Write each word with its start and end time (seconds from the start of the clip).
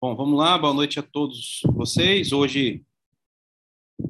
Bom, 0.00 0.14
vamos 0.14 0.38
lá, 0.38 0.56
boa 0.56 0.72
noite 0.72 1.00
a 1.00 1.02
todos 1.02 1.60
vocês. 1.74 2.30
Hoje 2.30 2.86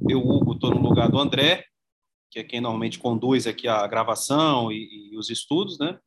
eu, 0.07 0.18
Hugo, 0.21 0.53
estou 0.53 0.71
no 0.71 0.83
lugar 0.83 1.11
do 1.11 1.18
André, 1.18 1.64
que 2.30 2.38
é 2.38 2.45
quem 2.45 2.61
normalmente 2.61 2.98
conduz 2.98 3.46
aqui 3.46 3.66
a 3.66 3.87
gravação 3.87 4.71
e, 4.71 5.11
e 5.11 5.16
os 5.16 5.30
estudos, 5.30 5.79
né? 5.79 5.98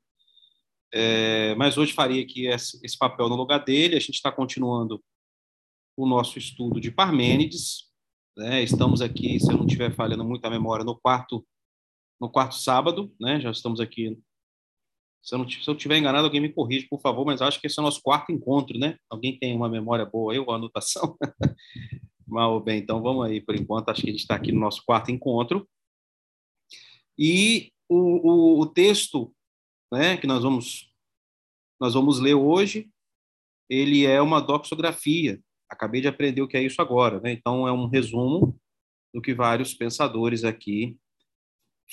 É, 0.94 1.56
mas 1.56 1.80
hoje 1.80 1.94
faria 1.94 2.22
aqui 2.22 2.46
esse, 2.46 2.80
esse, 2.86 2.96
papel 2.96 3.28
no 3.28 3.36
lugar 3.36 3.66
dele. 3.66 3.96
A 3.96 4.00
gente 4.00 4.14
está 4.14 4.32
continuando 4.32 5.04
o 5.98 6.06
nosso 6.06 6.38
estudo 6.38 6.80
de 6.80 6.92
Parmênides. 6.92 7.90
Né? 8.38 8.62
Estamos 8.62 9.02
aqui, 9.02 9.40
se 9.40 9.52
eu 9.52 9.58
não 9.58 9.66
estiver 9.66 9.96
falhando 9.96 10.24
muito 10.24 10.46
a 10.46 10.50
memória, 10.52 10.86
no 10.86 10.96
quarto 10.96 11.44
no 12.20 12.30
quarto 12.30 12.54
sábado, 12.54 13.12
né? 13.20 13.42
Já 13.42 13.50
estamos 13.50 13.80
aqui 13.80 14.16
se 15.22 15.36
eu, 15.36 15.40
não, 15.40 15.48
se 15.48 15.68
eu 15.68 15.76
tiver 15.76 15.98
enganado, 15.98 16.26
alguém 16.26 16.42
me 16.42 16.52
corrige, 16.52 16.88
por 16.88 17.00
favor, 17.00 17.26
mas 17.26 17.42
acho 17.42 17.60
que 17.60 17.68
esse 17.68 17.80
é 17.80 17.82
o 17.82 17.86
nosso 17.86 18.02
quarto 18.02 18.32
encontro, 18.32 18.78
né? 18.80 18.98
Alguém 19.10 19.38
tem 19.38 19.56
uma 19.56 19.70
memória 19.70 20.06
boa 20.06 20.34
aí, 20.34 20.40
ou 20.40 20.52
anotação? 20.52 21.16
Mal 22.28 22.60
bem, 22.60 22.80
então 22.80 23.02
vamos 23.02 23.26
aí, 23.26 23.40
por 23.40 23.56
enquanto, 23.56 23.90
acho 23.90 24.02
que 24.02 24.10
a 24.10 24.12
gente 24.12 24.22
está 24.22 24.36
aqui 24.36 24.52
no 24.52 24.60
nosso 24.60 24.84
quarto 24.86 25.12
encontro. 25.12 25.70
E 27.18 27.72
o, 27.88 28.58
o, 28.58 28.60
o 28.62 28.66
texto 28.66 29.34
né, 29.92 30.18
que 30.18 30.26
nós 30.26 30.42
vamos, 30.42 30.92
nós 31.80 31.94
vamos 31.94 32.20
ler 32.20 32.36
hoje, 32.36 32.90
ele 33.70 34.06
é 34.06 34.22
uma 34.22 34.42
doxografia. 34.42 35.40
Acabei 35.70 36.02
de 36.02 36.08
aprender 36.08 36.42
o 36.42 36.48
que 36.48 36.58
é 36.58 36.64
isso 36.64 36.82
agora, 36.82 37.20
né? 37.20 37.32
Então, 37.32 37.68
é 37.68 37.72
um 37.72 37.88
resumo 37.88 38.58
do 39.14 39.22
que 39.22 39.34
vários 39.34 39.74
pensadores 39.74 40.44
aqui 40.44 40.98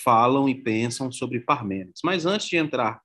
falam 0.02 0.48
e 0.48 0.54
pensam 0.54 1.10
sobre 1.10 1.40
Parmênides. 1.40 2.00
Mas 2.04 2.24
antes 2.24 2.48
de 2.48 2.56
entrar 2.56 3.02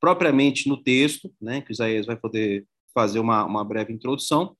propriamente 0.00 0.68
no 0.68 0.82
texto, 0.82 1.32
né, 1.40 1.60
que 1.60 1.70
o 1.70 1.72
Isaías 1.72 2.06
vai 2.06 2.16
poder 2.16 2.66
fazer 2.94 3.18
uma, 3.18 3.44
uma 3.44 3.64
breve 3.64 3.92
introdução, 3.92 4.56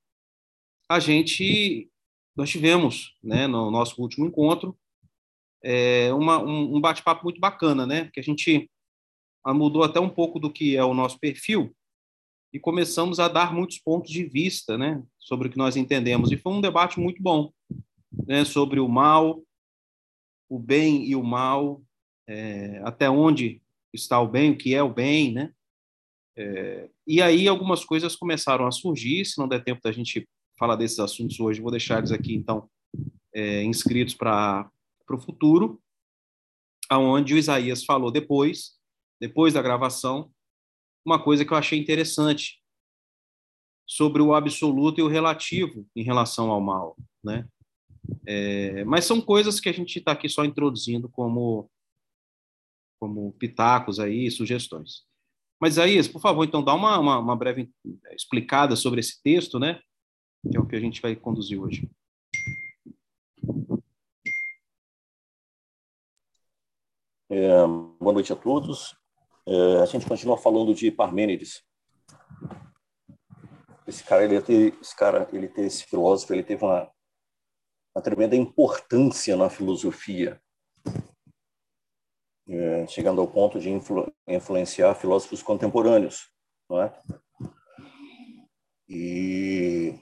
a 0.89 1.01
gente, 1.01 1.89
nós 2.37 2.51
tivemos, 2.51 3.17
né, 3.23 3.47
no 3.47 3.71
nosso 3.71 4.01
último 4.01 4.27
encontro, 4.27 4.77
é, 5.63 6.13
uma, 6.13 6.39
um, 6.39 6.77
um 6.77 6.81
bate-papo 6.81 7.25
muito 7.25 7.41
bacana, 7.41 7.87
né, 7.87 8.11
que 8.13 8.21
a 8.21 8.23
gente 8.23 8.71
mudou 9.47 9.83
até 9.83 9.99
um 9.99 10.11
pouco 10.11 10.39
do 10.39 10.53
que 10.53 10.77
é 10.77 10.85
o 10.85 10.95
nosso 10.95 11.19
perfil 11.19 11.75
e 12.53 12.59
começamos 12.59 13.21
a 13.21 13.29
dar 13.29 13.55
muitos 13.55 13.79
pontos 13.79 14.11
de 14.11 14.25
vista, 14.25 14.77
né, 14.77 15.03
sobre 15.19 15.49
o 15.49 15.51
que 15.51 15.59
nós 15.59 15.77
entendemos, 15.77 16.33
e 16.33 16.37
foi 16.37 16.53
um 16.53 16.61
debate 16.61 16.99
muito 16.99 17.23
bom, 17.23 17.53
né, 18.27 18.45
sobre 18.45 18.81
o 18.81 18.89
mal, 18.89 19.41
o 20.49 20.59
bem 20.59 21.05
e 21.05 21.15
o 21.15 21.23
mal, 21.23 21.81
é, 22.27 22.81
até 22.85 23.09
onde 23.09 23.63
está 23.93 24.21
o 24.21 24.29
bem, 24.29 24.53
o 24.53 24.59
que 24.59 24.75
é 24.75 24.83
o 24.83 24.93
bem, 24.93 25.33
né? 25.33 25.53
É, 26.37 26.89
e 27.07 27.21
aí 27.21 27.49
algumas 27.49 27.85
coisas 27.85 28.17
começaram 28.17 28.67
a 28.67 28.73
surgir, 28.73 29.25
se 29.25 29.39
não 29.39 29.49
der 29.49 29.63
tempo 29.63 29.81
da 29.83 29.93
gente 29.93 30.29
falar 30.59 30.77
desses 30.77 30.99
assuntos 30.99 31.39
hoje, 31.41 31.61
vou 31.61 31.71
deixar 31.71 31.99
eles 31.99 32.13
aqui, 32.13 32.35
então, 32.35 32.69
é, 33.35 33.63
inscritos 33.63 34.15
para 34.15 34.71
o 35.11 35.19
futuro, 35.19 35.81
aonde 36.89 37.35
o 37.35 37.39
Isaías 37.39 37.85
falou 37.85 38.11
depois, 38.11 38.79
depois 39.21 39.55
da 39.55 39.63
gravação, 39.63 40.31
uma 41.05 41.23
coisa 41.23 41.45
que 41.45 41.53
eu 41.53 41.57
achei 41.57 41.79
interessante 41.79 42.61
sobre 43.87 44.23
o 44.23 44.35
absoluto 44.35 45.01
e 45.01 45.03
o 45.03 45.09
relativo 45.09 45.87
em 45.97 46.03
relação 46.03 46.51
ao 46.51 46.61
mal, 46.61 46.97
né? 47.23 47.49
É, 48.27 48.85
mas 48.85 49.05
são 49.05 49.21
coisas 49.21 49.61
que 49.61 49.69
a 49.69 49.73
gente 49.73 49.99
está 49.99 50.13
aqui 50.13 50.29
só 50.29 50.45
introduzindo 50.45 51.09
como 51.09 51.71
como 53.01 53.33
pitacos 53.33 53.99
aí, 53.99 54.31
sugestões. 54.31 55.07
Mas, 55.59 55.75
Isaías, 55.75 56.07
por 56.07 56.21
favor, 56.21 56.45
então, 56.45 56.63
dá 56.63 56.75
uma, 56.75 56.99
uma, 56.99 57.19
uma 57.19 57.37
breve 57.37 57.71
explicada 58.13 58.77
sobre 58.77 59.01
esse 59.01 59.21
texto, 59.23 59.59
né? 59.59 59.81
Que 60.51 60.57
é 60.57 60.61
o 60.61 60.67
que 60.67 60.77
a 60.77 60.81
gente 60.81 61.01
vai 61.01 61.17
conduzir 61.17 61.61
hoje. 61.61 61.91
É, 67.31 67.67
boa 67.99 68.13
noite 68.13 68.33
a 68.33 68.37
todos. 68.37 68.95
É, 69.47 69.83
a 69.83 69.87
gente 69.87 70.07
continua 70.07 70.37
falando 70.37 70.75
de 70.75 70.91
Parmênides. 70.91 71.63
Esse 73.87 74.05
cara, 74.05 74.25
ele 74.25 74.41
teve, 74.41 74.79
esse 74.81 74.95
cara, 74.95 75.29
ele 75.33 75.51
esse 75.57 75.85
filósofo, 75.85 76.33
ele 76.33 76.43
teve 76.43 76.65
uma, 76.65 76.91
uma 77.95 78.03
tremenda 78.03 78.37
importância 78.37 79.37
na 79.37 79.51
filosofia 79.51 80.41
é, 80.87 81.10
chegando 82.89 83.21
ao 83.21 83.29
ponto 83.29 83.59
de 83.61 83.71
influ, 83.71 84.13
influenciar 84.27 84.95
filósofos 84.95 85.43
contemporâneos, 85.43 86.31
não 86.69 86.83
é? 86.83 86.93
E 88.89 89.95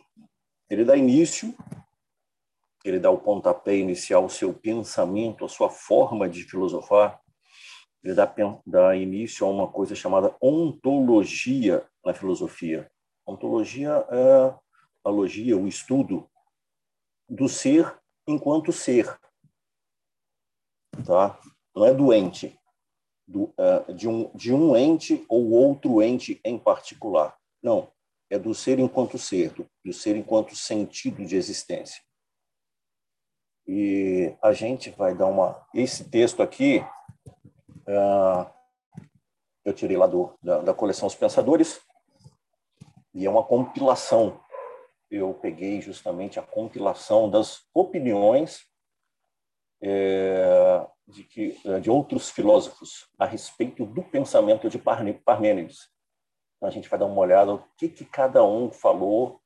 ele 0.71 0.85
dá 0.85 0.97
início, 0.97 1.55
ele 2.85 2.99
dá 2.99 3.11
o 3.11 3.19
pontapé 3.19 3.77
inicial 3.77 4.23
ao 4.23 4.29
seu 4.31 4.55
pensamento, 4.55 5.45
à 5.45 5.49
sua 5.49 5.69
forma 5.69 6.29
de 6.29 6.45
filosofar, 6.45 7.21
ele 8.03 8.15
dá, 8.15 8.33
dá 8.67 8.97
início 8.97 9.47
a 9.47 9.51
uma 9.51 9.71
coisa 9.71 9.95
chamada 9.95 10.35
ontologia 10.41 11.87
na 12.05 12.15
filosofia. 12.15 12.91
Ontologia 13.27 14.07
é 14.11 14.55
a 15.05 15.11
logia, 15.11 15.57
o 15.57 15.69
estudo 15.69 16.31
do 17.29 17.49
ser 17.49 17.99
enquanto 18.27 18.73
ser, 18.73 19.19
tá? 21.05 21.39
Não 21.79 21.87
é 21.87 21.95
doente 21.95 22.59
do, 23.27 23.45
uh, 23.45 23.93
de, 23.95 24.09
um, 24.09 24.31
de 24.35 24.53
um 24.53 24.77
ente 24.77 25.25
ou 25.29 25.51
outro 25.51 26.03
ente 26.03 26.41
em 26.45 26.59
particular. 26.59 27.37
Não, 27.63 27.91
é 28.29 28.39
do 28.39 28.55
ser 28.55 28.79
enquanto 28.79 29.19
ser, 29.19 29.51
do, 29.53 29.67
do 29.85 29.93
ser 29.93 30.17
enquanto 30.17 30.57
sentido 30.57 31.25
de 31.25 31.37
existência. 31.37 32.03
E 33.67 34.35
a 34.43 34.53
gente 34.53 34.91
vai 34.91 35.15
dar 35.15 35.27
uma. 35.27 35.67
Esse 35.75 36.09
texto 36.09 36.43
aqui, 36.43 36.79
uh, 37.87 38.51
eu 39.65 39.75
tirei 39.75 39.97
lá 39.97 40.07
do, 40.07 40.35
da, 40.43 40.61
da 40.61 40.75
coleção 40.75 41.07
Os 41.07 41.15
Pensadores, 41.15 41.81
e 43.15 43.27
é 43.27 43.31
uma 43.31 43.45
compilação. 43.45 44.41
Eu 45.11 45.35
peguei 45.35 45.81
justamente 45.81 46.39
a 46.39 46.43
compilação 46.43 47.31
das 47.31 47.63
opiniões 47.75 48.67
é, 49.83 50.87
de, 51.09 51.25
que, 51.25 51.59
eh, 51.65 51.81
de 51.81 51.91
outros 51.91 52.29
filósofos 52.29 53.09
a 53.19 53.25
respeito 53.25 53.87
do 53.87 54.03
pensamento 54.03 54.69
de 54.69 54.79
Parmênides. 54.79 55.89
Então, 56.57 56.69
a 56.69 56.73
gente 56.73 56.89
vai 56.89 56.99
dar 56.99 57.07
uma 57.07 57.21
olhada 57.21 57.55
o 57.55 57.65
que, 57.77 57.89
que 57.89 58.05
cada 58.05 58.45
um 58.45 58.71
falou, 58.71 59.41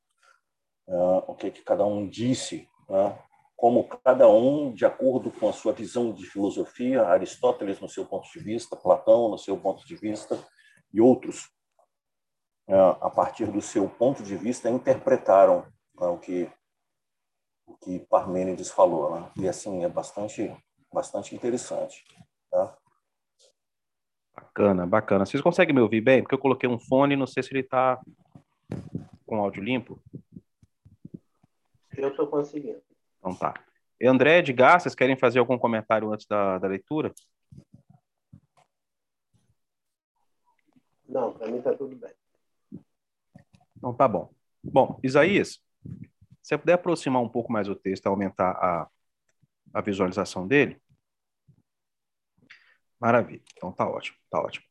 uh, 0.88 1.22
o 1.28 1.34
que, 1.34 1.50
que 1.50 1.62
cada 1.62 1.84
um 1.84 2.08
disse, 2.08 2.68
uh, 2.88 3.16
como 3.54 3.84
cada 3.84 4.28
um, 4.28 4.72
de 4.72 4.84
acordo 4.84 5.30
com 5.30 5.48
a 5.48 5.52
sua 5.52 5.72
visão 5.72 6.12
de 6.12 6.26
filosofia, 6.26 7.04
Aristóteles 7.04 7.78
no 7.80 7.88
seu 7.88 8.04
ponto 8.06 8.28
de 8.32 8.40
vista, 8.40 8.74
Platão 8.74 9.28
no 9.28 9.38
seu 9.38 9.56
ponto 9.56 9.86
de 9.86 9.94
vista, 9.94 10.38
e 10.92 11.00
outros, 11.00 11.44
uh, 12.68 12.96
a 13.00 13.10
partir 13.10 13.46
do 13.52 13.60
seu 13.60 13.88
ponto 13.88 14.22
de 14.22 14.36
vista, 14.36 14.68
interpretaram 14.68 15.66
o 15.96 16.18
que 16.18 16.50
o 17.64 17.76
que 17.76 18.00
Parmênides 18.00 18.70
falou, 18.70 19.14
né? 19.14 19.30
E 19.36 19.48
assim 19.48 19.84
é 19.84 19.88
bastante 19.88 20.54
bastante 20.92 21.34
interessante. 21.34 22.04
Tá? 22.50 22.76
Bacana, 24.34 24.86
bacana. 24.86 25.26
Vocês 25.26 25.42
conseguem 25.42 25.75
me 25.75 25.80
ouvir 25.80 26.00
bem? 26.00 26.22
Porque 26.22 26.34
eu 26.34 26.38
coloquei 26.38 26.69
um 26.69 26.78
fone, 26.78 27.16
não 27.16 27.26
sei 27.26 27.42
se 27.42 27.53
ele 27.53 27.60
está 27.60 28.00
com 29.26 29.36
áudio 29.36 29.62
limpo. 29.62 30.00
Eu 31.97 32.08
estou 32.08 32.26
conseguindo. 32.26 32.82
Então 33.19 33.34
tá. 33.34 33.54
E 34.00 34.06
André, 34.06 34.38
Edgar, 34.38 34.81
vocês 34.81 34.94
querem 34.94 35.16
fazer 35.16 35.38
algum 35.38 35.58
comentário 35.58 36.12
antes 36.12 36.26
da, 36.26 36.58
da 36.58 36.69
leitura? 36.69 37.14
Não, 41.08 41.32
para 41.32 41.48
mim 41.48 41.58
está 41.58 41.75
tudo 41.75 41.94
bem. 41.94 42.12
Então 43.76 43.94
tá 43.94 44.08
bom. 44.08 44.31
Bom, 44.62 44.99
Isaías, 45.02 45.61
se 46.43 46.49
você 46.49 46.58
puder 46.58 46.75
aproximar 46.75 47.22
um 47.22 47.28
pouco 47.28 47.52
mais 47.52 47.69
o 47.69 47.75
texto, 47.75 48.06
aumentar 48.06 48.50
a, 48.52 48.88
a 49.72 49.81
visualização 49.81 50.46
dele. 50.46 50.81
Maravilha. 53.02 53.43
Então 53.56 53.72
tá 53.72 53.88
ótimo, 53.88 54.16
tá 54.31 54.40
ótimo. 54.40 54.64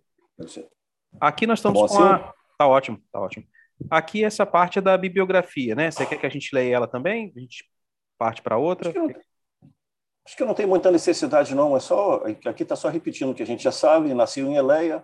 Aqui 1.20 1.46
nós 1.46 1.60
estamos 1.60 1.82
tá 1.82 1.88
com 1.90 2.02
a... 2.02 2.16
Assim? 2.16 2.34
Tá 2.58 2.68
ótimo, 2.68 3.04
tá 3.12 3.20
ótimo. 3.20 3.46
Aqui 3.90 4.24
essa 4.24 4.46
parte 4.46 4.80
é 4.80 4.82
da 4.82 4.98
bibliografia, 4.98 5.76
né? 5.76 5.92
Você 5.92 6.06
quer 6.06 6.18
que 6.18 6.26
a 6.26 6.30
gente 6.30 6.56
leia 6.56 6.76
ela 6.76 6.88
também? 6.88 7.34
A 7.36 7.40
gente 7.40 7.70
parte 8.18 8.42
para 8.42 8.58
outra? 8.58 8.90
Acho 8.90 8.94
que, 8.94 9.00
não, 9.00 9.22
acho 10.26 10.38
que, 10.38 10.46
não, 10.46 10.54
tem 10.54 10.66
muita 10.66 10.90
necessidade, 10.92 11.54
não. 11.54 11.76
É 11.76 11.82
só 11.82 12.24
aqui 12.46 12.64
está 12.64 12.78
só 12.78 12.88
repetindo 12.88 13.32
o 13.32 13.36
que 13.36 13.44
a 13.44 13.46
gente 13.46 13.64
já 13.64 13.72
sabe. 13.72 14.14
Nasceu 14.14 14.48
em 14.48 14.56
Eleia, 14.56 15.04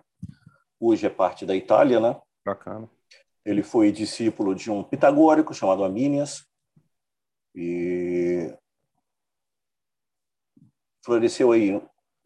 hoje 0.80 1.04
é 1.04 1.10
parte 1.10 1.44
da 1.44 1.54
Itália, 1.54 2.00
né? 2.00 2.18
Bacana. 2.46 2.88
Ele 3.44 3.62
foi 3.62 3.92
discípulo 3.92 4.54
de 4.54 4.70
um 4.70 4.82
pitagórico 4.82 5.52
chamado 5.52 5.84
Amínias 5.84 6.46
e 7.54 8.54
floresceu 11.04 11.52
aí, 11.52 11.78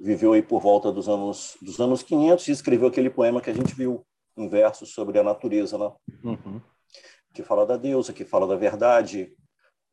viveu 0.03 0.33
aí 0.33 0.43
por 0.43 0.61
volta 0.61 0.91
dos 0.91 1.09
anos 1.09 1.57
dos 1.63 1.81
anos 1.81 2.03
500 2.03 2.49
e 2.49 2.51
escreveu 2.51 2.89
aquele 2.89 3.09
poema 3.09 3.41
que 3.41 3.49
a 3.49 3.55
gente 3.55 3.73
viu 3.73 4.05
em 4.37 4.49
versos 4.49 4.93
sobre 4.93 5.19
a 5.19 5.23
natureza, 5.23 5.79
né? 5.79 5.93
Uhum. 6.25 6.61
que 7.33 7.43
fala 7.43 7.65
da 7.65 7.77
deusa, 7.77 8.13
que 8.13 8.25
fala 8.25 8.47
da 8.47 8.57
verdade, 8.57 9.37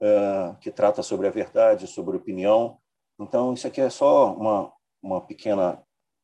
uh, 0.01 0.57
que 0.59 0.71
trata 0.71 1.03
sobre 1.03 1.27
a 1.27 1.29
verdade, 1.29 1.87
sobre 1.87 2.15
a 2.15 2.19
opinião. 2.19 2.79
Então, 3.19 3.53
isso 3.53 3.67
aqui 3.67 3.81
é 3.81 3.89
só 3.89 4.33
uma, 4.33 4.73
uma 5.01 5.21
pequena 5.21 5.81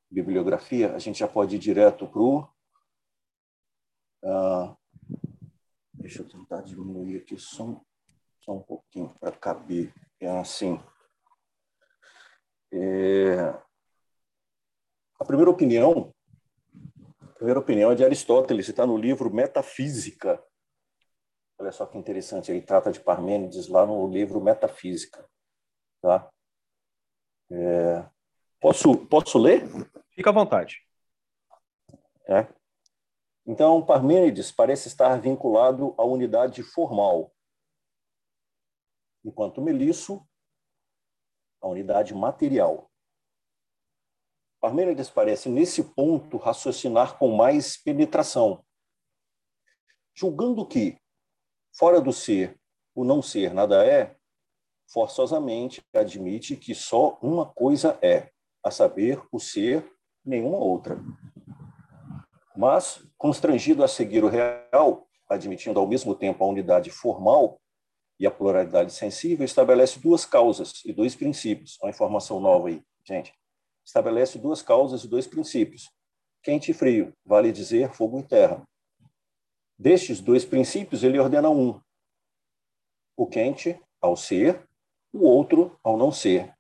bibliografia. 0.10 0.94
A 0.96 1.00
gente 1.00 1.20
já 1.20 1.28
pode 1.28 1.56
ir 1.56 1.60
direto 1.60 2.08
para 2.08 2.22
o. 2.22 2.40
Uh, 4.24 4.76
deixa 5.94 6.22
eu 6.22 6.28
tentar 6.28 6.62
diminuir 6.62 7.18
aqui 7.18 7.38
só, 7.38 7.80
só 8.42 8.54
um 8.54 8.62
pouquinho 8.62 9.14
para 9.20 9.34
caber. 9.34 9.94
É 10.20 10.30
assim. 10.40 10.80
É, 12.74 13.54
a 15.20 15.26
primeira 15.26 15.50
opinião, 15.50 16.14
a 17.22 17.34
primeira 17.34 17.60
opinião 17.60 17.92
é 17.92 17.96
de 17.96 18.04
Aristóteles, 18.04 18.68
está 18.68 18.86
no 18.86 18.98
livro 18.98 19.34
Metafísica, 19.34 20.44
Olha 21.58 21.72
só 21.72 21.86
que 21.86 21.98
interessante, 21.98 22.52
ele 22.52 22.62
trata 22.62 22.92
de 22.92 23.00
Parmênides 23.00 23.68
lá 23.68 23.86
no 23.86 24.08
livro 24.08 24.42
Metafísica. 24.42 25.28
Tá? 26.02 26.30
É... 27.50 28.06
Posso, 28.60 28.98
posso 29.08 29.38
ler? 29.38 29.64
Fica 30.12 30.32
à 30.32 30.34
vontade. 30.34 30.86
É. 32.28 32.48
Então, 33.46 33.86
Parmênides 33.86 34.52
parece 34.52 34.88
estar 34.88 35.20
vinculado 35.22 35.96
à 35.98 36.04
unidade 36.04 36.62
formal, 36.64 37.32
enquanto 39.24 39.62
Melisso, 39.62 40.28
à 41.62 41.68
unidade 41.68 42.14
material. 42.14 42.92
Parmênides 44.66 45.12
parece, 45.12 45.48
nesse 45.48 45.84
ponto, 45.84 46.38
raciocinar 46.38 47.20
com 47.20 47.36
mais 47.36 47.78
penetração, 47.78 48.66
julgando 50.16 50.66
que 50.66 50.98
Fora 51.78 52.00
do 52.00 52.14
ser, 52.14 52.58
o 52.96 53.04
não 53.04 53.22
ser 53.22 53.54
nada 53.54 53.86
é, 53.86 54.16
forçosamente 54.88 55.84
admite 55.94 56.56
que 56.56 56.74
só 56.74 57.20
uma 57.22 57.46
coisa 57.46 58.00
é, 58.02 58.32
a 58.64 58.72
saber, 58.72 59.22
o 59.30 59.40
ser, 59.40 59.86
nenhuma 60.26 60.58
outra. 60.58 60.98
Mas, 62.56 63.06
constrangido 63.18 63.84
a 63.84 63.90
seguir 63.90 64.24
o 64.24 64.30
real, 64.30 65.06
admitindo 65.30 65.80
ao 65.80 65.86
mesmo 65.86 66.16
tempo 66.16 66.44
a 66.44 66.48
unidade 66.48 66.90
formal 66.90 67.60
e 68.18 68.26
a 68.26 68.32
pluralidade 68.32 68.94
sensível, 68.94 69.46
estabelece 69.46 70.00
duas 70.00 70.26
causas 70.26 70.82
e 70.86 70.94
dois 70.94 71.14
princípios. 71.14 71.78
Uma 71.84 71.90
informação 71.90 72.40
nova 72.40 72.70
aí, 72.70 72.82
gente. 73.06 73.32
Estabelece 73.86 74.40
duas 74.40 74.62
causas 74.62 75.04
e 75.04 75.08
dois 75.08 75.28
princípios. 75.28 75.92
Quente 76.42 76.72
e 76.72 76.74
frio, 76.74 77.14
vale 77.26 77.52
dizer 77.52 77.94
fogo 77.94 78.20
e 78.20 78.24
terra. 78.24 78.64
Destes 79.78 80.20
dois 80.20 80.44
princípios, 80.44 81.04
ele 81.04 81.20
ordena 81.20 81.50
um: 81.50 81.80
o 83.16 83.28
quente 83.28 83.80
ao 84.02 84.16
ser, 84.16 84.68
o 85.14 85.26
outro 85.26 85.78
ao 85.84 85.98
não 85.98 86.12
ser, 86.12 86.54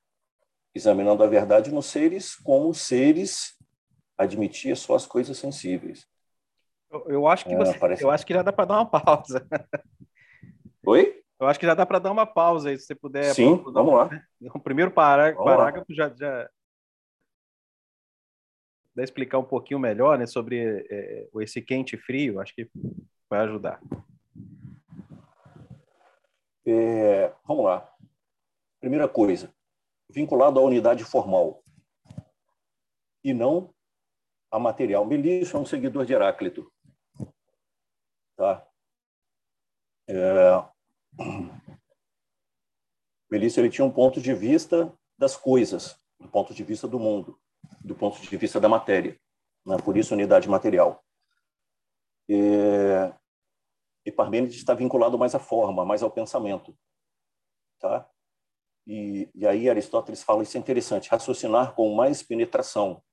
examinando 0.74 1.24
a 1.24 1.28
verdade 1.28 1.72
nos 1.72 1.88
seres 1.88 2.36
como 2.36 2.74
seres 2.74 3.58
admitia 4.18 4.76
só 4.76 4.96
as 4.96 5.06
coisas 5.06 5.38
sensíveis. 5.38 6.08
Eu, 6.92 7.06
eu 7.08 7.28
acho 7.28 7.46
que 7.46 7.54
é, 7.54 7.58
você, 7.58 7.78
parece... 7.78 8.04
eu 8.04 8.12
acho 8.12 8.26
que 8.26 8.34
já 8.34 8.42
dá 8.42 8.54
para 8.54 8.66
dar 8.66 8.76
uma 8.76 8.86
pausa. 8.86 9.46
Oi? 10.86 11.22
Eu 11.40 11.48
acho 11.48 11.60
que 11.60 11.66
já 11.66 11.74
dá 11.74 11.86
para 11.86 12.00
dar 12.00 12.12
uma 12.12 12.26
pausa 12.26 12.70
aí, 12.70 12.80
se 12.80 12.86
você 12.86 12.96
puder. 12.96 13.34
Sim, 13.34 13.58
vamos 13.58 13.94
lá. 13.94 14.10
O 14.54 14.60
primeiro 14.60 14.92
parágrafo 14.92 15.94
já, 15.94 16.10
já 16.10 16.50
puder 18.96 19.04
explicar 19.04 19.38
um 19.38 19.44
pouquinho 19.44 19.78
melhor 19.78 20.18
né, 20.18 20.26
sobre 20.26 20.88
é, 20.90 21.28
esse 21.42 21.62
quente 21.62 21.98
e 21.98 22.00
frio, 22.00 22.40
acho 22.40 22.56
que 22.56 22.70
vai 23.30 23.42
ajudar. 23.42 23.82
É, 26.66 27.34
vamos 27.46 27.66
lá. 27.66 27.94
Primeira 28.80 29.10
coisa, 29.10 29.54
vinculado 30.10 30.60
à 30.60 30.64
unidade 30.64 31.04
formal 31.04 31.62
e 33.22 33.34
não 33.34 33.74
a 34.50 34.58
material. 34.58 35.06
Melício 35.06 35.58
é 35.58 35.60
um 35.60 35.66
seguidor 35.66 36.06
de 36.06 36.14
Heráclito. 36.14 36.72
Tá? 38.38 38.66
É... 40.08 40.64
Melício 43.30 43.60
ele 43.60 43.70
tinha 43.70 43.84
um 43.84 43.92
ponto 43.92 44.22
de 44.22 44.34
vista 44.34 44.94
das 45.18 45.36
coisas, 45.36 46.00
do 46.18 46.30
ponto 46.30 46.54
de 46.54 46.64
vista 46.64 46.88
do 46.88 46.98
mundo 46.98 47.38
do 47.82 47.96
ponto 47.96 48.22
de 48.22 48.38
vista 48.38 48.60
da 48.60 48.70
matéria, 48.70 49.20
né? 49.66 49.78
por 49.84 49.98
isso 49.98 50.14
unidade 50.14 50.50
material. 50.50 51.04
E, 52.28 54.12
Parmênides 54.16 54.56
está 54.56 54.74
vinculado 54.74 55.18
mais 55.18 55.36
à 55.36 55.40
forma, 55.40 55.86
mais 55.86 56.02
ao 56.02 56.12
pensamento, 56.12 56.78
tá? 57.80 58.10
E, 58.88 59.30
e 59.34 59.48
aí 59.48 59.70
Aristóteles 59.70 60.24
fala 60.24 60.44
isso 60.44 60.58
é 60.58 60.60
interessante, 60.60 61.10
raciocinar 61.10 61.74
com 61.74 61.94
mais 61.94 62.22
penetração, 62.24 63.04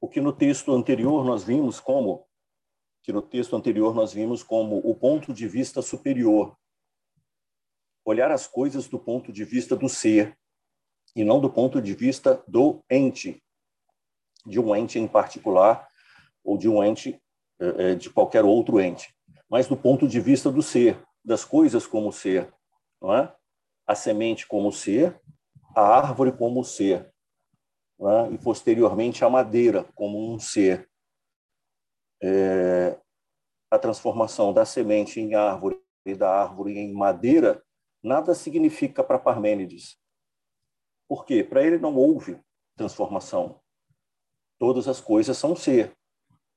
o 0.00 0.08
que 0.08 0.20
no 0.20 0.32
texto 0.32 0.72
anterior 0.72 1.24
nós 1.24 1.44
vimos 1.44 1.80
como 1.80 2.26
que 3.04 3.12
no 3.12 3.20
texto 3.20 3.54
anterior 3.54 3.94
nós 3.94 4.14
vimos 4.14 4.42
como 4.42 4.78
o 4.78 4.94
ponto 4.94 5.34
de 5.34 5.46
vista 5.46 5.82
superior, 5.82 6.56
olhar 8.02 8.30
as 8.30 8.46
coisas 8.46 8.88
do 8.88 8.98
ponto 8.98 9.30
de 9.30 9.44
vista 9.44 9.76
do 9.76 9.90
ser 9.90 10.38
e 11.14 11.22
não 11.22 11.38
do 11.38 11.50
ponto 11.50 11.82
de 11.82 11.94
vista 11.94 12.42
do 12.48 12.82
ente, 12.90 13.43
de 14.46 14.60
um 14.60 14.74
ente 14.74 14.98
em 14.98 15.06
particular 15.06 15.86
ou 16.44 16.58
de 16.58 16.68
um 16.68 16.82
ente 16.82 17.20
eh, 17.60 17.74
eh, 17.78 17.94
de 17.94 18.10
qualquer 18.10 18.44
outro 18.44 18.80
ente, 18.80 19.14
mas 19.48 19.66
do 19.66 19.76
ponto 19.76 20.06
de 20.06 20.20
vista 20.20 20.50
do 20.50 20.62
ser, 20.62 21.00
das 21.24 21.44
coisas 21.44 21.86
como 21.86 22.12
ser, 22.12 22.52
não 23.00 23.14
é? 23.14 23.34
A 23.86 23.94
semente 23.94 24.46
como 24.46 24.72
ser, 24.72 25.20
a 25.74 25.80
árvore 25.80 26.32
como 26.32 26.64
ser, 26.64 27.12
é? 28.00 28.32
e 28.32 28.38
posteriormente 28.38 29.24
a 29.24 29.30
madeira 29.30 29.84
como 29.94 30.32
um 30.32 30.38
ser. 30.38 30.88
É, 32.22 32.98
a 33.70 33.78
transformação 33.78 34.52
da 34.52 34.64
semente 34.64 35.20
em 35.20 35.34
árvore 35.34 35.80
e 36.06 36.14
da 36.14 36.30
árvore 36.30 36.78
em 36.78 36.92
madeira 36.92 37.62
nada 38.02 38.34
significa 38.34 39.02
para 39.02 39.18
Parmênides. 39.18 39.98
Por 41.08 41.24
quê? 41.24 41.42
Para 41.42 41.62
ele 41.62 41.78
não 41.78 41.96
houve 41.96 42.38
transformação. 42.76 43.60
Todas 44.58 44.88
as 44.88 45.00
coisas 45.00 45.36
são 45.36 45.54
ser. 45.54 45.96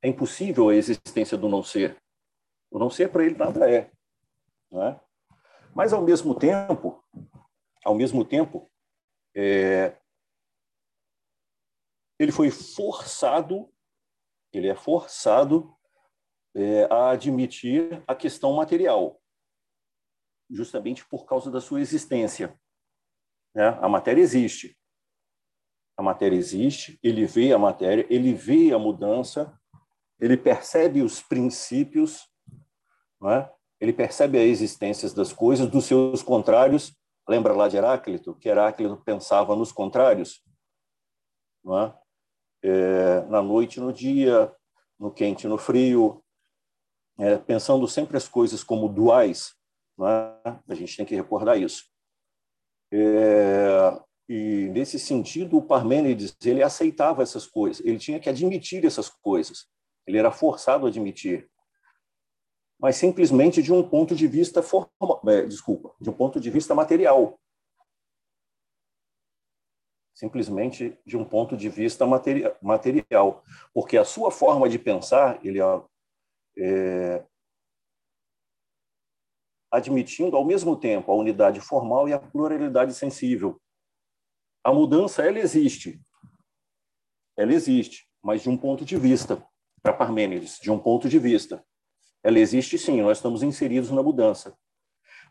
É 0.01 0.07
impossível 0.07 0.69
a 0.69 0.75
existência 0.75 1.37
do 1.37 1.49
não 1.49 1.63
ser. 1.63 1.97
O 2.69 2.77
não 2.77 2.89
ser 2.89 3.11
para 3.11 3.25
ele 3.25 3.35
nada 3.35 3.69
é. 3.69 3.91
É? 4.73 4.99
Mas 5.73 5.93
ao 5.93 6.01
mesmo 6.01 6.37
tempo, 6.37 7.03
ao 7.83 7.95
mesmo 7.95 8.25
tempo, 8.25 8.69
é, 9.35 9.97
ele 12.19 12.31
foi 12.31 12.49
forçado, 12.49 13.71
ele 14.51 14.67
é 14.67 14.75
forçado 14.75 15.75
é, 16.55 16.85
a 16.91 17.11
admitir 17.11 18.03
a 18.07 18.15
questão 18.15 18.53
material, 18.53 19.21
justamente 20.49 21.05
por 21.07 21.25
causa 21.25 21.51
da 21.51 21.61
sua 21.61 21.79
existência. 21.79 22.59
Né? 23.55 23.67
A 23.81 23.87
matéria 23.87 24.21
existe, 24.21 24.77
a 25.97 26.03
matéria 26.03 26.37
existe, 26.37 26.99
ele 27.01 27.25
vê 27.25 27.51
a 27.51 27.57
matéria, 27.57 28.05
ele 28.07 28.31
vê 28.31 28.71
a 28.71 28.77
mudança, 28.77 29.51
ele 30.19 30.37
percebe 30.37 31.01
os 31.01 31.21
princípios, 31.21 32.29
é? 33.25 33.49
ele 33.81 33.91
percebe 33.91 34.37
a 34.37 34.43
existência 34.43 35.09
das 35.15 35.33
coisas, 35.33 35.67
dos 35.67 35.85
seus 35.85 36.21
contrários. 36.21 36.95
Lembra 37.27 37.53
lá 37.53 37.67
de 37.67 37.77
Heráclito, 37.77 38.35
que 38.35 38.47
Heráclito 38.47 38.97
pensava 38.97 39.55
nos 39.55 39.71
contrários? 39.71 40.43
É? 41.65 41.93
É, 42.63 43.21
na 43.25 43.41
noite 43.41 43.79
no 43.79 43.91
dia, 43.91 44.53
no 44.99 45.11
quente 45.11 45.47
no 45.47 45.57
frio, 45.57 46.23
é, 47.19 47.37
pensando 47.37 47.87
sempre 47.87 48.17
as 48.17 48.27
coisas 48.27 48.63
como 48.63 48.87
duais. 48.87 49.55
É? 49.99 50.55
A 50.69 50.75
gente 50.75 50.95
tem 50.95 51.05
que 51.05 51.15
recordar 51.15 51.59
isso. 51.59 51.85
É, 52.91 53.99
e 54.29 54.69
nesse 54.69 54.99
sentido, 54.99 55.57
o 55.57 55.61
Parmênides 55.61 56.35
ele 56.43 56.61
aceitava 56.61 57.23
essas 57.23 57.47
coisas, 57.47 57.85
ele 57.85 57.97
tinha 57.97 58.19
que 58.19 58.29
admitir 58.29 58.83
essas 58.85 59.07
coisas, 59.09 59.67
ele 60.05 60.17
era 60.17 60.31
forçado 60.31 60.85
a 60.85 60.89
admitir, 60.89 61.49
mas 62.77 62.97
simplesmente 62.97 63.63
de 63.63 63.71
um 63.71 63.87
ponto 63.87 64.13
de 64.13 64.27
vista 64.27 64.61
formal, 64.61 65.21
é, 65.27 65.45
desculpa, 65.45 65.95
de 65.99 66.09
um 66.09 66.13
ponto 66.13 66.41
de 66.41 66.49
vista 66.49 66.75
material, 66.75 67.39
simplesmente 70.13 70.99
de 71.05 71.15
um 71.15 71.23
ponto 71.23 71.55
de 71.55 71.69
vista 71.69 72.05
material, 72.61 73.43
porque 73.73 73.97
a 73.97 74.03
sua 74.03 74.29
forma 74.29 74.67
de 74.67 74.77
pensar, 74.77 75.39
ele 75.45 75.59
é, 76.57 77.25
admitindo 79.71 80.35
ao 80.35 80.43
mesmo 80.43 80.75
tempo 80.75 81.11
a 81.11 81.15
unidade 81.15 81.61
formal 81.61 82.09
e 82.09 82.13
a 82.13 82.19
pluralidade 82.19 82.93
sensível 82.93 83.61
a 84.67 84.73
mudança, 84.73 85.23
ela 85.23 85.39
existe. 85.39 85.97
Ela 87.37 87.53
existe, 87.53 88.05
mas 88.21 88.41
de 88.41 88.49
um 88.49 88.57
ponto 88.57 88.83
de 88.83 88.97
vista, 88.97 89.41
para 89.81 89.93
Parmênides, 89.93 90.59
de 90.59 90.69
um 90.69 90.77
ponto 90.77 91.07
de 91.07 91.17
vista. 91.17 91.65
ela 92.21 92.37
existe 92.37 92.77
sim, 92.77 93.01
nós 93.01 93.19
estamos 93.19 93.43
inseridos 93.43 93.91
na 93.91 94.03
mudança. 94.03 94.57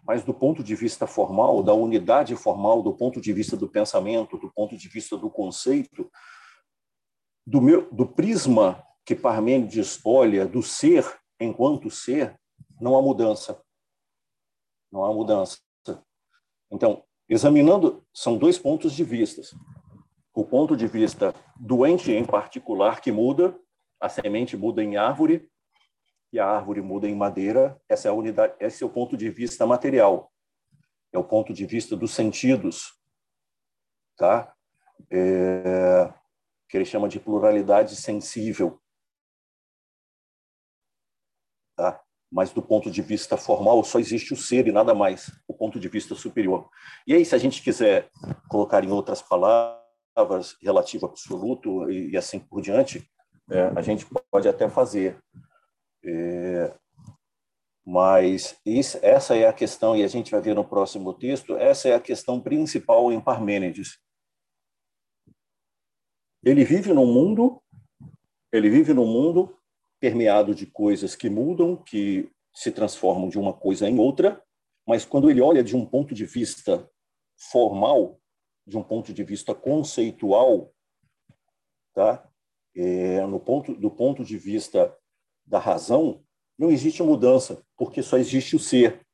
Mas 0.03 0.25
do 0.25 0.33
ponto 0.33 0.65
de 0.65 0.75
vista 0.75 1.07
formal, 1.07 1.63
da 1.63 1.75
unidade 1.75 2.35
formal, 2.35 2.83
do 2.83 2.97
ponto 2.97 3.21
de 3.21 3.31
vista 3.31 3.59
do 3.59 3.69
pensamento, 3.69 4.39
do 4.39 4.51
ponto 4.51 4.75
de 4.75 4.89
vista 4.89 5.19
do 5.19 5.29
conceito, 5.29 6.11
do, 7.47 7.61
meu, 7.61 7.93
do 7.93 8.07
prisma 8.07 8.83
que 9.05 9.15
Parmênides 9.15 10.01
olha 10.03 10.47
do 10.47 10.63
ser 10.63 11.05
enquanto 11.39 11.91
ser, 11.91 12.41
não 12.81 12.97
há 12.97 13.03
mudança. 13.03 13.63
Não 14.91 15.05
há 15.05 15.13
mudança. 15.13 15.59
Então, 16.71 17.06
examinando, 17.29 18.05
são 18.13 18.37
dois 18.37 18.59
pontos 18.59 18.93
de 18.93 19.05
vista. 19.05 19.43
O 20.35 20.45
ponto 20.45 20.77
de 20.77 20.87
vista 20.87 21.35
doente 21.59 22.13
em 22.13 22.25
particular 22.25 23.01
que 23.01 23.11
muda, 23.11 23.59
a 24.01 24.09
semente 24.09 24.57
muda 24.57 24.83
em 24.83 24.97
árvore 24.97 25.51
e 26.33 26.39
a 26.39 26.47
árvore 26.47 26.83
muda 26.83 27.09
em 27.09 27.15
madeira. 27.15 27.81
Essa 27.89 28.09
é 28.09 28.11
a 28.11 28.15
unidade, 28.15 28.55
esse 28.61 28.83
é 28.83 28.87
o 28.87 28.91
ponto 28.91 29.17
de 29.17 29.31
vista 29.31 29.67
material. 29.67 30.33
É 31.13 31.19
o 31.19 31.25
ponto 31.25 31.55
de 31.55 31.65
vista 31.65 31.97
dos 31.97 32.13
sentidos, 32.13 32.95
tá? 34.17 34.55
É, 35.11 36.13
que 36.69 36.77
ele 36.77 36.85
chama 36.85 37.09
de 37.09 37.19
pluralidade 37.19 37.97
sensível. 37.97 38.81
Tá? 41.77 42.03
Mas 42.31 42.51
do 42.51 42.61
ponto 42.61 42.91
de 42.91 43.03
vista 43.03 43.37
formal, 43.37 43.83
só 43.85 43.99
existe 43.99 44.33
o 44.33 44.37
ser 44.37 44.67
e 44.67 44.73
nada 44.73 44.95
mais, 44.95 45.31
o 45.47 45.55
ponto 45.55 45.79
de 45.79 45.89
vista 45.89 46.15
superior. 46.15 46.69
E 47.07 47.15
aí, 47.15 47.25
se 47.25 47.35
a 47.35 47.39
gente 47.39 47.63
quiser 47.63 48.11
colocar 48.49 48.85
em 48.85 48.91
outras 48.91 49.23
palavras, 49.23 50.57
relativo 50.63 51.07
absoluto 51.07 51.91
e, 51.91 52.11
e 52.11 52.17
assim 52.17 52.39
por 52.39 52.61
diante, 52.61 53.09
é, 53.51 53.73
a 53.77 53.83
gente 53.83 54.07
pode 54.31 54.49
até 54.49 54.69
fazer. 54.69 55.19
É, 56.05 56.75
mas 57.87 58.59
isso, 58.67 58.99
essa 59.01 59.37
é 59.37 59.47
a 59.47 59.53
questão, 59.53 59.97
e 59.97 60.03
a 60.03 60.09
gente 60.09 60.33
vai 60.33 60.41
ver 60.41 60.55
no 60.57 60.65
próximo 60.65 61.15
texto, 61.15 61.57
essa 61.57 61.89
é 61.89 61.95
a 61.95 62.01
questão 62.01 62.41
principal 62.41 63.13
em 63.13 63.21
Parmênides. 63.21 63.99
Ele 66.45 66.65
vive 66.65 66.93
num 66.93 67.07
mundo, 67.07 67.63
ele 68.53 68.69
vive 68.69 68.93
num 68.93 69.07
mundo 69.07 69.56
permeado 70.01 70.55
de 70.55 70.67
coisas 70.67 71.15
que 71.15 71.29
mudam, 71.29 71.77
que 71.77 72.31
se 72.55 72.71
transformam 72.71 73.29
de 73.29 73.39
uma 73.39 73.53
coisa 73.53 73.89
em 73.89 73.99
outra, 73.99 74.43
mas 74.87 75.05
quando 75.05 75.31
ele 75.31 75.41
olha 75.41 75.63
de 75.63 75.77
um 75.77 75.85
ponto 75.85 76.15
de 76.15 76.25
vista 76.25 76.89
formal, 77.37 78.21
de 78.67 78.79
um 78.79 78.83
ponto 78.83 79.13
de 79.13 79.23
vista 79.23 79.55
conceitual, 79.55 80.73
tá? 81.95 82.29
É, 82.75 83.25
no 83.27 83.41
ponto 83.41 83.75
do 83.75 83.91
ponto 83.91 84.25
de 84.25 84.37
vista 84.37 84.97
da 85.45 85.59
razão, 85.59 86.25
não 86.59 86.71
existe 86.71 87.03
mudança, 87.03 87.63
porque 87.77 88.03
só 88.03 88.17
existe 88.17 88.57
o 88.57 88.59
ser. 88.59 89.07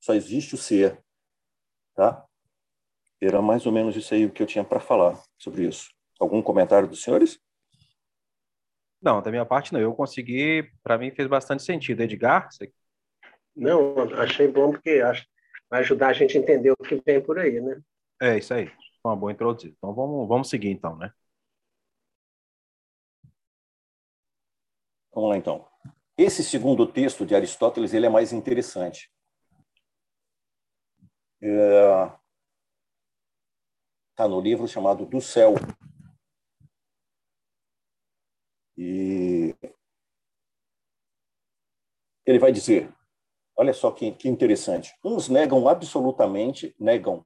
Só 0.00 0.14
existe 0.14 0.54
o 0.54 0.58
ser, 0.58 1.02
tá? 1.94 2.26
Era 3.20 3.40
mais 3.40 3.64
ou 3.64 3.72
menos 3.72 3.96
isso 3.96 4.12
aí 4.12 4.30
que 4.30 4.42
eu 4.42 4.46
tinha 4.46 4.64
para 4.64 4.80
falar 4.80 5.22
sobre 5.38 5.66
isso. 5.66 5.90
Algum 6.20 6.42
comentário 6.42 6.88
dos 6.88 7.02
senhores? 7.02 7.40
Não, 9.04 9.20
da 9.20 9.30
minha 9.30 9.44
parte 9.44 9.70
não. 9.70 9.78
Eu 9.78 9.94
consegui, 9.94 10.62
para 10.82 10.96
mim 10.96 11.10
fez 11.10 11.28
bastante 11.28 11.62
sentido. 11.62 12.00
Edgar? 12.00 12.50
Você... 12.50 12.72
Não, 13.54 13.94
achei 14.14 14.48
bom 14.48 14.70
porque 14.70 15.02
acho, 15.04 15.26
vai 15.68 15.80
ajudar 15.80 16.08
a 16.08 16.12
gente 16.14 16.38
a 16.38 16.40
entender 16.40 16.70
o 16.70 16.76
que 16.76 16.96
vem 17.04 17.20
por 17.20 17.38
aí, 17.38 17.60
né? 17.60 17.78
É, 18.20 18.38
isso 18.38 18.54
aí. 18.54 18.72
Uma 19.04 19.14
boa 19.14 19.30
introdução. 19.30 19.70
Então 19.70 19.94
vamos, 19.94 20.26
vamos 20.26 20.48
seguir 20.48 20.70
então, 20.70 20.96
né? 20.96 21.12
Vamos 25.12 25.28
lá 25.28 25.36
então. 25.36 25.68
Esse 26.16 26.42
segundo 26.42 26.86
texto 26.86 27.26
de 27.26 27.34
Aristóteles 27.34 27.92
ele 27.92 28.06
é 28.06 28.08
mais 28.08 28.32
interessante. 28.32 29.10
Está 31.42 32.18
é... 34.24 34.28
no 34.28 34.40
livro 34.40 34.66
chamado 34.66 35.04
Do 35.04 35.20
Céu, 35.20 35.54
e 38.76 39.54
ele 42.26 42.38
vai 42.38 42.50
dizer, 42.50 42.92
olha 43.56 43.72
só 43.72 43.90
que, 43.90 44.12
que 44.12 44.28
interessante, 44.28 44.94
uns 45.04 45.28
negam 45.28 45.68
absolutamente, 45.68 46.74
negam 46.78 47.24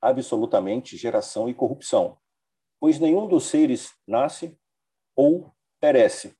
absolutamente 0.00 0.96
geração 0.96 1.48
e 1.48 1.54
corrupção, 1.54 2.18
pois 2.78 2.98
nenhum 2.98 3.26
dos 3.26 3.46
seres 3.46 3.96
nasce 4.06 4.56
ou 5.16 5.52
perece, 5.80 6.36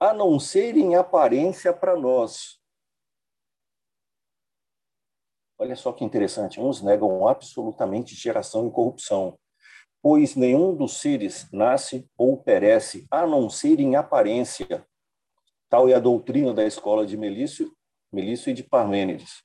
a 0.00 0.12
não 0.12 0.40
ser 0.40 0.76
em 0.76 0.96
aparência 0.96 1.72
para 1.72 1.96
nós. 1.96 2.60
Olha 5.58 5.76
só 5.76 5.92
que 5.92 6.04
interessante, 6.04 6.60
uns 6.60 6.82
negam 6.82 7.28
absolutamente 7.28 8.16
geração 8.16 8.66
e 8.66 8.72
corrupção, 8.72 9.38
pois 10.02 10.34
nenhum 10.34 10.74
dos 10.74 10.98
seres 11.00 11.48
nasce 11.52 12.10
ou 12.18 12.36
perece, 12.36 13.06
a 13.08 13.24
não 13.24 13.48
ser 13.48 13.78
em 13.78 13.94
aparência. 13.94 14.84
Tal 15.70 15.88
é 15.88 15.94
a 15.94 16.00
doutrina 16.00 16.52
da 16.52 16.66
escola 16.66 17.06
de 17.06 17.16
Melício, 17.16 17.72
Melício 18.12 18.50
e 18.50 18.54
de 18.54 18.64
Parmênides. 18.64 19.44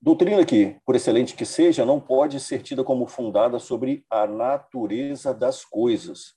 Doutrina 0.00 0.44
que, 0.44 0.78
por 0.84 0.94
excelente 0.94 1.34
que 1.34 1.46
seja, 1.46 1.84
não 1.84 1.98
pode 1.98 2.38
ser 2.38 2.62
tida 2.62 2.84
como 2.84 3.06
fundada 3.06 3.58
sobre 3.58 4.04
a 4.10 4.26
natureza 4.26 5.34
das 5.34 5.64
coisas. 5.64 6.36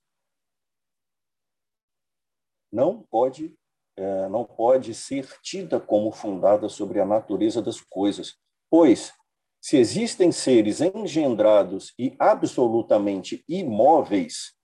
Não 2.72 3.04
pode, 3.04 3.54
é, 3.96 4.30
não 4.30 4.46
pode 4.46 4.96
ser 4.96 5.28
tida 5.42 5.80
como 5.80 6.12
fundada 6.12 6.70
sobre 6.70 7.00
a 7.00 7.06
natureza 7.06 7.62
das 7.62 7.82
coisas, 7.82 8.40
pois 8.72 9.14
se 9.62 9.78
existem 9.78 10.32
seres 10.32 10.80
engendrados 10.82 11.94
e 11.98 12.16
absolutamente 12.18 13.44
imóveis, 13.48 14.56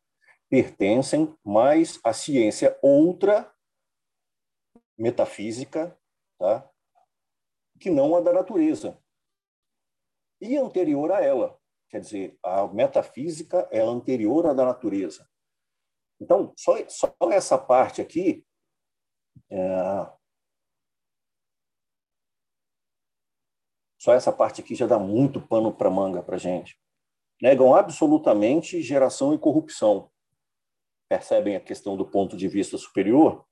pertencem 0.50 1.36
mais 1.44 2.00
à 2.04 2.14
ciência 2.14 2.78
outra, 2.82 3.54
metafísica, 4.98 5.98
tá? 6.40 6.70
que 7.80 7.90
não 7.90 8.16
a 8.16 8.22
da 8.22 8.32
natureza. 8.32 8.98
E 10.40 10.56
anterior 10.58 11.12
a 11.12 11.22
ela. 11.22 11.60
Quer 11.90 12.00
dizer, 12.00 12.38
a 12.44 12.68
metafísica 12.68 13.68
é 13.72 13.82
anterior 13.82 14.46
à 14.48 14.54
da 14.54 14.66
natureza. 14.66 15.28
Então, 16.20 16.54
só, 16.58 16.78
só 16.88 17.14
essa 17.32 17.58
parte 17.58 18.02
aqui 18.02 18.46
é, 19.50 19.58
Só 24.06 24.14
essa 24.14 24.32
parte 24.32 24.62
aqui 24.62 24.76
já 24.76 24.86
dá 24.86 25.00
muito 25.00 25.42
pano 25.42 25.74
para 25.74 25.90
manga 25.90 26.22
para 26.22 26.38
gente. 26.38 26.80
Negam 27.42 27.74
absolutamente 27.74 28.80
geração 28.84 29.34
e 29.34 29.40
corrupção. 29.40 30.12
Percebem 31.10 31.56
a 31.56 31.60
questão 31.60 31.98
do 31.98 32.06
ponto 32.06 32.38
de 32.38 32.48
vista 32.48 32.78
superior? 32.78 33.44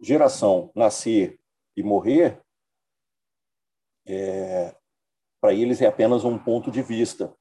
Geração, 0.00 0.72
nascer 0.74 1.38
e 1.76 1.82
morrer, 1.82 2.42
é, 4.06 4.74
para 5.42 5.52
eles 5.52 5.82
é 5.82 5.86
apenas 5.86 6.24
um 6.24 6.38
ponto 6.38 6.70
de 6.70 6.80
vista. 6.80 7.36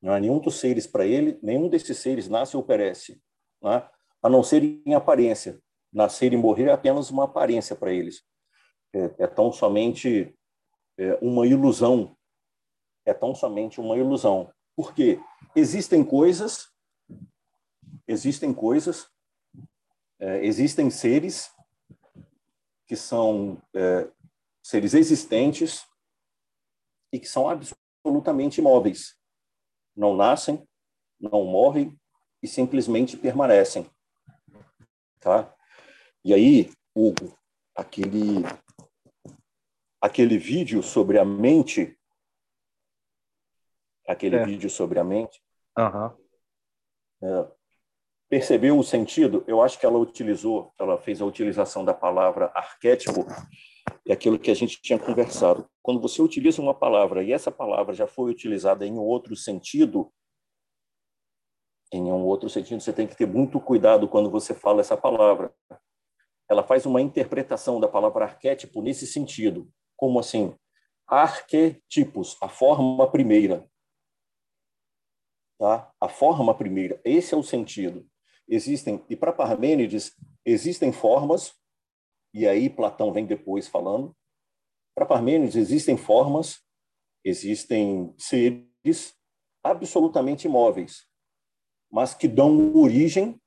Não 0.00 0.12
há 0.12 0.20
nenhum 0.20 0.38
dos 0.38 0.60
seres 0.60 0.86
para 0.86 1.04
ele, 1.04 1.36
nenhum 1.42 1.68
desses 1.68 1.98
seres 1.98 2.28
nasce 2.28 2.56
ou 2.56 2.62
perece, 2.62 3.20
né? 3.60 3.84
a 4.22 4.28
não 4.28 4.44
ser 4.44 4.62
em 4.62 4.94
aparência. 4.94 5.60
Nascer 5.92 6.32
e 6.32 6.36
morrer 6.36 6.68
é 6.68 6.72
apenas 6.72 7.10
uma 7.10 7.24
aparência 7.24 7.74
para 7.74 7.92
eles. 7.92 8.22
É, 8.94 9.24
é 9.24 9.26
tão 9.26 9.50
somente 9.50 10.32
é, 10.98 11.18
uma 11.20 11.46
ilusão. 11.46 12.16
É 13.04 13.14
tão 13.14 13.34
somente 13.34 13.80
uma 13.80 13.96
ilusão. 13.96 14.52
Porque 14.74 15.20
existem 15.54 16.04
coisas, 16.04 16.68
existem 18.06 18.52
coisas, 18.52 19.08
é, 20.18 20.44
existem 20.44 20.90
seres 20.90 21.50
que 22.86 22.96
são 22.96 23.60
é, 23.74 24.08
seres 24.62 24.94
existentes 24.94 25.86
e 27.12 27.18
que 27.18 27.28
são 27.28 27.48
absolutamente 27.48 28.60
imóveis. 28.60 29.16
Não 29.94 30.14
nascem, 30.14 30.66
não 31.20 31.44
morrem 31.44 31.98
e 32.42 32.48
simplesmente 32.48 33.16
permanecem. 33.16 33.88
Tá? 35.20 35.54
E 36.24 36.34
aí, 36.34 36.70
o, 36.94 37.12
aquele 37.74 38.42
aquele 40.06 40.38
vídeo 40.38 40.82
sobre 40.82 41.18
a 41.18 41.24
mente, 41.24 41.98
aquele 44.06 44.36
é. 44.36 44.44
vídeo 44.44 44.70
sobre 44.70 44.98
a 45.00 45.04
mente, 45.04 45.42
uhum. 45.76 46.10
é, 47.22 47.50
percebeu 48.28 48.78
o 48.78 48.84
sentido? 48.84 49.44
Eu 49.46 49.60
acho 49.60 49.78
que 49.78 49.84
ela 49.84 49.98
utilizou, 49.98 50.72
ela 50.78 50.96
fez 50.96 51.20
a 51.20 51.26
utilização 51.26 51.84
da 51.84 51.92
palavra 51.92 52.52
arquétipo, 52.54 53.26
é 54.06 54.12
aquilo 54.12 54.38
que 54.38 54.50
a 54.50 54.54
gente 54.54 54.80
tinha 54.80 54.98
conversado. 54.98 55.68
Quando 55.82 56.00
você 56.00 56.22
utiliza 56.22 56.62
uma 56.62 56.74
palavra 56.74 57.22
e 57.24 57.32
essa 57.32 57.50
palavra 57.50 57.92
já 57.92 58.06
foi 58.06 58.30
utilizada 58.30 58.86
em 58.86 58.96
outro 58.96 59.34
sentido, 59.34 60.12
em 61.92 62.02
um 62.02 62.24
outro 62.24 62.48
sentido, 62.48 62.80
você 62.80 62.92
tem 62.92 63.06
que 63.06 63.16
ter 63.16 63.26
muito 63.26 63.60
cuidado 63.60 64.08
quando 64.08 64.30
você 64.30 64.54
fala 64.54 64.80
essa 64.80 64.96
palavra, 64.96 65.52
ela 66.48 66.62
faz 66.62 66.86
uma 66.86 67.00
interpretação 67.00 67.80
da 67.80 67.88
palavra 67.88 68.24
arquétipo 68.24 68.80
nesse 68.80 69.04
sentido, 69.06 69.68
como 69.96 70.18
assim, 70.18 70.54
arquetipos, 71.06 72.36
a 72.42 72.48
forma 72.48 73.10
primeira. 73.10 73.68
Tá? 75.58 75.90
A 76.00 76.08
forma 76.08 76.54
primeira, 76.54 77.00
esse 77.04 77.34
é 77.34 77.36
o 77.36 77.42
sentido. 77.42 78.06
Existem, 78.48 79.04
e 79.08 79.16
para 79.16 79.32
Parmênides, 79.32 80.14
existem 80.44 80.92
formas, 80.92 81.54
e 82.34 82.46
aí 82.46 82.68
Platão 82.68 83.12
vem 83.12 83.24
depois 83.24 83.66
falando, 83.66 84.14
para 84.94 85.06
Parmênides 85.06 85.56
existem 85.56 85.96
formas, 85.96 86.62
existem 87.24 88.14
seres 88.18 89.14
absolutamente 89.64 90.46
imóveis, 90.46 91.06
mas 91.90 92.14
que 92.14 92.28
dão 92.28 92.74
origem, 92.76 93.40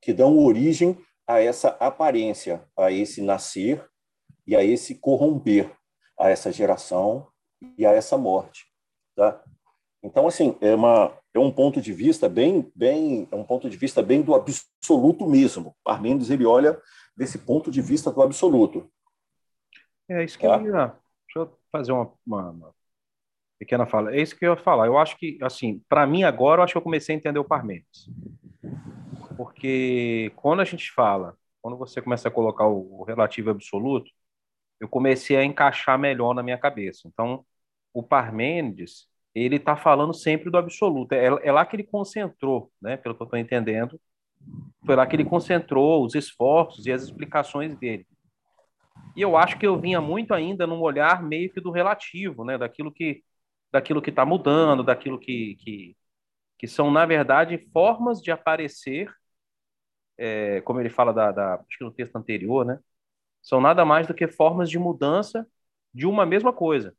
que 0.00 0.12
dão 0.12 0.38
origem 0.38 0.98
a 1.26 1.40
essa 1.40 1.68
aparência, 1.80 2.68
a 2.76 2.90
esse 2.90 3.22
nascer 3.22 3.88
e 4.46 4.56
a 4.56 4.64
esse 4.64 4.96
corromper, 4.96 5.70
a 6.18 6.30
essa 6.30 6.52
geração 6.52 7.26
e 7.78 7.86
a 7.86 7.92
essa 7.92 8.16
morte, 8.16 8.66
tá? 9.14 9.42
Então 10.02 10.26
assim 10.26 10.56
é 10.60 10.74
uma 10.74 11.16
é 11.34 11.38
um 11.38 11.50
ponto 11.50 11.80
de 11.80 11.92
vista 11.92 12.28
bem 12.28 12.70
bem 12.74 13.28
é 13.30 13.36
um 13.36 13.44
ponto 13.44 13.70
de 13.70 13.76
vista 13.76 14.02
bem 14.02 14.20
do 14.20 14.34
absoluto 14.34 15.26
mesmo. 15.28 15.76
Parmênides 15.84 16.30
ele 16.30 16.44
olha 16.44 16.80
desse 17.16 17.38
ponto 17.38 17.70
de 17.70 17.80
vista 17.80 18.10
do 18.10 18.22
absoluto. 18.22 18.90
É 20.08 20.24
isso 20.24 20.38
que 20.38 20.46
tá? 20.46 20.56
eu 20.56 20.66
ia. 20.66 20.86
Deixa 21.26 21.38
eu 21.38 21.58
fazer 21.70 21.92
uma, 21.92 22.12
uma, 22.26 22.50
uma, 22.50 22.74
pequena 23.58 23.86
fala. 23.86 24.14
É 24.14 24.20
isso 24.20 24.36
que 24.36 24.44
eu 24.44 24.52
ia 24.52 24.62
falar. 24.62 24.86
Eu 24.86 24.98
acho 24.98 25.16
que 25.16 25.38
assim, 25.40 25.82
para 25.88 26.06
mim 26.06 26.24
agora, 26.24 26.60
eu 26.60 26.64
acho 26.64 26.72
que 26.72 26.78
eu 26.78 26.82
comecei 26.82 27.14
a 27.14 27.18
entender 27.18 27.38
o 27.38 27.44
Parmênides. 27.44 28.10
Porque 29.36 30.32
quando 30.36 30.60
a 30.60 30.64
gente 30.64 30.90
fala, 30.92 31.36
quando 31.60 31.76
você 31.76 32.02
começa 32.02 32.28
a 32.28 32.30
colocar 32.30 32.66
o, 32.66 33.00
o 33.00 33.04
relativo 33.04 33.50
absoluto, 33.50 34.10
eu 34.82 34.88
comecei 34.88 35.36
a 35.36 35.44
encaixar 35.44 35.96
melhor 35.96 36.34
na 36.34 36.42
minha 36.42 36.58
cabeça. 36.58 37.06
Então, 37.06 37.46
o 37.94 38.02
Parmênides, 38.02 39.06
ele 39.32 39.54
está 39.54 39.76
falando 39.76 40.12
sempre 40.12 40.50
do 40.50 40.58
absoluto. 40.58 41.12
É, 41.12 41.26
é, 41.26 41.52
lá 41.52 41.64
que 41.64 41.76
ele 41.76 41.84
concentrou, 41.84 42.68
né, 42.82 42.96
pelo 42.96 43.14
que 43.14 43.22
eu 43.22 43.26
estou 43.26 43.38
entendendo, 43.38 44.00
foi 44.84 44.96
lá 44.96 45.06
que 45.06 45.14
ele 45.14 45.24
concentrou 45.24 46.04
os 46.04 46.16
esforços 46.16 46.84
e 46.84 46.90
as 46.92 47.04
explicações 47.04 47.76
dele. 47.76 48.04
E 49.14 49.22
eu 49.22 49.36
acho 49.36 49.56
que 49.56 49.64
eu 49.64 49.78
vinha 49.78 50.00
muito 50.00 50.34
ainda 50.34 50.66
num 50.66 50.80
olhar 50.80 51.22
meio 51.22 51.48
que 51.52 51.60
do 51.60 51.70
relativo, 51.70 52.44
né, 52.44 52.58
daquilo 52.58 52.90
que 52.92 53.22
daquilo 53.70 54.02
que 54.02 54.10
está 54.10 54.26
mudando, 54.26 54.82
daquilo 54.82 55.18
que, 55.18 55.56
que, 55.56 55.96
que 56.58 56.66
são, 56.66 56.90
na 56.90 57.06
verdade, 57.06 57.56
formas 57.72 58.20
de 58.20 58.30
aparecer 58.30 59.10
é, 60.18 60.60
como 60.62 60.80
ele 60.80 60.90
fala 60.90 61.12
da, 61.12 61.32
da, 61.32 61.54
acho 61.54 61.78
que 61.78 61.84
no 61.84 61.92
texto 61.92 62.16
anterior, 62.16 62.66
né? 62.66 62.78
São 63.42 63.60
nada 63.60 63.84
mais 63.84 64.06
do 64.06 64.14
que 64.14 64.28
formas 64.28 64.70
de 64.70 64.78
mudança 64.78 65.46
de 65.92 66.06
uma 66.06 66.24
mesma 66.24 66.52
coisa. 66.52 66.96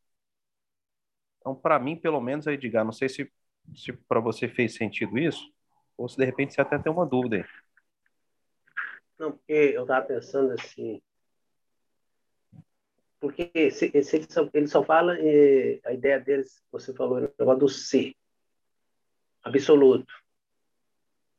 Então, 1.40 1.56
para 1.56 1.80
mim, 1.80 1.96
pelo 1.96 2.22
menos, 2.22 2.48
aí, 2.48 2.56
Edgar, 2.56 2.86
não 2.86 2.92
sei 2.92 3.10
se, 3.10 3.32
se 3.74 3.92
para 3.94 4.20
você 4.20 4.48
fez 4.48 4.76
sentido 4.76 5.18
isso, 5.18 5.52
ou 5.98 6.08
se 6.08 6.18
de 6.18 6.26
repente 6.26 6.54
você 6.54 6.62
até 6.62 6.78
tem 6.78 6.92
uma 6.92 7.06
dúvida 7.06 7.38
aí. 7.38 7.46
Não, 9.18 9.32
porque 9.32 9.54
eu 9.54 9.84
estava 9.84 10.06
pensando 10.06 10.52
assim. 10.54 11.02
Porque 13.20 13.72
se, 13.72 14.04
se 14.04 14.16
ele, 14.18 14.28
só, 14.30 14.50
ele 14.54 14.68
só 14.68 14.84
fala, 14.84 15.18
eh, 15.18 15.80
a 15.86 15.94
ideia 15.94 16.20
deles, 16.20 16.62
você 16.70 16.94
falou, 16.94 17.22
no 17.22 17.34
negócio 17.40 17.60
do 17.60 17.70
ser 17.70 18.14
absoluto. 19.44 20.14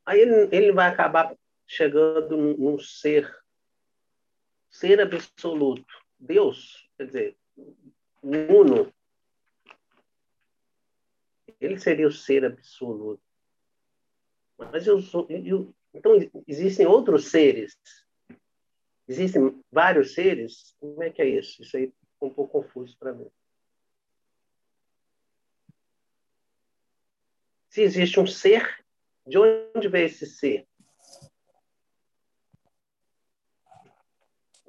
Aí 0.05 0.19
ele, 0.19 0.49
ele 0.55 0.71
vai 0.71 0.87
acabar 0.87 1.35
chegando 1.67 2.37
num 2.37 2.79
ser, 2.79 3.31
ser 4.75 4.99
absoluto. 4.99 5.85
Deus, 6.19 6.89
quer 6.97 7.07
dizer, 7.07 7.37
uno, 8.21 8.93
ele 11.61 11.79
seria 11.79 12.07
o 12.07 12.11
ser 12.11 12.43
absoluto. 12.43 13.23
Mas 14.57 14.85
eu 14.85 15.01
sou, 15.01 15.25
eu, 15.29 15.73
então 15.93 16.11
existem 16.47 16.85
outros 16.85 17.29
seres. 17.29 17.77
Existem 19.07 19.63
vários 19.71 20.13
seres? 20.13 20.75
Como 20.79 21.01
é 21.03 21.09
que 21.09 21.21
é 21.21 21.29
isso? 21.29 21.61
Isso 21.61 21.77
aí 21.77 21.93
ficou 22.11 22.29
um 22.29 22.33
pouco 22.33 22.61
confuso 22.61 22.97
para 22.97 23.13
mim. 23.13 23.29
Se 27.69 27.81
existe 27.81 28.19
um 28.19 28.27
ser, 28.27 28.83
de 29.27 29.37
onde 29.37 29.87
vem 29.87 30.05
esse 30.05 30.25
ser? 30.25 30.67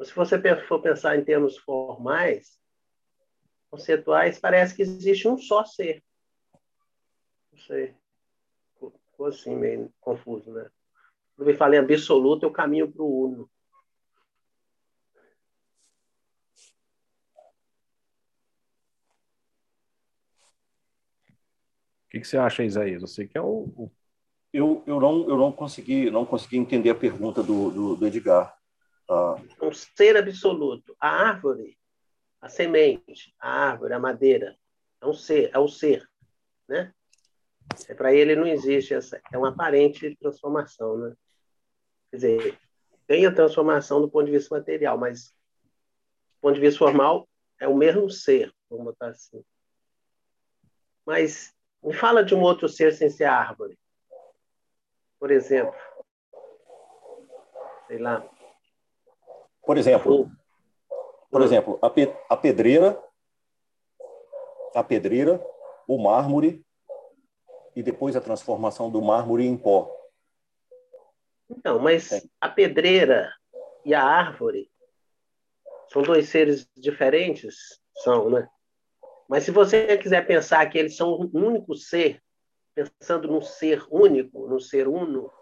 Se 0.04 0.14
você 0.14 0.38
for 0.66 0.80
pensar 0.82 1.16
em 1.16 1.24
termos 1.24 1.56
formais, 1.58 2.60
conceituais, 3.70 4.38
parece 4.38 4.74
que 4.74 4.82
existe 4.82 5.26
um 5.26 5.38
só 5.38 5.64
ser. 5.64 6.02
Não 7.52 7.58
sei. 7.58 7.94
Ficou 9.10 9.26
assim, 9.26 9.56
meio 9.56 9.92
confuso, 10.00 10.52
né? 10.52 10.68
Quando 11.36 11.50
eu 11.50 11.56
falei 11.56 11.78
absoluto, 11.78 12.44
eu 12.44 12.50
caminho 12.50 12.90
para 12.90 13.02
o 13.02 13.24
uno. 13.24 13.50
O 22.06 22.08
que, 22.10 22.20
que 22.20 22.26
você 22.26 22.38
acha, 22.38 22.64
Isaías? 22.64 23.02
Você 23.02 23.26
que 23.26 23.36
é 23.36 23.42
o. 23.42 23.90
Eu, 24.52 24.82
eu, 24.86 25.00
não, 25.00 25.28
eu 25.28 25.36
não 25.36 25.52
consegui 25.52 26.10
não 26.10 26.24
consegui 26.24 26.56
entender 26.56 26.88
a 26.88 26.94
pergunta 26.94 27.42
do, 27.42 27.70
do, 27.70 27.96
do 27.96 28.06
Edgar. 28.06 28.55
Ah. 29.08 29.36
Um 29.62 29.72
ser 29.72 30.16
absoluto. 30.16 30.96
A 31.00 31.08
árvore, 31.08 31.78
a 32.40 32.48
semente, 32.48 33.34
a 33.38 33.50
árvore, 33.50 33.94
a 33.94 33.98
madeira, 33.98 34.56
é 35.00 35.06
um 35.06 35.12
ser, 35.12 35.50
é 35.52 35.58
o 35.58 35.68
ser, 35.68 36.08
né? 36.68 36.92
É, 37.88 37.94
Para 37.94 38.12
ele 38.12 38.36
não 38.36 38.46
existe 38.46 38.94
essa, 38.94 39.20
é 39.32 39.38
uma 39.38 39.50
aparente 39.50 40.16
transformação, 40.16 40.96
né? 40.98 41.16
Quer 42.10 42.16
dizer, 42.16 42.58
tem 43.06 43.26
a 43.26 43.34
transformação 43.34 44.00
do 44.00 44.10
ponto 44.10 44.26
de 44.26 44.32
vista 44.32 44.54
material, 44.54 44.96
mas 44.98 45.30
do 45.30 46.40
ponto 46.40 46.54
de 46.54 46.60
vista 46.60 46.78
formal 46.78 47.28
é 47.60 47.68
o 47.68 47.76
mesmo 47.76 48.08
ser, 48.10 48.52
vamos 48.68 48.86
botar 48.86 49.08
assim. 49.08 49.44
Mas 51.04 51.54
me 51.82 51.92
fala 51.92 52.24
de 52.24 52.34
um 52.34 52.40
outro 52.40 52.68
ser 52.68 52.92
sem 52.92 53.08
ser 53.10 53.24
árvore. 53.24 53.78
Por 55.18 55.30
exemplo, 55.30 55.74
sei 57.86 57.98
lá, 57.98 58.28
por 59.66 59.76
exemplo, 59.76 60.30
por 61.28 61.42
exemplo, 61.42 61.78
a, 61.82 61.90
pe 61.90 62.08
a 62.30 62.36
pedreira, 62.36 63.02
a 64.74 64.84
pedreira, 64.84 65.44
o 65.88 65.98
mármore 65.98 66.64
e 67.74 67.82
depois 67.82 68.14
a 68.14 68.20
transformação 68.20 68.90
do 68.90 69.02
mármore 69.02 69.44
em 69.44 69.56
pó. 69.56 69.92
Então, 71.50 71.80
mas 71.80 72.12
é. 72.12 72.22
a 72.40 72.48
pedreira 72.48 73.34
e 73.84 73.92
a 73.92 74.02
árvore 74.02 74.70
são 75.88 76.02
dois 76.02 76.28
seres 76.28 76.68
diferentes? 76.76 77.80
São, 78.04 78.30
né? 78.30 78.48
Mas 79.28 79.44
se 79.44 79.50
você 79.50 79.98
quiser 79.98 80.26
pensar 80.26 80.64
que 80.70 80.78
eles 80.78 80.96
são 80.96 81.20
um 81.20 81.30
único 81.34 81.74
ser, 81.74 82.22
pensando 82.74 83.28
num 83.28 83.42
ser 83.42 83.84
único, 83.90 84.46
num 84.46 84.60
ser 84.60 84.86
uno, 84.86 85.32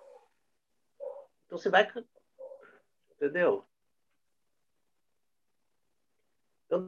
então 1.46 1.58
você 1.58 1.68
vai. 1.68 1.86
Entendeu? 3.12 3.64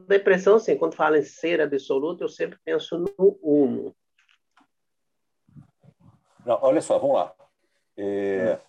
A 0.09 0.15
impressão, 0.15 0.55
assim, 0.55 0.77
quando 0.77 0.95
fala 0.95 1.17
em 1.17 1.23
ser 1.23 1.61
absoluto, 1.61 2.23
eu 2.23 2.29
sempre 2.29 2.59
penso 2.63 2.97
no 2.97 3.39
uno. 3.41 3.95
Não, 6.45 6.59
olha 6.61 6.81
só, 6.81 6.97
vamos 6.97 7.15
lá. 7.15 7.33
É... 7.97 8.59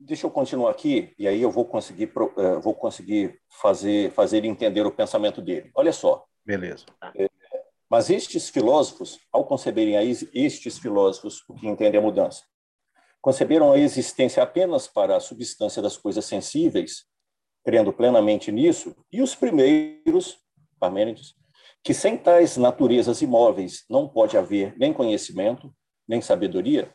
Deixa 0.00 0.26
eu 0.26 0.30
continuar 0.30 0.70
aqui 0.70 1.12
e 1.18 1.26
aí 1.26 1.42
eu 1.42 1.50
vou 1.50 1.64
conseguir, 1.64 2.12
é, 2.36 2.58
vou 2.60 2.72
conseguir 2.72 3.40
fazer, 3.48 4.12
fazer 4.12 4.44
entender 4.44 4.86
o 4.86 4.92
pensamento 4.92 5.42
dele. 5.42 5.70
Olha 5.74 5.92
só. 5.92 6.24
Beleza. 6.44 6.86
É, 7.16 7.28
mas 7.90 8.08
estes 8.08 8.48
filósofos, 8.48 9.18
ao 9.32 9.44
conceberem 9.44 9.96
a 9.96 10.04
estes 10.04 10.78
filósofos 10.78 11.42
o 11.48 11.54
que 11.54 11.66
entendem 11.66 11.98
a 11.98 12.02
mudança, 12.02 12.44
conceberam 13.20 13.72
a 13.72 13.78
existência 13.78 14.42
apenas 14.42 14.86
para 14.86 15.16
a 15.16 15.20
substância 15.20 15.82
das 15.82 15.96
coisas 15.96 16.24
sensíveis 16.24 17.06
crendo 17.64 17.92
plenamente 17.92 18.50
nisso, 18.50 18.96
e 19.12 19.20
os 19.20 19.34
primeiros, 19.34 20.38
Parmênides, 20.78 21.34
que 21.82 21.92
sem 21.92 22.16
tais 22.16 22.56
naturezas 22.56 23.22
imóveis 23.22 23.84
não 23.88 24.08
pode 24.08 24.36
haver 24.36 24.76
nem 24.78 24.92
conhecimento, 24.92 25.74
nem 26.06 26.20
sabedoria, 26.20 26.94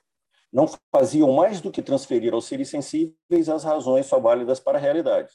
não 0.51 0.67
faziam 0.91 1.31
mais 1.33 1.59
do 1.59 1.71
que 1.71 1.81
transferir 1.81 2.33
aos 2.33 2.45
seres 2.45 2.69
sensíveis 2.69 3.49
as 3.49 3.63
razões 3.63 4.05
só 4.05 4.19
válidas 4.19 4.59
para 4.59 4.77
a 4.77 4.81
realidade. 4.81 5.33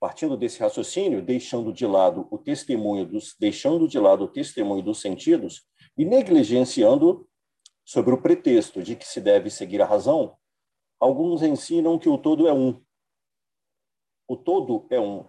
Partindo 0.00 0.36
desse 0.36 0.60
raciocínio, 0.60 1.22
deixando 1.22 1.72
de 1.72 1.86
lado 1.86 2.26
o 2.30 2.38
testemunho 2.38 3.06
dos, 3.06 3.34
deixando 3.38 3.88
de 3.88 3.98
lado 3.98 4.24
o 4.24 4.28
testemunho 4.28 4.82
dos 4.82 5.00
sentidos 5.00 5.64
e 5.96 6.04
negligenciando 6.04 7.28
sobre 7.84 8.12
o 8.12 8.20
pretexto 8.20 8.82
de 8.82 8.94
que 8.94 9.06
se 9.06 9.20
deve 9.20 9.50
seguir 9.50 9.80
a 9.80 9.86
razão, 9.86 10.36
alguns 11.00 11.42
ensinam 11.42 11.98
que 11.98 12.08
o 12.08 12.18
todo 12.18 12.46
é 12.46 12.52
um. 12.52 12.80
O 14.28 14.36
todo 14.36 14.86
é 14.90 15.00
um. 15.00 15.26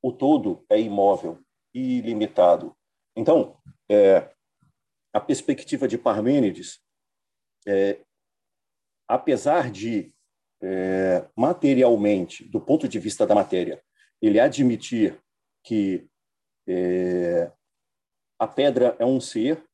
O 0.00 0.12
todo 0.12 0.64
é 0.70 0.80
imóvel 0.80 1.42
e 1.74 1.98
ilimitado. 1.98 2.76
Então, 3.16 3.60
é, 3.90 4.32
a 5.12 5.20
perspectiva 5.20 5.88
de 5.88 5.98
Parmênides, 5.98 6.80
é, 7.66 8.00
apesar 9.08 9.70
de 9.72 10.14
é, 10.62 11.28
materialmente, 11.36 12.44
do 12.48 12.60
ponto 12.60 12.88
de 12.88 13.00
vista 13.00 13.26
da 13.26 13.34
matéria, 13.34 13.82
ele 14.22 14.38
admitir 14.38 15.20
que 15.64 16.08
é, 16.68 17.52
a 18.38 18.46
pedra 18.46 18.96
é 19.00 19.04
um 19.04 19.20
ser, 19.20 19.64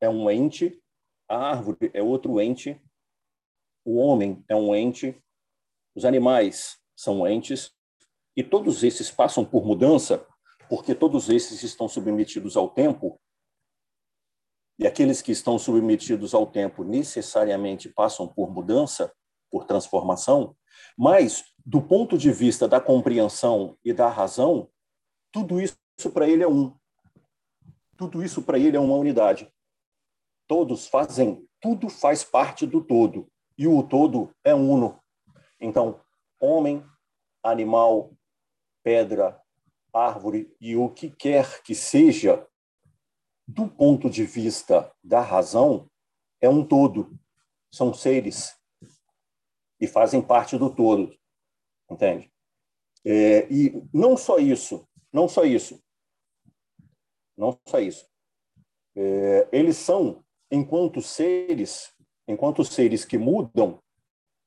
é 0.00 0.08
um 0.08 0.30
ente, 0.30 0.80
a 1.28 1.50
árvore 1.50 1.90
é 1.92 2.00
outro 2.00 2.40
ente, 2.40 2.80
o 3.84 3.96
homem 3.96 4.44
é 4.48 4.54
um 4.54 4.74
ente, 4.74 5.20
os 5.96 6.04
animais 6.04 6.77
são 6.98 7.28
entes, 7.28 7.70
e 8.36 8.42
todos 8.42 8.82
esses 8.82 9.08
passam 9.08 9.44
por 9.44 9.64
mudança, 9.64 10.26
porque 10.68 10.96
todos 10.96 11.28
esses 11.28 11.62
estão 11.62 11.88
submetidos 11.88 12.56
ao 12.56 12.68
tempo, 12.68 13.20
e 14.80 14.84
aqueles 14.84 15.22
que 15.22 15.30
estão 15.30 15.58
submetidos 15.60 16.34
ao 16.34 16.44
tempo 16.44 16.82
necessariamente 16.82 17.88
passam 17.88 18.26
por 18.26 18.50
mudança, 18.50 19.12
por 19.48 19.64
transformação, 19.64 20.56
mas, 20.96 21.44
do 21.64 21.80
ponto 21.80 22.18
de 22.18 22.32
vista 22.32 22.66
da 22.66 22.80
compreensão 22.80 23.78
e 23.84 23.92
da 23.92 24.08
razão, 24.08 24.68
tudo 25.32 25.60
isso 25.60 25.76
para 26.12 26.28
ele 26.28 26.42
é 26.42 26.48
um. 26.48 26.76
Tudo 27.96 28.24
isso 28.24 28.42
para 28.42 28.58
ele 28.58 28.76
é 28.76 28.80
uma 28.80 28.96
unidade. 28.96 29.52
Todos 30.48 30.88
fazem, 30.88 31.46
tudo 31.60 31.88
faz 31.88 32.24
parte 32.24 32.66
do 32.66 32.82
todo, 32.82 33.30
e 33.56 33.68
o 33.68 33.82
todo 33.84 34.34
é 34.42 34.54
uno. 34.54 35.00
Então, 35.60 36.00
homem, 36.40 36.84
animal, 37.42 38.12
pedra, 38.82 39.40
árvore 39.92 40.54
e 40.60 40.76
o 40.76 40.88
que 40.88 41.10
quer 41.10 41.62
que 41.62 41.74
seja, 41.74 42.46
do 43.46 43.66
ponto 43.66 44.10
de 44.10 44.24
vista 44.24 44.92
da 45.02 45.20
razão, 45.20 45.90
é 46.40 46.48
um 46.48 46.64
todo. 46.64 47.18
São 47.70 47.92
seres 47.92 48.56
e 49.80 49.86
fazem 49.86 50.20
parte 50.20 50.56
do 50.56 50.74
todo, 50.74 51.16
entende? 51.90 52.32
É, 53.04 53.46
e 53.52 53.82
não 53.92 54.16
só 54.16 54.38
isso, 54.38 54.86
não 55.12 55.28
só 55.28 55.44
isso, 55.44 55.82
não 57.36 57.58
só 57.66 57.78
isso. 57.78 58.08
É, 58.96 59.48
eles 59.52 59.76
são, 59.76 60.24
enquanto 60.50 61.00
seres, 61.00 61.94
enquanto 62.26 62.64
seres 62.64 63.04
que 63.04 63.16
mudam 63.16 63.82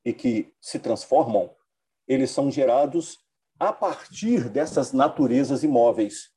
e 0.03 0.13
que 0.13 0.53
se 0.59 0.77
transformam, 0.77 1.55
eles 2.11 2.29
são 2.29 2.51
gerados 2.51 3.19
a 3.57 3.71
partir 3.71 4.49
dessas 4.49 4.91
naturezas 4.91 5.63
imóveis. 5.63 6.29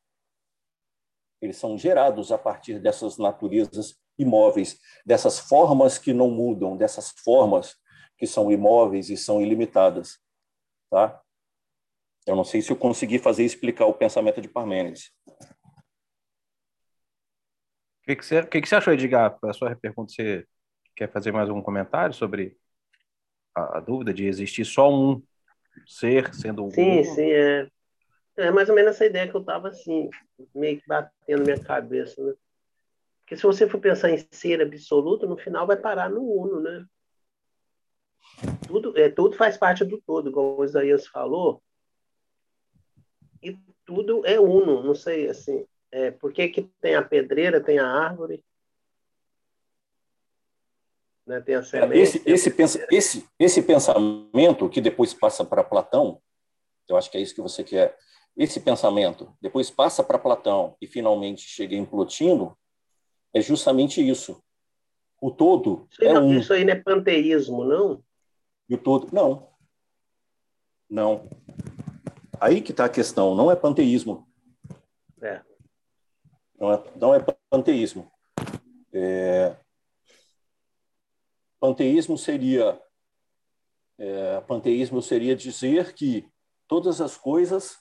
Eles 1.42 1.56
são 1.56 1.76
gerados 1.76 2.30
a 2.30 2.38
partir 2.38 2.78
dessas 2.78 3.18
naturezas 3.18 4.00
imóveis, 4.16 4.78
dessas 5.04 5.40
formas 5.40 5.98
que 5.98 6.12
não 6.12 6.30
mudam, 6.30 6.76
dessas 6.76 7.10
formas 7.10 7.74
que 8.16 8.24
são 8.24 8.52
imóveis 8.52 9.10
e 9.10 9.16
são 9.16 9.42
ilimitadas, 9.42 10.20
tá? 10.88 11.20
Eu 12.24 12.36
não 12.36 12.44
sei 12.44 12.62
se 12.62 12.70
eu 12.70 12.76
consegui 12.76 13.18
fazer 13.18 13.44
explicar 13.44 13.86
o 13.86 13.94
pensamento 13.94 14.40
de 14.40 14.48
Parmênides. 14.48 15.10
O 17.98 18.06
que, 18.06 18.16
que, 18.16 18.24
você, 18.24 18.46
que, 18.46 18.60
que 18.60 18.68
você 18.68 18.76
achou, 18.76 18.92
Edgar? 18.92 19.36
A 19.42 19.52
sua 19.52 19.74
pergunta, 19.74 20.12
você 20.12 20.46
quer 20.94 21.10
fazer 21.10 21.32
mais 21.32 21.48
algum 21.48 21.60
comentário 21.60 22.14
sobre 22.14 22.56
a, 23.54 23.78
a 23.78 23.80
dúvida 23.80 24.14
de 24.14 24.26
existir 24.26 24.64
só 24.64 24.88
um 24.88 25.20
ser 25.86 26.34
sendo 26.34 26.64
um? 26.64 26.70
Sim, 26.70 27.04
sim, 27.04 27.30
é. 27.30 27.68
É 28.36 28.50
mais 28.50 28.68
ou 28.68 28.74
menos 28.74 28.92
essa 28.92 29.06
ideia 29.06 29.28
que 29.28 29.36
eu 29.36 29.40
estava 29.40 29.68
assim, 29.68 30.10
meio 30.54 30.80
que 30.80 30.86
batendo 30.88 31.38
na 31.38 31.44
minha 31.44 31.60
cabeça, 31.62 32.20
né? 32.22 32.34
Porque 33.20 33.36
se 33.36 33.42
você 33.44 33.68
for 33.68 33.80
pensar 33.80 34.10
em 34.10 34.18
ser 34.32 34.60
absoluto, 34.60 35.26
no 35.26 35.36
final 35.36 35.66
vai 35.66 35.76
parar 35.76 36.10
no 36.10 36.20
uno, 36.20 36.60
né? 36.60 36.84
Tudo, 38.66 38.98
é, 38.98 39.08
tudo 39.08 39.36
faz 39.36 39.56
parte 39.56 39.84
do 39.84 40.00
todo, 40.00 40.32
como 40.32 40.58
o 40.58 40.64
Isaías 40.64 41.06
falou, 41.06 41.62
e 43.42 43.56
tudo 43.84 44.26
é 44.26 44.40
uno, 44.40 44.82
não 44.82 44.94
sei, 44.94 45.28
assim, 45.28 45.66
é, 45.92 46.10
por 46.10 46.32
que, 46.32 46.48
que 46.48 46.62
tem 46.80 46.94
a 46.94 47.02
pedreira, 47.02 47.62
tem 47.62 47.78
a 47.78 47.86
árvore, 47.86 48.42
né, 51.26 51.40
tem 51.40 51.54
a 51.54 51.62
semente, 51.62 51.98
esse, 51.98 52.22
esse, 52.26 52.50
pensa, 52.50 52.86
esse, 52.90 53.28
esse 53.38 53.62
pensamento 53.62 54.68
que 54.68 54.80
depois 54.80 55.14
passa 55.14 55.44
para 55.44 55.64
Platão, 55.64 56.20
eu 56.88 56.96
acho 56.96 57.10
que 57.10 57.16
é 57.16 57.20
isso 57.20 57.34
que 57.34 57.40
você 57.40 57.64
quer, 57.64 57.96
esse 58.36 58.60
pensamento 58.60 59.34
depois 59.40 59.70
passa 59.70 60.02
para 60.02 60.18
Platão 60.18 60.76
e 60.80 60.86
finalmente 60.86 61.42
chega 61.42 61.74
em 61.74 61.84
Plotino, 61.84 62.56
é 63.32 63.40
justamente 63.40 64.06
isso. 64.06 64.42
O 65.20 65.30
todo 65.30 65.88
isso 65.90 66.04
é 66.04 66.12
não, 66.12 66.26
um. 66.26 66.38
Isso 66.38 66.52
aí 66.52 66.64
não 66.64 66.72
é 66.72 66.76
panteísmo, 66.76 67.64
não? 67.64 68.02
E 68.68 68.74
o 68.74 68.78
todo. 68.78 69.08
Não. 69.12 69.48
Não. 70.90 71.28
Aí 72.40 72.60
que 72.60 72.72
está 72.72 72.84
a 72.84 72.90
questão, 72.90 73.34
não 73.34 73.50
é 73.50 73.56
panteísmo. 73.56 74.28
É. 75.22 75.40
Não 76.58 76.72
é, 76.72 76.84
não 76.96 77.14
é 77.14 77.24
panteísmo. 77.50 78.10
É... 78.92 79.56
Panteísmo 81.64 82.18
seria 82.18 82.78
é, 83.96 84.40
panteísmo 84.42 85.00
seria 85.00 85.34
dizer 85.34 85.94
que 85.94 86.28
todas 86.68 87.00
as 87.00 87.16
coisas 87.16 87.78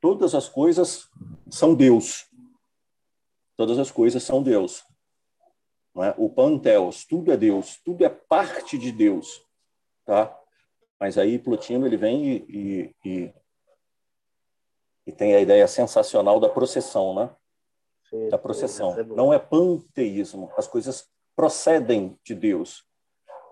todas 0.00 0.34
as 0.34 0.48
coisas 0.48 1.08
são 1.50 1.74
Deus. 1.74 2.26
Todas 3.56 3.78
as 3.78 3.90
coisas 3.90 4.22
são 4.22 4.42
Deus. 4.42 4.84
É? 5.96 6.14
O 6.18 6.28
panteos, 6.28 7.04
tudo 7.04 7.32
é 7.32 7.36
Deus, 7.36 7.80
tudo 7.84 8.04
é 8.04 8.08
parte 8.08 8.76
de 8.78 8.92
Deus 8.92 9.44
tá? 10.04 10.38
Mas 11.00 11.18
aí 11.18 11.38
Plotino 11.38 11.86
ele 11.86 11.96
vem 11.96 12.24
e, 12.24 12.44
e, 12.48 12.94
e, 13.04 13.34
e 15.06 15.12
tem 15.12 15.34
a 15.34 15.40
ideia 15.40 15.66
sensacional 15.66 16.38
da 16.38 16.48
processão, 16.48 17.14
né? 17.14 17.34
Da 18.30 18.38
processão. 18.38 18.96
É 18.96 19.02
Não 19.02 19.32
é 19.32 19.38
panteísmo. 19.40 20.52
As 20.56 20.68
coisas 20.68 21.08
procedem 21.36 22.18
de 22.24 22.34
Deus. 22.34 22.84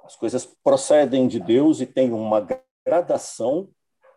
As 0.04 0.16
coisas 0.16 0.44
procedem 0.44 1.28
de 1.28 1.38
Deus 1.38 1.80
e 1.80 1.86
tem 1.86 2.12
uma 2.12 2.46
gradação, 2.84 3.68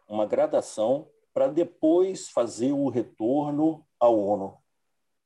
uma 0.07 0.25
gradação 0.25 1.07
para 1.33 1.47
depois 1.47 2.29
fazer 2.29 2.71
o 2.71 2.89
retorno 2.89 3.85
ao 3.99 4.17
ONU, 4.19 4.57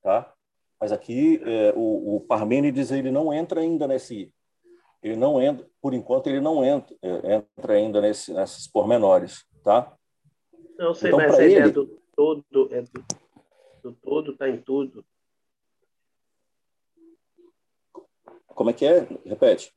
tá? 0.01 0.33
Mas 0.79 0.91
aqui 0.91 1.41
é, 1.45 1.73
o, 1.75 2.15
o 2.15 2.21
Parmênides 2.21 2.91
ele 2.91 3.11
não 3.11 3.33
entra 3.33 3.61
ainda 3.61 3.87
nesse 3.87 4.33
ele 5.01 5.15
não 5.15 5.41
entra, 5.41 5.65
por 5.81 5.93
enquanto, 5.93 6.27
ele 6.27 6.41
não 6.41 6.63
entra, 6.63 6.95
é, 7.01 7.35
entra 7.35 7.73
ainda 7.73 8.01
nesse, 8.01 8.33
nesses 8.33 8.67
pormenores, 8.67 9.45
tá? 9.63 9.95
Não 10.77 10.93
sei, 10.93 11.09
então, 11.09 11.19
mas 11.19 11.35
ideia 11.35 11.59
ele... 11.59 11.71
do 11.71 12.01
todo, 12.15 12.69
é 12.71 12.81
do, 12.81 13.05
do 13.81 13.93
todo 13.93 14.31
está 14.33 14.49
em 14.49 14.57
tudo. 14.57 15.05
Como 18.59 18.71
é 18.71 18.73
que 18.73 18.85
é? 18.85 19.07
Repete. 19.23 19.73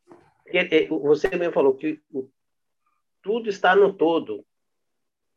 Você 1.03 1.29
mesmo 1.37 1.55
falou 1.55 1.73
que 1.73 2.01
tudo 3.23 3.49
está 3.49 3.77
no 3.77 3.93
todo, 3.93 4.45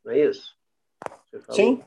não 0.03 0.13
é 0.13 0.25
isso? 0.25 0.57
Sim, 1.51 1.79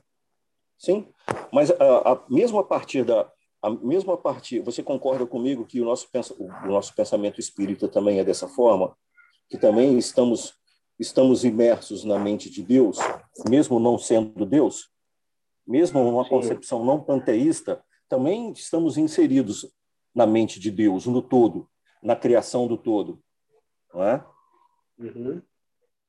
sim. 0.79 1.09
Mas 1.53 1.73
a, 1.73 2.13
a, 2.13 2.25
mesmo 2.31 2.61
a 2.61 2.65
partir 2.65 3.05
da, 3.05 3.29
a, 3.61 3.71
mesmo 3.71 4.13
a 4.13 4.17
partir, 4.17 4.61
você 4.61 4.85
concorda 4.85 5.27
comigo 5.27 5.67
que 5.67 5.81
o 5.81 5.85
nosso, 5.85 6.09
o 6.39 6.69
nosso 6.69 6.95
pensamento 6.95 7.41
espírita 7.41 7.89
também 7.89 8.21
é 8.21 8.25
dessa 8.25 8.47
forma? 8.47 8.97
Que 9.49 9.59
também 9.59 9.99
estamos, 9.99 10.55
estamos 10.97 11.43
imersos 11.43 12.05
na 12.05 12.21
mente 12.21 12.49
de 12.49 12.63
Deus, 12.63 12.99
mesmo 13.51 13.81
não 13.81 13.99
sendo 13.99 14.47
Deus? 14.47 14.93
Mesmo 15.67 16.09
uma 16.09 16.23
Sim. 16.23 16.31
concepção 16.31 16.85
não 16.85 17.03
panteísta, 17.03 17.85
também 18.09 18.53
estamos 18.53 18.97
inseridos 18.97 19.67
na 20.15 20.27
mente 20.27 20.59
de 20.59 20.71
Deus, 20.71 21.07
no 21.07 21.23
todo, 21.23 21.69
na 22.03 22.17
criação 22.17 22.67
do 22.67 22.77
todo. 22.77 23.23
Não 23.93 24.03
é? 24.03 24.25
Uhum. 24.99 25.43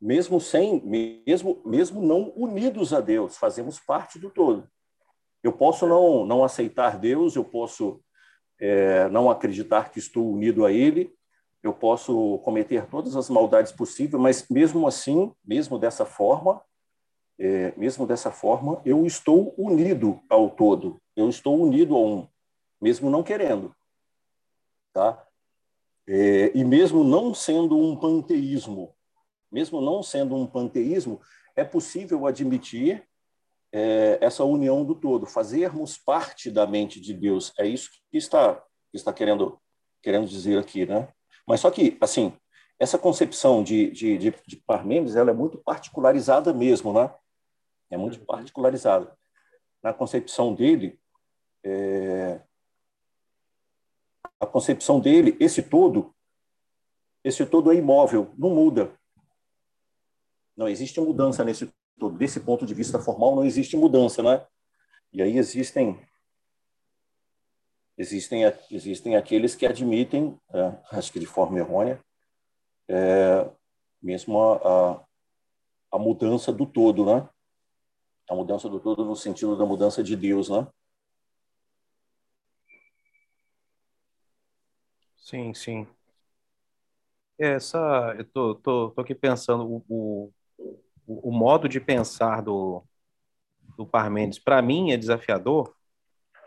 Mesmo 0.01 0.39
sem, 0.39 0.81
mesmo, 1.25 1.61
mesmo 1.65 2.01
não 2.01 2.31
unidos 2.35 2.93
a 2.93 3.01
Deus, 3.01 3.37
fazemos 3.37 3.79
parte 3.79 4.17
do 4.17 4.29
todo. 4.29 4.69
Eu 5.43 5.53
posso 5.53 5.87
não, 5.87 6.25
não 6.25 6.43
aceitar 6.43 6.97
Deus, 6.97 7.35
eu 7.35 7.45
posso 7.45 8.01
é, 8.59 9.07
não 9.09 9.29
acreditar 9.29 9.91
que 9.91 9.99
estou 9.99 10.31
unido 10.31 10.65
a 10.65 10.71
Ele, 10.71 11.13
eu 11.61 11.73
posso 11.73 12.39
cometer 12.39 12.87
todas 12.87 13.15
as 13.15 13.29
maldades 13.29 13.71
possíveis, 13.71 14.21
mas 14.21 14.47
mesmo 14.49 14.87
assim, 14.87 15.33
mesmo 15.43 15.77
dessa 15.77 16.05
forma, 16.05 16.61
é, 17.37 17.73
mesmo 17.77 18.05
dessa 18.05 18.31
forma, 18.31 18.81
eu 18.85 19.05
estou 19.05 19.53
unido 19.57 20.21
ao 20.29 20.49
todo, 20.49 20.97
eu 21.15 21.29
estou 21.29 21.59
unido 21.59 21.95
a 21.95 21.99
um, 21.99 22.27
mesmo 22.81 23.09
não 23.09 23.23
querendo, 23.23 23.73
tá? 24.93 25.25
É, 26.07 26.51
e 26.57 26.63
mesmo 26.63 27.03
não 27.03 27.33
sendo 27.33 27.77
um 27.77 27.95
panteísmo, 27.95 28.95
mesmo 29.51 29.81
não 29.81 30.01
sendo 30.01 30.35
um 30.35 30.45
panteísmo, 30.45 31.21
é 31.55 31.63
possível 31.63 32.25
admitir 32.25 33.07
é, 33.71 34.17
essa 34.21 34.43
união 34.43 34.83
do 34.83 34.95
todo, 34.95 35.25
fazermos 35.25 35.97
parte 35.97 36.49
da 36.49 36.65
mente 36.65 36.99
de 36.99 37.13
Deus. 37.13 37.53
É 37.57 37.65
isso 37.65 37.91
que 38.11 38.17
está, 38.17 38.55
que 38.55 38.97
está 38.97 39.13
querendo, 39.13 39.59
querendo 40.01 40.27
dizer 40.27 40.57
aqui, 40.57 40.85
né? 40.85 41.07
Mas 41.45 41.59
só 41.59 41.69
que, 41.69 41.97
assim, 42.01 42.33
essa 42.79 42.97
concepção 42.97 43.63
de, 43.63 43.91
de, 43.91 44.17
de, 44.17 44.33
de 44.47 44.55
Parmênides 44.55 45.15
ela 45.15 45.31
é 45.31 45.33
muito 45.33 45.57
particularizada 45.57 46.53
mesmo, 46.53 46.93
né? 46.93 47.13
É 47.91 47.97
muito 47.97 48.19
uhum. 48.19 48.25
particularizada. 48.25 49.15
Na 49.81 49.93
concepção 49.93 50.53
dele, 50.53 50.99
é... 51.63 52.41
a 54.39 54.47
concepção 54.47 54.99
dele, 54.99 55.35
esse 55.39 55.61
todo, 55.61 56.13
esse 57.23 57.45
todo 57.45 57.71
é 57.71 57.75
imóvel, 57.75 58.33
não 58.37 58.49
muda. 58.51 58.93
Não 60.55 60.67
existe 60.67 60.99
mudança 60.99 61.43
nesse 61.43 61.71
todo. 61.97 62.17
Desse 62.17 62.39
ponto 62.39 62.65
de 62.65 62.73
vista 62.73 62.99
formal, 62.99 63.35
não 63.35 63.43
existe 63.43 63.75
mudança, 63.75 64.23
né? 64.23 64.45
E 65.11 65.21
aí 65.21 65.37
existem 65.37 65.99
existem 67.97 68.43
existem 68.71 69.15
aqueles 69.17 69.55
que 69.55 69.65
admitem, 69.65 70.39
é, 70.53 70.77
acho 70.91 71.11
que 71.11 71.19
de 71.19 71.25
forma 71.25 71.59
errônea, 71.59 71.99
é, 72.87 73.49
mesmo 74.01 74.41
a, 74.41 74.55
a, 74.55 75.05
a, 75.91 75.99
mudança 75.99 76.53
do 76.53 76.65
todo, 76.65 77.05
né? 77.05 77.27
A 78.29 78.35
mudança 78.35 78.69
do 78.69 78.79
todo 78.79 79.03
no 79.03 79.15
sentido 79.15 79.57
da 79.57 79.65
mudança 79.65 80.01
de 80.01 80.15
Deus, 80.15 80.49
né? 80.49 80.65
Sim, 85.29 85.53
sim. 85.53 85.87
Essa, 87.37 88.15
eu 88.17 88.25
tô, 88.25 88.55
tô, 88.55 88.89
tô 88.91 89.01
aqui 89.01 89.15
pensando 89.15 89.63
o, 89.87 90.31
o, 91.07 91.29
o 91.29 91.31
modo 91.31 91.69
de 91.69 91.79
pensar 91.79 92.41
do, 92.41 92.83
do 93.77 93.85
Parmênides, 93.85 94.39
para 94.39 94.61
mim, 94.61 94.91
é 94.91 94.97
desafiador, 94.97 95.73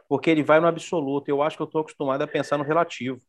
porque 0.08 0.30
ele 0.30 0.42
vai 0.42 0.60
no 0.60 0.68
absoluto. 0.68 1.28
Eu 1.28 1.42
acho 1.42 1.56
que 1.56 1.62
eu 1.62 1.66
estou 1.66 1.82
acostumado 1.82 2.22
a 2.22 2.28
pensar 2.28 2.58
no 2.58 2.64
relativo. 2.64 3.20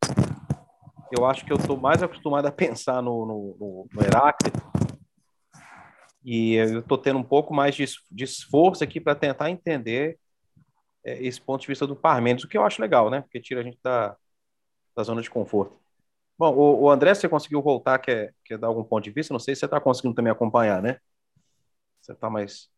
Eu 1.16 1.24
acho 1.26 1.44
que 1.44 1.52
eu 1.52 1.56
estou 1.56 1.76
mais 1.76 2.02
acostumado 2.02 2.46
a 2.46 2.52
pensar 2.52 3.00
no, 3.02 3.24
no, 3.24 3.56
no, 3.58 3.88
no 3.92 4.02
Heráclito. 4.02 4.60
E 6.24 6.54
eu 6.54 6.80
estou 6.80 6.96
tendo 6.96 7.18
um 7.18 7.22
pouco 7.24 7.52
mais 7.54 7.74
de, 7.74 7.84
de 8.10 8.24
esforço 8.24 8.82
aqui 8.82 9.00
para 9.00 9.14
tentar 9.14 9.50
entender 9.50 10.18
é, 11.04 11.22
esse 11.24 11.40
ponto 11.40 11.62
de 11.62 11.68
vista 11.68 11.86
do 11.86 11.96
Parmênides, 11.96 12.44
o 12.44 12.48
que 12.48 12.58
eu 12.58 12.64
acho 12.64 12.82
legal, 12.82 13.10
né? 13.10 13.22
Porque 13.22 13.40
tira 13.40 13.60
a 13.60 13.64
gente 13.64 13.78
da, 13.82 14.16
da 14.94 15.02
zona 15.02 15.22
de 15.22 15.30
conforto. 15.30 15.78
Bom, 16.36 16.52
o, 16.54 16.82
o 16.82 16.90
André, 16.90 17.14
você 17.14 17.28
conseguiu 17.28 17.62
voltar, 17.62 17.98
quer, 17.98 18.34
quer 18.44 18.58
dar 18.58 18.66
algum 18.66 18.82
ponto 18.82 19.04
de 19.04 19.10
vista? 19.10 19.32
Não 19.32 19.38
sei 19.38 19.54
se 19.54 19.60
você 19.60 19.66
está 19.66 19.80
conseguindo 19.80 20.14
também 20.14 20.32
acompanhar, 20.32 20.82
né? 20.82 20.98
Você 22.00 22.12
está 22.12 22.28
mais. 22.28 22.68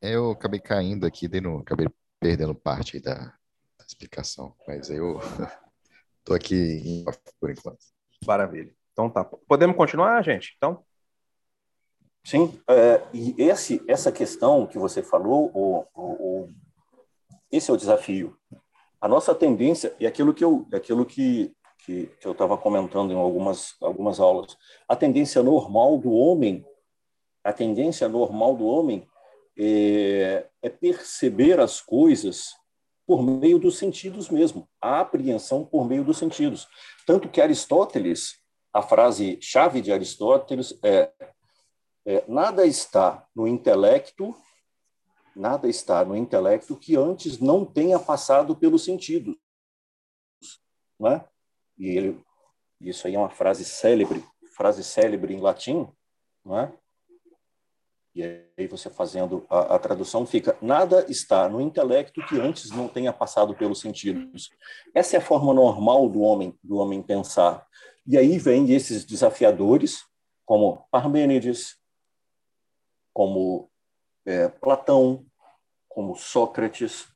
Eu 0.00 0.32
acabei 0.32 0.60
caindo 0.60 1.06
aqui, 1.06 1.28
no, 1.40 1.58
acabei 1.58 1.88
perdendo 2.20 2.54
parte 2.54 3.00
da, 3.00 3.14
da 3.14 3.84
explicação, 3.86 4.54
mas 4.66 4.90
eu 4.90 5.20
estou 6.18 6.34
aqui 6.34 6.54
em 6.54 7.04
por 7.40 7.50
enquanto. 7.50 7.78
Maravilha. 8.26 8.74
Então 8.92 9.08
tá. 9.08 9.24
Podemos 9.24 9.76
continuar, 9.76 10.22
gente? 10.22 10.54
Então. 10.56 10.84
Sim, 12.24 12.60
é, 12.68 13.06
e 13.12 13.40
esse, 13.40 13.80
essa 13.86 14.10
questão 14.10 14.66
que 14.66 14.78
você 14.78 15.00
falou, 15.00 15.48
o, 15.54 15.86
o, 15.94 16.42
o, 16.42 16.48
esse 17.52 17.70
é 17.70 17.74
o 17.74 17.76
desafio. 17.76 18.36
A 19.00 19.08
nossa 19.08 19.34
tendência, 19.34 19.94
e 20.00 20.06
aquilo 20.06 20.32
que 20.32 20.44
eu, 20.44 20.66
aquilo 20.72 21.04
que, 21.04 21.54
que, 21.84 22.06
que 22.06 22.26
eu 22.26 22.32
estava 22.32 22.56
comentando 22.56 23.12
em 23.12 23.16
algumas, 23.16 23.74
algumas 23.80 24.18
aulas. 24.18 24.56
A 24.88 24.96
tendência 24.96 25.42
normal 25.42 25.98
do 25.98 26.12
homem, 26.12 26.64
a 27.44 27.52
tendência 27.52 28.08
normal 28.08 28.56
do 28.56 28.66
homem 28.66 29.06
é, 29.58 30.46
é 30.62 30.68
perceber 30.68 31.60
as 31.60 31.80
coisas 31.80 32.54
por 33.06 33.22
meio 33.22 33.58
dos 33.58 33.78
sentidos 33.78 34.28
mesmo, 34.28 34.68
a 34.80 35.00
apreensão 35.00 35.64
por 35.64 35.86
meio 35.86 36.02
dos 36.02 36.18
sentidos. 36.18 36.66
Tanto 37.06 37.28
que 37.28 37.40
Aristóteles, 37.40 38.40
a 38.72 38.82
frase 38.82 39.38
chave 39.40 39.80
de 39.80 39.92
Aristóteles 39.92 40.76
é, 40.82 41.12
é 42.04 42.24
nada 42.26 42.66
está 42.66 43.24
no 43.34 43.46
intelecto 43.46 44.34
nada 45.36 45.68
está 45.68 46.04
no 46.04 46.16
intelecto 46.16 46.76
que 46.76 46.96
antes 46.96 47.38
não 47.38 47.64
tenha 47.64 47.98
passado 47.98 48.56
pelos 48.56 48.84
sentidos. 48.84 49.36
Não 50.98 51.12
é? 51.12 51.28
e 51.78 51.88
ele, 51.88 52.20
isso 52.80 53.06
aí 53.06 53.14
é 53.14 53.18
uma 53.18 53.30
frase 53.30 53.64
célebre, 53.64 54.24
frase 54.54 54.82
célebre 54.82 55.34
em 55.34 55.40
latim, 55.40 55.88
não 56.44 56.58
é? 56.58 56.72
E 58.14 58.22
aí 58.56 58.66
você 58.66 58.88
fazendo 58.88 59.46
a, 59.50 59.74
a, 59.74 59.78
tradução 59.78 60.24
fica 60.24 60.56
nada 60.62 61.04
está 61.06 61.50
no 61.50 61.60
intelecto 61.60 62.24
que 62.26 62.40
antes 62.40 62.70
não 62.70 62.88
tenha 62.88 63.12
passado 63.12 63.54
pelos 63.54 63.78
sentidos. 63.80 64.48
Essa 64.94 65.16
é 65.16 65.18
a 65.18 65.22
forma 65.22 65.52
normal 65.52 66.08
do 66.08 66.20
homem 66.20 66.58
do 66.64 66.76
homem 66.76 67.02
pensar. 67.02 67.66
E 68.06 68.16
aí 68.16 68.38
vem 68.38 68.72
esses 68.72 69.04
desafiadores 69.04 70.06
como 70.46 70.86
Parmênides, 70.90 71.76
como 73.12 73.68
é, 74.24 74.48
Platão, 74.48 75.25
como 75.96 76.14
Sócrates, 76.14 77.08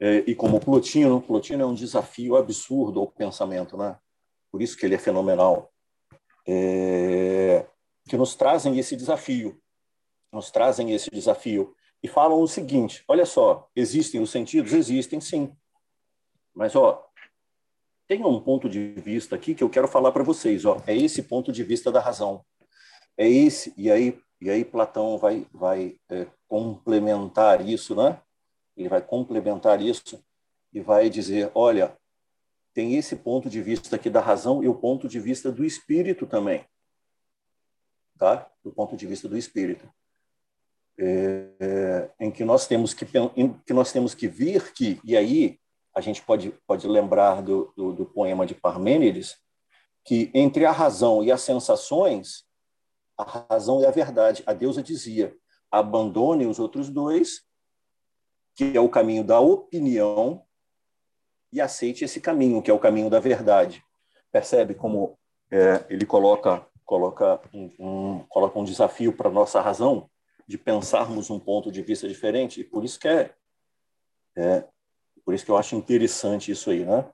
é, 0.00 0.24
e 0.26 0.34
como 0.34 0.58
Plotino, 0.58 1.20
Plotino 1.20 1.62
é 1.62 1.66
um 1.66 1.74
desafio 1.74 2.36
absurdo 2.36 2.98
ao 3.00 3.06
pensamento, 3.06 3.76
né? 3.76 3.98
Por 4.50 4.62
isso 4.62 4.78
que 4.78 4.86
ele 4.86 4.94
é 4.94 4.98
fenomenal. 4.98 5.70
É, 6.48 7.66
que 8.08 8.16
nos 8.16 8.34
trazem 8.34 8.78
esse 8.78 8.96
desafio, 8.96 9.60
nos 10.32 10.50
trazem 10.50 10.92
esse 10.94 11.10
desafio. 11.10 11.76
E 12.02 12.08
falam 12.08 12.40
o 12.40 12.48
seguinte: 12.48 13.04
olha 13.06 13.26
só, 13.26 13.68
existem 13.76 14.22
os 14.22 14.30
sentidos, 14.30 14.72
existem 14.72 15.20
sim, 15.20 15.54
mas 16.54 16.74
ó, 16.74 17.06
tem 18.08 18.24
um 18.24 18.40
ponto 18.40 18.70
de 18.70 18.94
vista 18.94 19.36
aqui 19.36 19.54
que 19.54 19.62
eu 19.62 19.68
quero 19.68 19.86
falar 19.86 20.12
para 20.12 20.22
vocês, 20.22 20.64
ó, 20.64 20.82
é 20.86 20.96
esse 20.96 21.24
ponto 21.24 21.52
de 21.52 21.62
vista 21.62 21.92
da 21.92 22.00
razão, 22.00 22.42
é 23.18 23.28
esse 23.28 23.74
e 23.76 23.90
aí 23.90 24.18
e 24.44 24.50
aí 24.50 24.64
Platão 24.64 25.18
vai 25.18 25.46
vai 25.52 25.96
é, 26.10 26.26
complementar 26.46 27.66
isso, 27.66 27.96
né? 27.96 28.20
ele 28.76 28.88
vai 28.88 29.00
complementar 29.00 29.80
isso 29.80 30.22
e 30.72 30.80
vai 30.80 31.08
dizer: 31.08 31.50
olha, 31.54 31.96
tem 32.72 32.96
esse 32.96 33.16
ponto 33.16 33.48
de 33.48 33.62
vista 33.62 33.96
aqui 33.96 34.10
da 34.10 34.20
razão 34.20 34.62
e 34.62 34.68
o 34.68 34.74
ponto 34.74 35.08
de 35.08 35.20
vista 35.20 35.50
do 35.50 35.64
espírito 35.64 36.26
também, 36.26 36.64
tá? 38.18 38.50
Do 38.62 38.72
ponto 38.72 38.96
de 38.96 39.06
vista 39.06 39.28
do 39.28 39.38
espírito, 39.38 39.88
é, 40.98 41.48
é, 41.60 42.10
em 42.20 42.30
que 42.30 42.44
nós 42.44 42.66
temos 42.66 42.92
que 42.92 43.06
que 43.06 43.72
nós 43.72 43.92
temos 43.92 44.14
que 44.14 44.26
vir 44.26 44.72
que 44.72 45.00
e 45.04 45.16
aí 45.16 45.58
a 45.94 46.00
gente 46.00 46.22
pode 46.22 46.50
pode 46.66 46.86
lembrar 46.88 47.42
do, 47.42 47.72
do, 47.76 47.92
do 47.92 48.06
poema 48.06 48.44
de 48.44 48.54
Parmênides 48.54 49.36
que 50.04 50.30
entre 50.34 50.66
a 50.66 50.72
razão 50.72 51.22
e 51.22 51.30
as 51.32 51.40
sensações 51.40 52.44
a 53.16 53.46
razão 53.48 53.82
é 53.82 53.86
a 53.86 53.90
verdade. 53.90 54.42
A 54.46 54.52
deusa 54.52 54.82
dizia: 54.82 55.36
abandone 55.70 56.46
os 56.46 56.58
outros 56.58 56.88
dois 56.88 57.42
que 58.54 58.76
é 58.76 58.80
o 58.80 58.88
caminho 58.88 59.24
da 59.24 59.40
opinião, 59.40 60.46
e 61.52 61.60
aceite 61.60 62.04
esse 62.04 62.20
caminho, 62.20 62.62
que 62.62 62.70
é 62.70 62.74
o 62.74 62.78
caminho 62.78 63.10
da 63.10 63.20
verdade. 63.20 63.84
Percebe 64.30 64.74
como 64.74 65.18
é, 65.50 65.84
ele 65.88 66.04
coloca 66.06 66.66
coloca 66.84 67.40
um, 67.54 67.70
um, 67.78 68.18
coloca 68.28 68.58
um 68.58 68.64
desafio 68.64 69.16
para 69.16 69.30
nossa 69.30 69.58
razão 69.60 70.10
de 70.46 70.58
pensarmos 70.58 71.30
um 71.30 71.40
ponto 71.40 71.72
de 71.72 71.80
vista 71.80 72.06
diferente 72.06 72.60
e 72.60 72.64
por 72.64 72.84
isso 72.84 73.00
que 73.00 73.08
é, 73.08 73.34
é 74.36 74.68
por 75.24 75.32
isso 75.32 75.46
que 75.46 75.50
eu 75.50 75.56
acho 75.56 75.74
interessante 75.76 76.50
isso 76.50 76.70
aí, 76.70 76.84
né? 76.84 77.10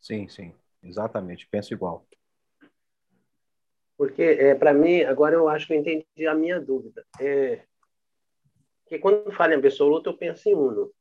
Sim, 0.00 0.26
sim, 0.28 0.52
exatamente, 0.82 1.46
penso 1.46 1.72
igual. 1.72 2.04
Porque 3.96 4.22
é, 4.22 4.54
para 4.54 4.74
mim 4.74 5.02
agora 5.02 5.34
eu 5.36 5.48
acho 5.48 5.66
que 5.66 5.74
eu 5.74 5.78
entendi 5.78 6.26
a 6.26 6.34
minha 6.34 6.60
dúvida. 6.60 7.04
É, 7.20 7.62
porque 8.82 8.98
quando 8.98 9.32
falo 9.32 9.52
em 9.52 9.56
absoluto, 9.56 10.10
eu 10.10 10.16
penso 10.16 10.48
em 10.48 10.54
uno. 10.54 10.92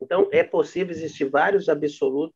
Então, 0.00 0.28
é 0.32 0.42
possível 0.42 0.92
existir 0.92 1.26
vários 1.26 1.68
absolutos 1.68 2.34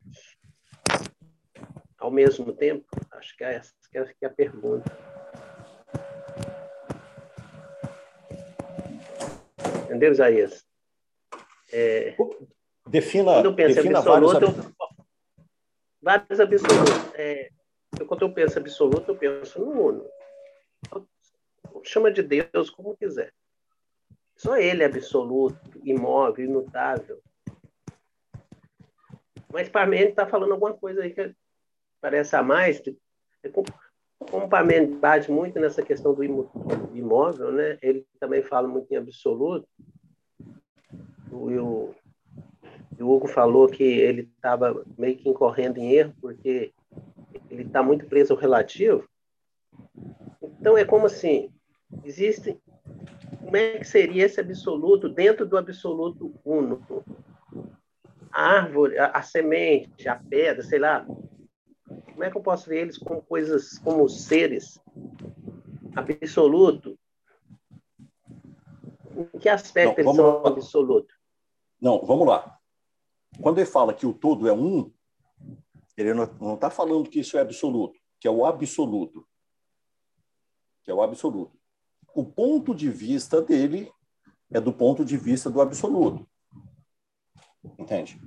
ao 1.98 2.10
mesmo 2.10 2.52
tempo? 2.52 2.86
Acho 3.12 3.36
que 3.36 3.42
é 3.42 3.54
essa 3.54 3.72
que 3.90 4.24
é 4.24 4.26
a 4.26 4.30
pergunta. 4.30 4.96
Entendeu, 9.84 10.12
Isaías? 10.12 10.64
É, 11.72 12.14
defina, 12.86 13.34
quando 13.34 13.46
eu 13.46 13.54
penso 13.54 13.74
defina 13.76 13.98
absoluto, 13.98 14.32
vários, 14.32 14.58
eu, 14.58 14.74
vários 16.02 16.40
absolutos. 16.40 17.14
É, 17.14 17.50
quando 18.06 18.22
eu 18.22 18.32
penso 18.32 18.58
absoluto, 18.58 19.10
eu 19.10 19.16
penso 19.16 19.60
no 19.60 19.70
uno. 19.70 20.06
Chama 21.84 22.10
de 22.10 22.22
Deus 22.22 22.70
como 22.70 22.96
quiser. 22.96 23.32
Só 24.36 24.56
ele 24.56 24.82
é 24.82 24.86
absoluto, 24.86 25.80
imóvel, 25.84 26.44
imutável. 26.44 27.20
Mas 29.52 29.68
Parmênides 29.68 30.10
está 30.10 30.26
falando 30.26 30.52
alguma 30.52 30.74
coisa 30.74 31.02
aí 31.02 31.14
que 31.14 31.32
parece 32.00 32.34
a 32.34 32.42
mais. 32.42 32.82
É 33.42 33.48
como 33.48 34.48
Parmênides 34.48 34.98
bate 34.98 35.30
muito 35.30 35.60
nessa 35.60 35.82
questão 35.82 36.12
do 36.12 36.24
imóvel, 36.92 37.52
né? 37.52 37.78
ele 37.80 38.06
também 38.18 38.42
fala 38.42 38.66
muito 38.66 38.90
em 38.90 38.96
absoluto. 38.96 39.68
O, 41.30 41.50
o, 41.50 41.94
o 42.98 43.14
Hugo 43.14 43.28
falou 43.28 43.68
que 43.68 43.84
ele 43.84 44.22
estava 44.22 44.84
meio 44.98 45.16
que 45.16 45.28
incorrendo 45.28 45.78
em 45.78 45.92
erro, 45.92 46.14
porque 46.20 46.72
ele 47.50 47.62
está 47.62 47.82
muito 47.82 48.06
preso 48.06 48.32
ao 48.32 48.38
relativo. 48.38 49.08
Então, 50.42 50.76
é 50.76 50.84
como 50.84 51.06
assim: 51.06 51.50
existe. 52.04 52.58
Como 53.38 53.56
é 53.56 53.78
que 53.78 53.84
seria 53.84 54.24
esse 54.24 54.40
absoluto 54.40 55.08
dentro 55.08 55.46
do 55.46 55.56
absoluto 55.56 56.34
uno? 56.44 56.82
A 58.32 58.42
árvore, 58.42 58.98
a, 58.98 59.08
a 59.08 59.22
semente, 59.22 60.08
a 60.08 60.16
pedra, 60.16 60.62
sei 60.62 60.78
lá. 60.78 61.06
Como 62.06 62.24
é 62.24 62.30
que 62.30 62.36
eu 62.36 62.42
posso 62.42 62.68
ver 62.68 62.82
eles 62.82 62.98
como 62.98 63.22
coisas, 63.22 63.78
como 63.78 64.08
seres 64.08 64.80
absoluto? 65.94 66.98
Em 69.16 69.38
que 69.38 69.48
aspecto 69.48 70.02
não, 70.02 70.04
eles 70.04 70.16
são 70.16 70.42
lá. 70.42 70.48
absoluto? 70.48 71.14
Não, 71.80 72.04
vamos 72.04 72.26
lá. 72.26 72.58
Quando 73.40 73.58
ele 73.58 73.66
fala 73.66 73.94
que 73.94 74.06
o 74.06 74.12
todo 74.12 74.48
é 74.48 74.52
um, 74.52 74.92
ele 75.96 76.14
não 76.14 76.54
está 76.54 76.70
falando 76.70 77.08
que 77.08 77.20
isso 77.20 77.36
é 77.36 77.40
absoluto, 77.40 77.98
que 78.20 78.26
é 78.26 78.30
o 78.30 78.44
absoluto. 78.44 79.26
Que 80.82 80.90
é 80.90 80.94
o 80.94 81.02
absoluto. 81.02 81.58
O 82.14 82.24
ponto 82.24 82.74
de 82.74 82.90
vista 82.90 83.40
dele 83.40 83.90
é 84.50 84.60
do 84.60 84.72
ponto 84.72 85.04
de 85.04 85.16
vista 85.16 85.50
do 85.50 85.60
absoluto. 85.60 86.28
Entende? 87.78 88.20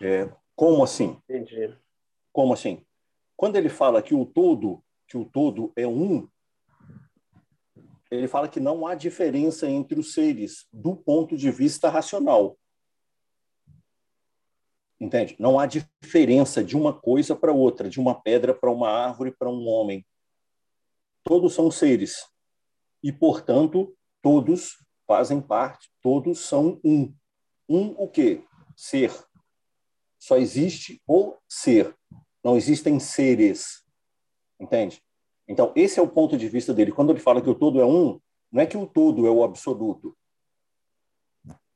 É, 0.00 0.32
como 0.56 0.82
assim? 0.82 1.20
Entendi. 1.28 1.76
Como 2.32 2.52
assim? 2.52 2.84
Quando 3.36 3.56
ele 3.56 3.68
fala 3.68 4.02
que 4.02 4.14
o 4.14 4.24
todo, 4.24 4.82
que 5.06 5.16
o 5.16 5.24
todo 5.24 5.72
é 5.76 5.86
um, 5.86 6.28
ele 8.10 8.26
fala 8.26 8.48
que 8.48 8.58
não 8.58 8.86
há 8.86 8.94
diferença 8.94 9.68
entre 9.68 9.98
os 9.98 10.12
seres 10.14 10.66
do 10.72 10.96
ponto 10.96 11.36
de 11.36 11.50
vista 11.50 11.88
racional. 11.88 12.58
Entende? 15.00 15.36
Não 15.38 15.58
há 15.58 15.66
diferença 15.66 16.62
de 16.62 16.76
uma 16.76 16.92
coisa 16.92 17.36
para 17.36 17.52
outra, 17.52 17.88
de 17.88 18.00
uma 18.00 18.20
pedra 18.20 18.52
para 18.52 18.70
uma 18.70 18.88
árvore 18.88 19.30
para 19.30 19.48
um 19.48 19.66
homem. 19.68 20.04
Todos 21.22 21.54
são 21.54 21.70
seres. 21.70 22.26
E, 23.02 23.12
portanto, 23.12 23.96
todos 24.20 24.84
fazem 25.06 25.40
parte, 25.40 25.88
todos 26.02 26.40
são 26.40 26.80
um. 26.84 27.14
Um 27.68 27.90
o 27.98 28.08
quê? 28.08 28.42
Ser. 28.76 29.12
Só 30.18 30.36
existe 30.36 31.00
o 31.06 31.36
ser. 31.48 31.94
Não 32.42 32.56
existem 32.56 32.98
seres. 32.98 33.84
Entende? 34.58 35.00
Então, 35.46 35.72
esse 35.76 36.00
é 36.00 36.02
o 36.02 36.08
ponto 36.08 36.36
de 36.36 36.48
vista 36.48 36.74
dele. 36.74 36.92
Quando 36.92 37.10
ele 37.10 37.20
fala 37.20 37.40
que 37.40 37.48
o 37.48 37.54
todo 37.54 37.80
é 37.80 37.86
um, 37.86 38.20
não 38.50 38.62
é 38.62 38.66
que 38.66 38.76
o 38.76 38.86
todo 38.86 39.26
é 39.26 39.30
o 39.30 39.44
absoluto. 39.44 40.16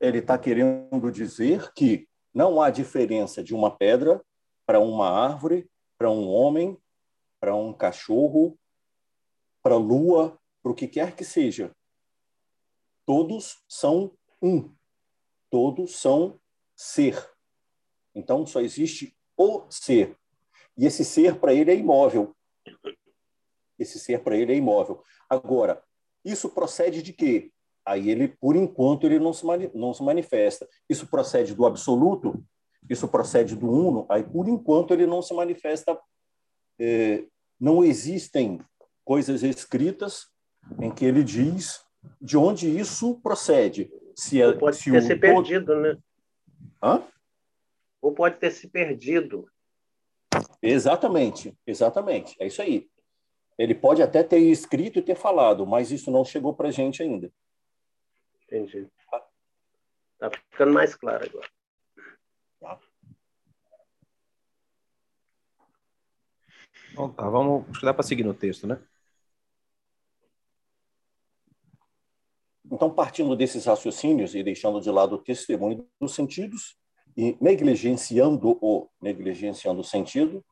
Ele 0.00 0.18
está 0.18 0.36
querendo 0.36 1.10
dizer 1.12 1.72
que 1.72 2.08
não 2.34 2.60
há 2.60 2.70
diferença 2.70 3.42
de 3.42 3.54
uma 3.54 3.76
pedra 3.76 4.24
para 4.64 4.80
uma 4.80 5.08
árvore, 5.08 5.70
para 5.98 6.10
um 6.10 6.28
homem, 6.28 6.78
para 7.38 7.54
um 7.54 7.72
cachorro, 7.72 8.58
para 9.62 9.74
a 9.74 9.78
lua, 9.78 10.38
para 10.62 10.72
o 10.72 10.74
que 10.74 10.88
quer 10.88 11.14
que 11.14 11.24
seja. 11.24 11.74
Todos 13.04 13.62
são 13.68 14.16
um. 14.40 14.74
Todos 15.50 15.96
são 15.96 16.40
ser. 16.74 17.30
Então 18.14 18.46
só 18.46 18.60
existe 18.60 19.16
o 19.36 19.66
ser. 19.70 20.16
E 20.76 20.86
esse 20.86 21.04
ser 21.04 21.38
para 21.38 21.52
ele 21.52 21.70
é 21.70 21.74
imóvel. 21.74 22.34
Esse 23.78 23.98
ser 23.98 24.22
para 24.22 24.36
ele 24.36 24.52
é 24.52 24.56
imóvel. 24.56 25.02
Agora, 25.28 25.82
isso 26.24 26.48
procede 26.50 27.02
de 27.02 27.12
quê? 27.12 27.52
Aí 27.84 28.10
ele, 28.10 28.28
por 28.28 28.56
enquanto, 28.56 29.06
ele 29.06 29.18
não 29.18 29.32
se, 29.32 29.44
não 29.74 29.92
se 29.92 30.02
manifesta. 30.02 30.68
Isso 30.88 31.06
procede 31.06 31.54
do 31.54 31.66
absoluto, 31.66 32.42
isso 32.88 33.08
procede 33.08 33.56
do 33.56 33.70
uno, 33.70 34.06
aí, 34.08 34.22
por 34.22 34.48
enquanto, 34.48 34.92
ele 34.92 35.06
não 35.06 35.22
se 35.22 35.34
manifesta. 35.34 35.98
É, 36.78 37.24
não 37.60 37.84
existem 37.84 38.60
coisas 39.04 39.42
escritas 39.42 40.26
em 40.80 40.90
que 40.90 41.04
ele 41.04 41.22
diz 41.22 41.84
de 42.20 42.36
onde 42.36 42.68
isso 42.68 43.20
procede. 43.20 43.90
Se 44.14 44.40
é, 44.40 44.52
pode 44.52 44.76
se 44.76 44.90
ter 44.90 44.98
o, 44.98 45.02
se 45.02 45.16
perdido, 45.16 45.76
né? 45.76 45.96
Hã? 46.82 47.02
Ou 48.00 48.12
pode 48.12 48.36
ter 48.38 48.50
se 48.50 48.68
perdido. 48.68 49.46
Exatamente, 50.60 51.56
exatamente. 51.66 52.36
É 52.38 52.46
isso 52.46 52.60
aí. 52.62 52.88
Ele 53.58 53.74
pode 53.74 54.02
até 54.02 54.22
ter 54.22 54.38
escrito 54.38 54.98
e 54.98 55.02
ter 55.02 55.14
falado, 55.14 55.66
mas 55.66 55.90
isso 55.90 56.10
não 56.10 56.24
chegou 56.24 56.54
para 56.54 56.68
a 56.68 56.72
gente 56.72 57.02
ainda. 57.02 57.30
Entendi. 58.52 58.86
Tá 60.18 60.30
ficando 60.50 60.74
mais 60.74 60.94
claro 60.94 61.24
agora. 61.24 61.48
Tá. 62.60 62.78
Então 66.92 67.10
tá, 67.14 67.30
vamos. 67.30 67.66
Acho 67.70 67.80
que 67.80 67.86
dá 67.86 67.94
para 67.94 68.02
seguir 68.02 68.24
no 68.24 68.34
texto, 68.34 68.66
né? 68.66 68.78
Então, 72.70 72.94
partindo 72.94 73.34
desses 73.34 73.64
raciocínios 73.64 74.34
e 74.34 74.42
deixando 74.42 74.80
de 74.80 74.90
lado 74.90 75.16
o 75.16 75.22
testemunho 75.22 75.88
dos 75.98 76.14
sentidos 76.14 76.76
e 77.16 77.36
negligenciando 77.40 78.58
o 78.60 78.88
negligenciando 79.00 79.80
o 79.80 79.84
sentido, 79.84 80.44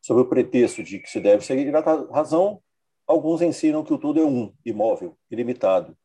sob 0.00 0.20
o 0.20 0.28
pretexto 0.28 0.82
de 0.82 1.00
que 1.00 1.10
se 1.10 1.20
deve 1.20 1.44
seguir 1.44 1.74
a 1.74 1.80
razão, 1.80 2.62
alguns 3.06 3.42
ensinam 3.42 3.84
que 3.84 3.92
o 3.92 3.98
tudo 3.98 4.20
é 4.20 4.24
um, 4.24 4.54
imóvel, 4.64 5.18
ilimitado, 5.30 5.96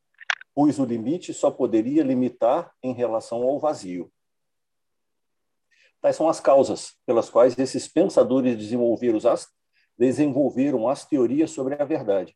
pois 0.56 0.80
o 0.80 0.86
limite 0.86 1.34
só 1.34 1.50
poderia 1.50 2.04
limitar 2.04 2.74
em 2.82 2.94
relação 2.94 3.44
ao 3.44 3.60
vazio. 3.60 4.12
Tais 6.02 6.16
são 6.16 6.28
as 6.28 6.39
causas 6.39 6.98
pelas 7.06 7.30
quais 7.30 7.58
esses 7.58 7.88
pensadores 7.88 8.58
desenvolveram 8.58 9.18
as, 9.30 9.48
desenvolveram 9.98 10.89
as 10.89 11.06
teorias 11.06 11.52
sobre 11.52 11.76
a 11.76 11.86
verdade. 11.86 12.36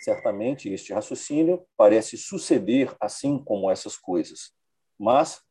Certamente, 0.00 0.72
este 0.72 0.92
raciocínio 0.92 1.66
parece 1.76 2.16
suceder 2.16 2.94
assim 3.00 3.36
como 3.42 3.70
essas 3.70 3.96
coisas, 3.96 4.52
mas, 4.98 5.42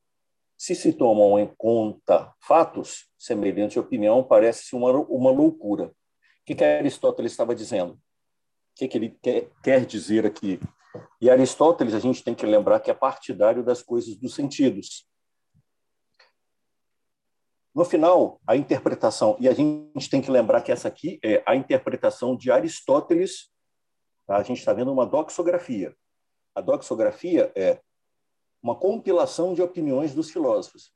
se 0.58 0.74
se 0.74 0.92
tomam 0.92 1.38
em 1.38 1.48
conta 1.58 2.34
fatos, 2.42 3.08
semelhante 3.18 3.78
opinião 3.78 4.24
parece 4.24 4.76
uma, 4.76 4.92
uma 4.92 5.30
loucura. 5.30 5.88
O 5.88 5.94
que, 6.46 6.56
que 6.56 6.64
Aristóteles 6.64 7.34
estava 7.34 7.54
dizendo? 7.54 7.94
O 7.94 8.00
que, 8.76 8.88
que 8.88 8.98
ele 8.98 9.18
quer, 9.22 9.52
quer 9.62 9.86
dizer 9.86 10.26
aqui? 10.26 10.60
E 11.20 11.30
Aristóteles, 11.30 11.94
a 11.94 12.00
gente 12.00 12.24
tem 12.24 12.36
que 12.36 12.46
lembrar 12.46 12.80
que 12.80 12.92
é 12.92 12.94
partidário 12.94 13.64
das 13.64 13.82
coisas 13.82 14.16
dos 14.16 14.36
sentidos. 14.36 15.08
No 17.74 17.86
final, 17.86 18.42
a 18.48 18.56
interpretação, 18.56 19.38
e 19.40 19.48
a 19.48 19.54
gente 19.54 20.10
tem 20.10 20.22
que 20.22 20.32
lembrar 20.32 20.62
que 20.62 20.72
essa 20.72 20.88
aqui 20.88 21.20
é 21.24 21.44
a 21.46 21.56
interpretação 21.56 22.36
de 22.36 22.52
Aristóteles, 22.52 23.52
tá? 24.26 24.38
a 24.38 24.44
gente 24.44 24.58
está 24.58 24.74
vendo 24.74 24.92
uma 24.92 25.06
doxografia. 25.06 25.96
A 26.56 26.62
doxografia 26.62 27.52
é 27.56 27.80
uma 28.64 28.76
compilação 28.76 29.54
de 29.54 29.62
opiniões 29.62 30.14
dos 30.16 30.32
filósofos. 30.32 30.92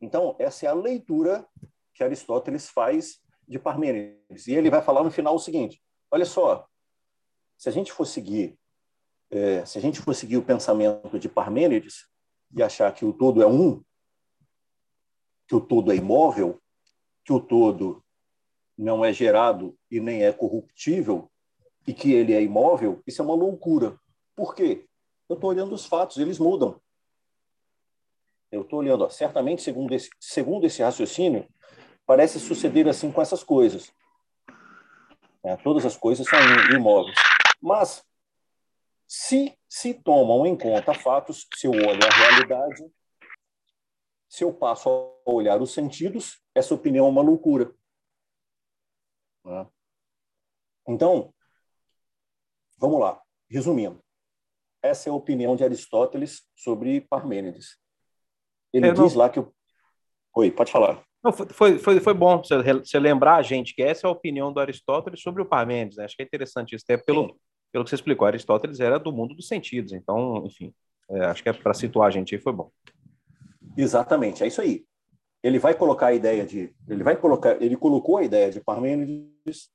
Então, 0.00 0.36
essa 0.38 0.66
é 0.66 0.68
a 0.68 0.72
leitura 0.74 1.46
que 1.94 2.04
Aristóteles 2.04 2.68
faz 2.68 3.20
de 3.46 3.58
Parmênides. 3.58 4.46
E 4.46 4.54
ele 4.54 4.70
vai 4.70 4.82
falar 4.82 5.02
no 5.02 5.10
final 5.10 5.34
o 5.34 5.38
seguinte: 5.38 5.82
olha 6.10 6.24
só, 6.24 6.66
se 7.56 7.68
a 7.68 7.72
gente 7.72 7.92
for 7.92 8.06
seguir 8.06 8.58
é, 9.32 9.64
se 9.64 9.78
a 9.78 9.80
gente 9.80 9.98
for 9.98 10.14
seguir 10.14 10.36
o 10.36 10.44
pensamento 10.44 11.18
de 11.18 11.26
Parmênides 11.26 12.06
e 12.54 12.62
achar 12.62 12.92
que 12.92 13.02
o 13.02 13.14
todo 13.14 13.42
é 13.42 13.46
um, 13.46 13.82
que 15.48 15.54
o 15.56 15.60
todo 15.60 15.90
é 15.90 15.96
imóvel, 15.96 16.60
que 17.24 17.32
o 17.32 17.40
todo 17.40 18.04
não 18.76 19.02
é 19.02 19.10
gerado 19.10 19.74
e 19.90 20.00
nem 20.00 20.22
é 20.22 20.32
corruptível, 20.32 21.30
e 21.86 21.94
que 21.94 22.12
ele 22.12 22.34
é 22.34 22.42
imóvel, 22.42 23.02
isso 23.06 23.22
é 23.22 23.24
uma 23.24 23.34
loucura. 23.34 23.98
Por 24.36 24.54
quê? 24.54 24.86
Eu 25.28 25.34
estou 25.34 25.48
olhando 25.48 25.74
os 25.74 25.86
fatos, 25.86 26.18
eles 26.18 26.38
mudam. 26.38 26.78
Eu 28.50 28.62
estou 28.62 28.80
olhando, 28.80 29.02
ó, 29.04 29.08
certamente, 29.08 29.62
segundo 29.62 29.94
esse, 29.94 30.10
segundo 30.20 30.66
esse 30.66 30.82
raciocínio, 30.82 31.48
parece 32.04 32.38
suceder 32.38 32.86
assim 32.86 33.10
com 33.10 33.22
essas 33.22 33.42
coisas. 33.42 33.90
É, 35.42 35.56
todas 35.56 35.86
as 35.86 35.96
coisas 35.96 36.28
são 36.28 36.38
imóveis. 36.76 37.16
Mas 37.60 38.04
se 39.06 39.56
se 39.72 39.94
tomam 39.94 40.46
em 40.46 40.54
conta 40.54 40.92
fatos, 40.92 41.46
se 41.54 41.66
eu 41.66 41.72
olho 41.72 42.00
a 42.04 42.14
realidade, 42.14 42.92
se 44.28 44.44
eu 44.44 44.52
passo 44.52 44.90
a 45.26 45.30
olhar 45.30 45.62
os 45.62 45.72
sentidos, 45.72 46.42
essa 46.54 46.74
opinião 46.74 47.06
é 47.06 47.08
uma 47.08 47.22
loucura. 47.22 47.74
Né? 49.42 49.66
Então, 50.86 51.32
vamos 52.76 53.00
lá, 53.00 53.18
resumindo. 53.48 53.98
Essa 54.82 55.08
é 55.08 55.10
a 55.10 55.14
opinião 55.14 55.56
de 55.56 55.64
Aristóteles 55.64 56.42
sobre 56.54 57.00
Parmênides. 57.00 57.78
Ele 58.74 58.92
diz 58.92 59.14
lá 59.14 59.30
que. 59.30 59.42
Oi, 60.34 60.50
pode 60.50 60.70
falar. 60.70 61.02
Não, 61.24 61.32
foi, 61.32 61.78
foi, 61.78 62.00
foi 62.00 62.14
bom 62.14 62.38
você, 62.38 62.74
você 62.74 62.98
lembrar 62.98 63.36
a 63.36 63.42
gente 63.42 63.74
que 63.74 63.82
essa 63.82 64.06
é 64.06 64.08
a 64.08 64.12
opinião 64.12 64.52
do 64.52 64.60
Aristóteles 64.60 65.22
sobre 65.22 65.40
o 65.40 65.46
Parmênides. 65.46 65.96
Né? 65.96 66.04
Acho 66.04 66.16
que 66.16 66.22
é 66.22 66.26
interessante 66.26 66.74
isso, 66.74 66.84
até 66.86 66.96
pelo, 66.96 67.40
pelo 67.72 67.84
que 67.84 67.90
você 67.90 67.96
explicou. 67.96 68.26
Aristóteles 68.26 68.78
era 68.78 68.98
do 68.98 69.10
mundo 69.10 69.34
dos 69.34 69.48
sentidos, 69.48 69.92
então, 69.92 70.44
enfim, 70.46 70.72
é, 71.10 71.24
acho 71.24 71.42
que 71.42 71.48
é 71.48 71.52
para 71.52 71.74
situar 71.74 72.08
a 72.08 72.10
gente 72.10 72.34
aí 72.34 72.40
foi 72.40 72.52
bom. 72.52 72.70
Exatamente, 73.76 74.44
é 74.44 74.46
isso 74.46 74.60
aí. 74.60 74.84
Ele 75.42 75.58
vai 75.58 75.74
colocar 75.74 76.08
a 76.08 76.14
ideia 76.14 76.46
de, 76.46 76.72
ele 76.86 77.02
vai 77.02 77.16
colocar, 77.16 77.60
ele 77.60 77.76
colocou 77.76 78.18
a 78.18 78.22
ideia 78.22 78.50
de 78.50 78.60
Parmênides, 78.60 79.70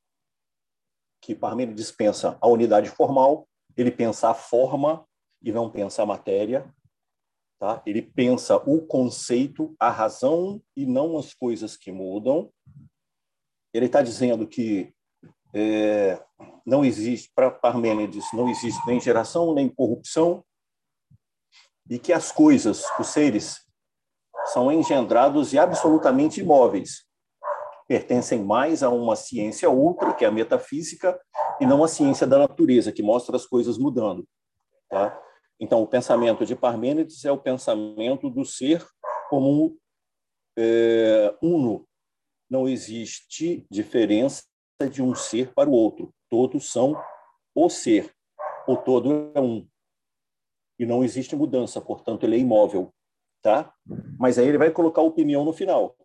que 1.21 1.35
Parmênides 1.35 1.91
pensa 1.91 2.37
a 2.39 2.47
unidade 2.47 2.89
formal, 2.89 3.47
ele 3.75 3.91
pensa 3.91 4.29
a 4.29 4.33
forma 4.33 5.05
e 5.41 5.51
não 5.51 5.69
pensa 5.69 6.03
a 6.03 6.05
matéria, 6.05 6.71
tá? 7.59 7.81
Ele 7.85 8.01
pensa 8.01 8.57
o 8.57 8.81
conceito, 8.85 9.75
a 9.79 9.89
razão 9.89 10.61
e 10.75 10.85
não 10.85 11.17
as 11.17 11.33
coisas 11.33 11.75
que 11.75 11.91
mudam. 11.91 12.51
Ele 13.73 13.87
está 13.87 14.01
dizendo 14.01 14.47
que 14.47 14.93
é, 15.53 16.21
não 16.65 16.83
existe 16.83 17.31
para 17.33 17.49
Parmênides 17.49 18.25
não 18.33 18.49
existe 18.49 18.85
nem 18.85 18.99
geração 18.99 19.53
nem 19.53 19.69
corrupção 19.69 20.43
e 21.89 21.97
que 21.97 22.11
as 22.11 22.31
coisas, 22.31 22.83
os 22.99 23.07
seres 23.07 23.65
são 24.47 24.71
engendrados 24.71 25.53
e 25.53 25.59
absolutamente 25.59 26.41
imóveis. 26.41 27.05
Pertencem 27.87 28.43
mais 28.43 28.83
a 28.83 28.89
uma 28.89 29.15
ciência 29.15 29.69
outra, 29.69 30.13
que 30.13 30.25
é 30.25 30.27
a 30.27 30.31
metafísica, 30.31 31.19
e 31.59 31.65
não 31.65 31.83
a 31.83 31.87
ciência 31.87 32.27
da 32.27 32.37
natureza, 32.37 32.91
que 32.91 33.01
mostra 33.01 33.35
as 33.35 33.45
coisas 33.45 33.77
mudando. 33.77 34.27
Tá? 34.89 35.19
Então, 35.59 35.81
o 35.81 35.87
pensamento 35.87 36.45
de 36.45 36.55
Parmênides 36.55 37.23
é 37.25 37.31
o 37.31 37.37
pensamento 37.37 38.29
do 38.29 38.45
ser 38.45 38.85
como 39.29 39.77
é, 40.57 41.33
uno. 41.41 41.87
Não 42.49 42.67
existe 42.67 43.65
diferença 43.69 44.43
de 44.85 45.01
um 45.01 45.15
ser 45.15 45.53
para 45.53 45.69
o 45.69 45.73
outro. 45.73 46.13
Todos 46.29 46.71
são 46.71 46.95
o 47.55 47.69
ser. 47.69 48.13
O 48.67 48.75
todo 48.77 49.31
é 49.33 49.41
um. 49.41 49.67
E 50.77 50.85
não 50.85 51.03
existe 51.03 51.35
mudança, 51.35 51.81
portanto, 51.81 52.23
ele 52.23 52.35
é 52.35 52.39
imóvel 52.39 52.93
tá? 53.41 53.73
Mas 54.19 54.37
aí 54.37 54.47
ele 54.47 54.57
vai 54.57 54.71
colocar 54.71 55.01
opinião 55.01 55.45
no 55.45 55.53
final. 55.53 55.97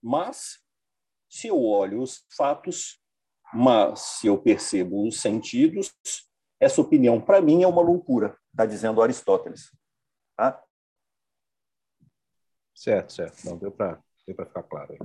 Mas 0.00 0.60
se 1.28 1.48
eu 1.48 1.60
olho 1.60 2.00
os 2.00 2.24
fatos, 2.36 3.02
mas 3.52 4.00
se 4.00 4.28
eu 4.28 4.40
percebo 4.40 5.06
os 5.08 5.20
sentidos, 5.20 5.92
essa 6.60 6.80
opinião 6.80 7.20
para 7.20 7.40
mim 7.40 7.64
é 7.64 7.66
uma 7.66 7.82
loucura, 7.82 8.38
está 8.52 8.64
dizendo 8.64 9.02
Aristóteles, 9.02 9.76
tá? 10.36 10.62
Certo, 12.72 13.12
certo. 13.12 13.44
Não 13.44 13.56
deu 13.56 13.72
para 13.72 14.00
deu 14.26 14.46
ficar 14.46 14.62
claro. 14.62 14.92
Aí. 14.92 14.98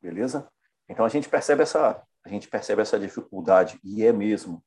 Beleza? 0.00 0.50
Então 0.88 1.04
a 1.04 1.08
gente 1.08 1.28
percebe 1.28 1.62
essa 1.62 2.02
a 2.24 2.28
gente 2.28 2.48
percebe 2.48 2.80
essa 2.80 2.98
dificuldade 2.98 3.78
e 3.84 4.04
é 4.04 4.12
mesmo 4.12 4.62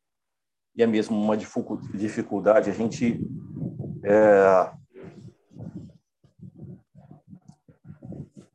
e 0.75 0.83
é 0.83 0.87
mesmo 0.87 1.19
uma 1.19 1.35
dificuldade 1.35 2.69
a 2.69 2.73
gente 2.73 3.19
é, 4.03 4.71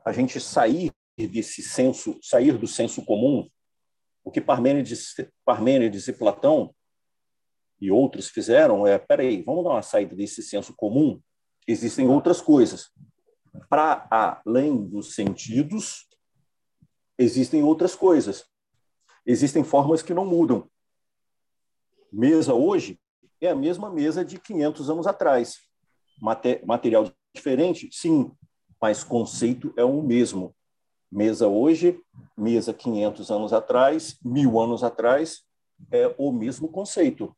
a 0.05 0.13
gente 0.13 0.41
sair 0.41 0.93
desse 1.17 1.63
senso, 1.63 2.19
sair 2.23 2.59
do 2.59 2.67
senso 2.67 3.05
comum, 3.05 3.49
o 4.25 4.31
que 4.31 4.41
Parmênides, 4.41 5.15
Parmênides 5.45 6.09
e 6.09 6.13
Platão 6.13 6.75
e 7.81 7.91
outros 7.91 8.29
fizeram 8.29 8.87
é, 8.87 8.99
peraí, 8.99 9.43
vamos 9.43 9.65
dar 9.65 9.71
uma 9.71 9.83
saída 9.83 10.15
desse 10.15 10.43
senso 10.43 10.75
comum, 10.75 11.21
existem 11.67 12.09
outras 12.09 12.41
coisas. 12.41 12.91
Para 13.69 14.07
além 14.11 14.85
dos 14.85 15.15
sentidos, 15.15 16.09
existem 17.19 17.63
outras 17.63 17.95
coisas. 17.95 18.45
Existem 19.25 19.63
formas 19.63 20.03
que 20.03 20.15
não 20.15 20.25
mudam. 20.25 20.69
Mesa 22.13 22.55
hoje 22.55 23.01
é 23.41 23.49
a 23.49 23.55
mesma 23.55 23.91
mesa 23.91 24.25
de 24.25 24.39
500 24.39 24.91
anos 24.91 25.07
atrás. 25.07 25.59
material 26.65 27.11
diferente? 27.35 27.89
Sim, 27.93 28.31
mas 28.81 29.03
conceito 29.03 29.73
é 29.77 29.85
o 29.85 30.03
mesmo. 30.03 30.55
Mesa 31.11 31.47
hoje, 31.47 32.01
mesa 32.37 32.73
500 32.73 33.31
anos 33.31 33.53
atrás, 33.53 34.19
mil 34.25 34.59
anos 34.59 34.83
atrás, 34.83 35.45
é 35.91 36.15
o 36.17 36.33
mesmo 36.33 36.69
conceito. 36.69 37.37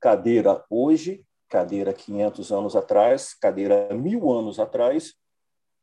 Cadeira 0.00 0.64
hoje, 0.68 1.24
cadeira 1.48 1.92
500 1.92 2.52
anos 2.52 2.76
atrás, 2.76 3.34
cadeira 3.34 3.92
mil 3.94 4.30
anos 4.30 4.60
atrás, 4.60 5.14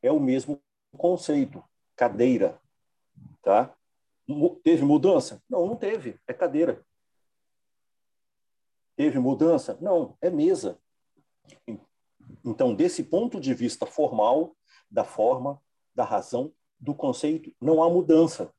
é 0.01 0.11
o 0.11 0.19
mesmo 0.19 0.61
conceito. 0.97 1.63
Cadeira, 1.95 2.60
tá? 3.41 3.75
Teve 4.63 4.83
mudança? 4.83 5.41
Não, 5.49 5.65
não 5.65 5.75
teve. 5.75 6.19
É 6.27 6.33
cadeira. 6.33 6.85
Teve 8.95 9.19
mudança? 9.19 9.77
Não, 9.81 10.17
é 10.21 10.29
mesa. 10.29 10.79
Então, 12.45 12.73
desse 12.73 13.03
ponto 13.03 13.39
de 13.39 13.53
vista 13.53 13.85
formal, 13.85 14.55
da 14.89 15.03
forma, 15.03 15.61
da 15.93 16.03
razão, 16.03 16.53
do 16.79 16.93
conceito, 16.93 17.53
não 17.59 17.83
há 17.83 17.89
mudança. 17.89 18.53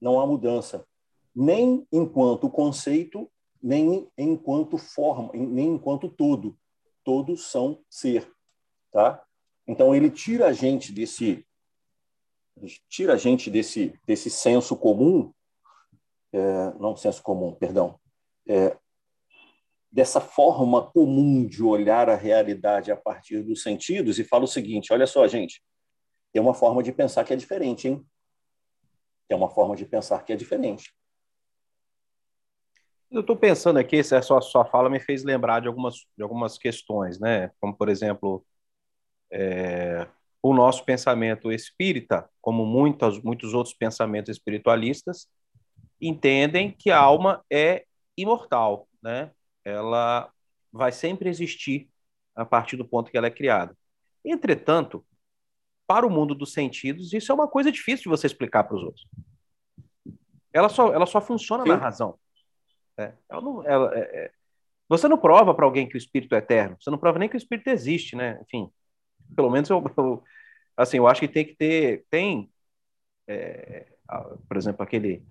Não 0.00 0.20
há 0.20 0.26
mudança. 0.26 0.86
Nem 1.34 1.86
enquanto 1.90 2.50
conceito, 2.50 3.30
nem 3.62 4.08
enquanto 4.16 4.76
forma, 4.76 5.30
nem 5.32 5.74
enquanto 5.74 6.08
todo. 6.08 6.56
Todos 7.02 7.46
são 7.46 7.82
ser. 7.88 8.30
Tá? 8.90 9.24
Então, 9.66 9.94
ele 9.94 10.10
tira 10.10 10.46
a 10.46 10.52
gente 10.52 10.92
desse 10.92 11.46
tira 12.88 13.14
a 13.14 13.16
gente 13.16 13.50
desse, 13.50 13.98
desse 14.06 14.30
senso 14.30 14.76
comum, 14.76 15.32
é, 16.32 16.72
não 16.78 16.96
senso 16.96 17.22
comum, 17.22 17.54
perdão, 17.54 17.98
é, 18.48 18.76
dessa 19.90 20.20
forma 20.20 20.90
comum 20.90 21.46
de 21.46 21.62
olhar 21.62 22.10
a 22.10 22.16
realidade 22.16 22.90
a 22.90 22.96
partir 22.96 23.42
dos 23.42 23.62
sentidos 23.62 24.18
e 24.18 24.24
fala 24.24 24.44
o 24.44 24.48
seguinte: 24.48 24.92
olha 24.92 25.06
só, 25.06 25.26
gente, 25.28 25.62
tem 26.32 26.42
uma 26.42 26.52
forma 26.52 26.82
de 26.82 26.92
pensar 26.92 27.24
que 27.24 27.32
é 27.32 27.36
diferente, 27.36 27.86
hein? 27.86 28.04
Tem 29.28 29.38
uma 29.38 29.48
forma 29.48 29.76
de 29.76 29.86
pensar 29.86 30.24
que 30.24 30.32
é 30.32 30.36
diferente. 30.36 30.92
Eu 33.08 33.20
estou 33.20 33.36
pensando 33.36 33.78
aqui, 33.78 33.98
essa 33.98 34.20
sua, 34.20 34.40
sua 34.40 34.64
fala 34.64 34.90
me 34.90 34.98
fez 34.98 35.22
lembrar 35.22 35.60
de 35.60 35.68
algumas, 35.68 35.94
de 36.16 36.22
algumas 36.24 36.58
questões, 36.58 37.20
né? 37.20 37.52
Como, 37.60 37.76
por 37.76 37.88
exemplo, 37.88 38.44
é, 39.30 40.08
o 40.44 40.52
nosso 40.52 40.84
pensamento 40.84 41.50
espírita, 41.50 42.28
como 42.38 42.66
muitos, 42.66 43.18
muitos 43.22 43.54
outros 43.54 43.74
pensamentos 43.74 44.28
espiritualistas, 44.28 45.26
entendem 45.98 46.70
que 46.70 46.90
a 46.90 46.98
alma 46.98 47.42
é 47.50 47.86
imortal, 48.14 48.86
né? 49.02 49.30
ela 49.64 50.30
vai 50.70 50.92
sempre 50.92 51.30
existir 51.30 51.88
a 52.36 52.44
partir 52.44 52.76
do 52.76 52.84
ponto 52.84 53.10
que 53.10 53.16
ela 53.16 53.26
é 53.26 53.30
criada. 53.30 53.74
Entretanto, 54.22 55.02
para 55.86 56.06
o 56.06 56.10
mundo 56.10 56.34
dos 56.34 56.52
sentidos, 56.52 57.14
isso 57.14 57.32
é 57.32 57.34
uma 57.34 57.48
coisa 57.48 57.72
difícil 57.72 58.02
de 58.02 58.10
você 58.10 58.26
explicar 58.26 58.64
para 58.64 58.76
os 58.76 58.82
outros. 58.82 59.06
Ela 60.52 60.68
só, 60.68 60.92
ela 60.92 61.06
só 61.06 61.22
funciona 61.22 61.62
Sim. 61.62 61.70
na 61.70 61.76
razão. 61.76 62.18
É, 62.98 63.14
ela 63.30 63.40
não, 63.40 63.66
ela, 63.66 63.98
é, 63.98 64.00
é, 64.24 64.30
você 64.90 65.08
não 65.08 65.16
prova 65.16 65.54
para 65.54 65.64
alguém 65.64 65.88
que 65.88 65.96
o 65.96 65.98
espírito 65.98 66.34
é 66.34 66.38
eterno. 66.38 66.76
Você 66.78 66.90
não 66.90 66.98
prova 66.98 67.18
nem 67.18 67.30
que 67.30 67.34
o 67.34 67.38
espírito 67.38 67.68
existe, 67.68 68.14
né? 68.14 68.38
Enfim, 68.42 68.70
pelo 69.34 69.50
menos 69.50 69.70
eu, 69.70 69.82
eu 69.96 70.22
assim, 70.76 70.98
eu 70.98 71.06
acho 71.06 71.20
que 71.20 71.28
tem 71.28 71.44
que 71.44 71.54
ter, 71.56 72.04
tem, 72.10 72.50
é, 73.26 73.86
por 74.48 74.56
exemplo, 74.56 74.82
aquele, 74.82 75.24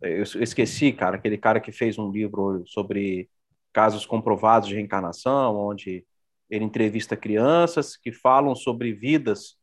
eu 0.00 0.22
esqueci, 0.22 0.92
cara, 0.92 1.16
aquele 1.16 1.38
cara 1.38 1.60
que 1.60 1.72
fez 1.72 1.98
um 1.98 2.10
livro 2.10 2.64
sobre 2.66 3.30
casos 3.72 4.06
comprovados 4.06 4.68
de 4.68 4.74
reencarnação, 4.74 5.56
onde 5.56 6.06
ele 6.48 6.64
entrevista 6.64 7.16
crianças 7.16 7.96
que 7.96 8.12
falam 8.12 8.54
sobre 8.54 8.92
vidas 8.92 9.56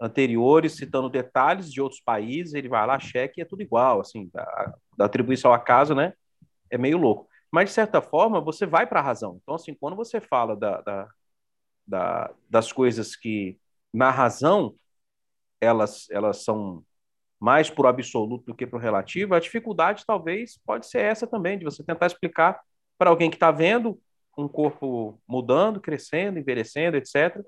anteriores, 0.00 0.76
citando 0.76 1.10
detalhes 1.10 1.72
de 1.72 1.80
outros 1.80 2.00
países, 2.00 2.54
ele 2.54 2.68
vai 2.68 2.86
lá, 2.86 2.98
checa 2.98 3.34
e 3.38 3.42
é 3.42 3.44
tudo 3.44 3.62
igual, 3.62 4.00
assim, 4.00 4.30
da, 4.32 4.74
da 4.96 5.04
atribuição 5.04 5.50
ao 5.50 5.56
acaso, 5.56 5.94
né? 5.94 6.14
É 6.70 6.78
meio 6.78 6.96
louco. 6.96 7.28
Mas, 7.50 7.70
de 7.70 7.74
certa 7.74 8.00
forma, 8.00 8.40
você 8.40 8.64
vai 8.64 8.86
para 8.86 9.00
a 9.00 9.02
razão. 9.02 9.38
Então, 9.42 9.54
assim, 9.56 9.74
quando 9.74 9.96
você 9.96 10.20
fala 10.20 10.56
da, 10.56 10.80
da, 10.80 11.08
da, 11.86 12.34
das 12.48 12.72
coisas 12.72 13.16
que, 13.16 13.58
na 13.92 14.10
razão, 14.10 14.74
elas, 15.60 16.08
elas 16.10 16.44
são 16.44 16.84
mais 17.38 17.70
para 17.70 17.84
o 17.84 17.88
absoluto 17.88 18.46
do 18.46 18.54
que 18.54 18.66
para 18.66 18.76
o 18.76 18.80
relativo, 18.80 19.34
a 19.34 19.40
dificuldade 19.40 20.04
talvez 20.06 20.58
pode 20.64 20.86
ser 20.86 21.00
essa 21.00 21.26
também, 21.26 21.58
de 21.58 21.64
você 21.64 21.82
tentar 21.82 22.06
explicar 22.06 22.60
para 22.98 23.08
alguém 23.08 23.30
que 23.30 23.36
está 23.36 23.50
vendo 23.50 23.98
um 24.36 24.48
corpo 24.48 25.20
mudando, 25.26 25.80
crescendo, 25.80 26.38
envelhecendo, 26.38 26.96
etc., 26.96 27.42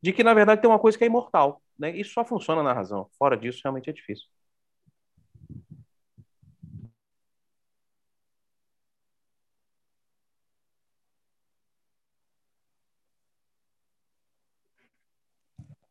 de 0.00 0.12
que, 0.12 0.22
na 0.22 0.34
verdade, 0.34 0.60
tem 0.60 0.70
uma 0.70 0.78
coisa 0.78 0.96
que 0.96 1.04
é 1.04 1.06
imortal. 1.06 1.60
Né? 1.78 1.90
Isso 1.96 2.12
só 2.12 2.24
funciona 2.24 2.62
na 2.62 2.72
razão. 2.72 3.08
Fora 3.18 3.36
disso, 3.36 3.60
realmente 3.64 3.90
é 3.90 3.92
difícil. 3.92 4.26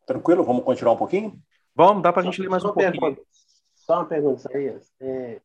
Tranquilo? 0.07 0.45
Vamos 0.45 0.63
continuar 0.63 0.93
um 0.93 0.97
pouquinho? 0.97 1.37
Vamos, 1.75 2.01
dá 2.01 2.13
para 2.13 2.21
a 2.21 2.25
gente 2.25 2.41
ler 2.41 2.49
mais 2.49 2.63
um 2.63 2.71
pouquinho. 2.71 2.91
Pergunta, 2.91 3.21
só 3.75 3.95
uma 3.95 4.05
pergunta, 4.05 4.39
Isaías. 4.39 4.91
É, 5.01 5.41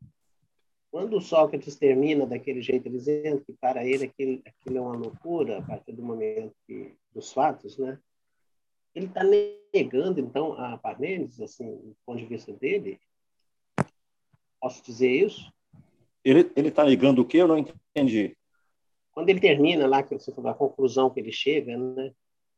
quando 0.89 1.17
o 1.17 1.21
Sócrates 1.21 1.75
termina 1.75 2.25
daquele 2.27 2.63
jeito, 2.63 2.89
dizendo 2.89 3.43
que 3.45 3.53
para 3.55 3.85
ele 3.85 4.05
aquilo, 4.05 4.41
aquilo 4.47 4.79
é 4.79 4.81
uma 4.81 4.97
loucura, 4.97 5.59
a 5.59 5.63
partir 5.63 5.93
do 5.93 6.03
momento 6.03 6.55
que, 6.65 6.95
dos 7.13 7.33
fatos, 7.33 7.77
né? 7.77 7.99
Ele 8.95 9.07
está 9.07 9.23
negando, 9.25 10.21
então, 10.21 10.53
a 10.53 10.79
Parmênides, 10.79 11.41
assim, 11.41 11.65
do 11.65 11.97
ponto 12.07 12.19
de 12.19 12.27
vista 12.27 12.53
dele? 12.53 13.01
Posso 14.61 14.81
dizer 14.85 15.11
isso? 15.11 15.53
Ele 16.25 16.49
está 16.57 16.85
negando 16.85 17.23
o 17.23 17.25
quê? 17.25 17.39
Eu 17.39 17.49
não 17.49 17.59
entendi. 17.59 18.37
Quando 19.11 19.29
ele 19.29 19.41
termina 19.41 19.89
lá, 19.89 20.05
que 20.05 20.15
você 20.15 20.33
falou, 20.33 20.53
a 20.53 20.55
conclusão 20.55 21.11
que 21.11 21.19
ele 21.19 21.33
chega, 21.33 21.77
né? 21.77 22.13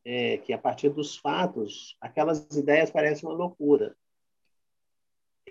É, 0.05 0.37
que 0.39 0.53
a 0.53 0.59
partir 0.59 0.91
dos 0.91 1.17
fatos, 1.17 1.97
aquelas 2.01 2.47
ideias 2.55 2.91
parecem 2.91 3.27
uma 3.27 3.35
loucura. 3.35 3.97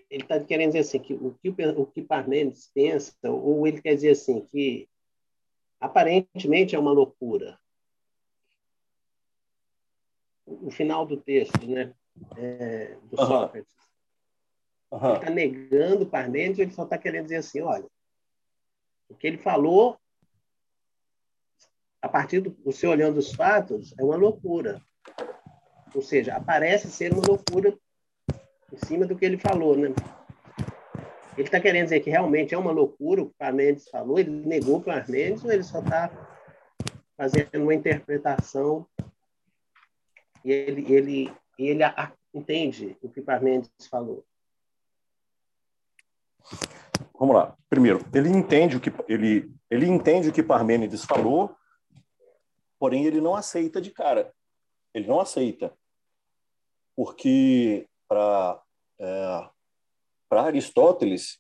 Ele 0.10 0.22
está 0.22 0.40
querendo 0.40 0.74
dizer 0.74 0.80
assim, 0.80 1.00
que 1.00 1.14
o 1.16 1.34
que 1.42 1.50
o 1.50 1.86
que 1.88 2.04
Parmênides 2.04 2.70
pensa, 2.72 3.16
ou 3.24 3.66
ele 3.66 3.82
quer 3.82 3.96
dizer 3.96 4.12
assim, 4.12 4.46
que 4.52 4.88
aparentemente 5.80 6.76
é 6.76 6.80
uma 6.80 6.92
loucura. 6.92 7.60
O 10.46 10.70
final 10.70 11.06
do 11.06 11.18
texto, 11.18 11.66
né? 11.66 11.94
É, 12.38 12.96
do 13.06 13.20
uhum. 13.20 13.28
Sócrates. 13.28 13.74
Uhum. 14.92 15.08
Ele 15.08 15.16
está 15.16 15.30
negando 15.32 16.06
Parmênides, 16.06 16.60
ele 16.60 16.72
só 16.72 16.84
está 16.84 16.98
querendo 16.98 17.24
dizer 17.24 17.38
assim, 17.38 17.62
olha, 17.62 17.90
o 19.10 19.16
que 19.16 19.26
ele 19.26 19.38
falou 19.40 20.00
a 22.04 22.10
partir 22.10 22.42
do 22.42 22.54
você 22.66 22.86
olhando 22.86 23.18
os 23.18 23.34
fatos, 23.34 23.96
é 23.98 24.04
uma 24.04 24.18
loucura. 24.18 24.82
Ou 25.96 26.02
seja, 26.02 26.36
aparece 26.36 26.92
ser 26.92 27.14
uma 27.14 27.26
loucura 27.26 27.74
em 28.74 28.78
cima 28.86 29.08
do 29.08 29.16
que 29.16 29.24
ele 29.24 29.38
falou, 29.38 29.78
né? 29.78 29.96
Ele 31.38 31.48
está 31.48 31.62
querendo 31.62 31.86
dizer 31.86 32.02
que 32.02 32.10
realmente 32.10 32.54
é 32.54 32.58
uma 32.58 32.72
loucura 32.72 33.22
o 33.22 33.30
que 33.30 33.38
Parmênides 33.38 33.88
falou, 33.88 34.20
ele 34.20 34.30
negou 34.30 34.82
para 34.82 35.02
Parmênides 35.02 35.46
ou 35.46 35.52
ele 35.52 35.64
só 35.64 35.80
está 35.80 36.12
fazendo 37.16 37.64
uma 37.64 37.74
interpretação 37.74 38.86
e 40.44 40.52
ele, 40.52 40.94
ele, 40.94 41.34
ele 41.58 41.84
a, 41.84 42.12
entende 42.34 42.98
o 43.02 43.08
que 43.08 43.22
Parmênides 43.22 43.88
falou? 43.90 44.26
Vamos 47.18 47.34
lá. 47.34 47.56
Primeiro, 47.70 48.06
ele 48.14 48.28
entende 48.28 48.76
o 48.76 48.80
que 48.82 48.92
ele, 49.08 49.50
ele 49.70 49.88
entende 49.88 50.28
o 50.28 50.34
que 50.34 50.44
Parmênides 50.44 51.06
falou 51.06 51.56
Porém, 52.84 53.06
ele 53.06 53.22
não 53.22 53.34
aceita 53.34 53.80
de 53.80 53.92
cara. 53.92 54.34
Ele 54.94 55.08
não 55.08 55.22
aceita. 55.22 55.74
Porque 56.98 57.88
para 58.10 58.62
é, 59.00 59.48
Aristóteles, 60.30 61.40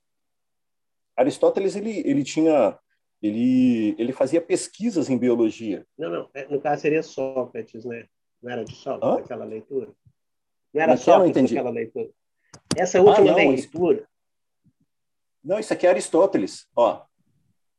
Aristóteles 1.18 1.76
ele, 1.76 2.00
ele 2.08 2.24
tinha 2.24 2.80
ele, 3.22 3.94
ele 4.00 4.14
fazia 4.14 4.40
pesquisas 4.40 5.10
em 5.10 5.18
biologia. 5.18 5.86
Não, 5.98 6.10
não. 6.10 6.30
É, 6.34 6.48
no 6.48 6.62
caso 6.62 6.82
seria 6.82 7.04
Sócrates, 7.04 7.84
né? 7.84 8.08
Não 8.42 8.50
era 8.50 8.64
de 8.64 8.74
Sócrates 8.74 9.20
Hã? 9.20 9.26
aquela 9.26 9.44
leitura? 9.44 9.92
Não 10.74 10.82
era 10.82 10.96
Sócrates 10.96 11.36
não 11.36 11.60
aquela 11.60 11.72
leitura? 11.72 12.10
Essa 12.78 13.02
última 13.02 13.32
ah, 13.32 13.32
não, 13.32 13.50
leitura. 13.50 13.98
Isso... 13.98 14.08
Não, 15.44 15.60
isso 15.60 15.74
aqui 15.74 15.88
é 15.88 15.90
Aristóteles. 15.90 16.70
Ó, 16.74 17.04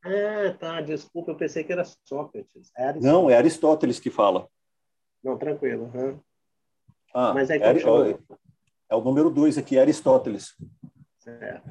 ah, 0.05 0.53
tá. 0.59 0.81
Desculpa, 0.81 1.31
eu 1.31 1.35
pensei 1.35 1.63
que 1.63 1.73
era 1.73 1.83
Sócrates. 1.83 2.71
É 2.77 2.93
Não, 2.93 3.29
é 3.29 3.35
Aristóteles 3.35 3.99
que 3.99 4.09
fala. 4.09 4.47
Não, 5.23 5.37
tranquilo. 5.37 5.91
Uhum. 5.93 6.19
Ah, 7.13 7.33
Mas 7.33 7.49
é, 7.49 7.57
é, 7.57 7.79
é, 8.89 8.95
o 8.95 9.01
número 9.01 9.29
dois 9.29 9.57
aqui, 9.57 9.77
é 9.77 9.81
Aristóteles. 9.81 10.55
É, 11.25 11.61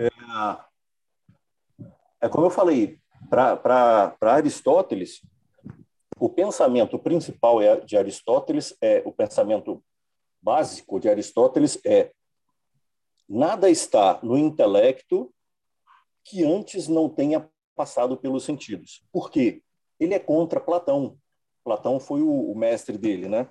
é 2.20 2.28
como 2.28 2.47
eu 2.47 2.51
falei, 2.51 2.99
para 3.28 4.16
Aristóteles, 4.20 5.20
o 6.18 6.28
pensamento 6.28 6.99
principal 6.99 7.62
é 7.62 7.80
de 7.80 7.97
Aristóteles 7.97 8.76
é 8.80 9.03
o 9.05 9.12
pensamento 9.12 9.85
básico 10.41 10.99
de 10.99 11.09
Aristóteles 11.09 11.78
é 11.85 12.12
nada 13.28 13.70
está 13.70 14.20
no 14.22 14.37
intelecto 14.37 15.32
que 16.24 16.45
antes 16.45 16.89
não 16.89 17.09
tenha 17.09 17.49
passado 17.75 18.16
pelos 18.16 18.45
sentidos. 18.45 19.05
Por 19.12 19.31
quê? 19.31 19.62
Ele 19.99 20.14
é 20.14 20.18
contra 20.18 20.61
Platão. 20.61 21.18
Platão 21.64 21.99
foi 21.99 22.22
o, 22.22 22.51
o 22.51 22.57
mestre 22.57 22.99
dele, 22.99 23.29
né? 23.29 23.49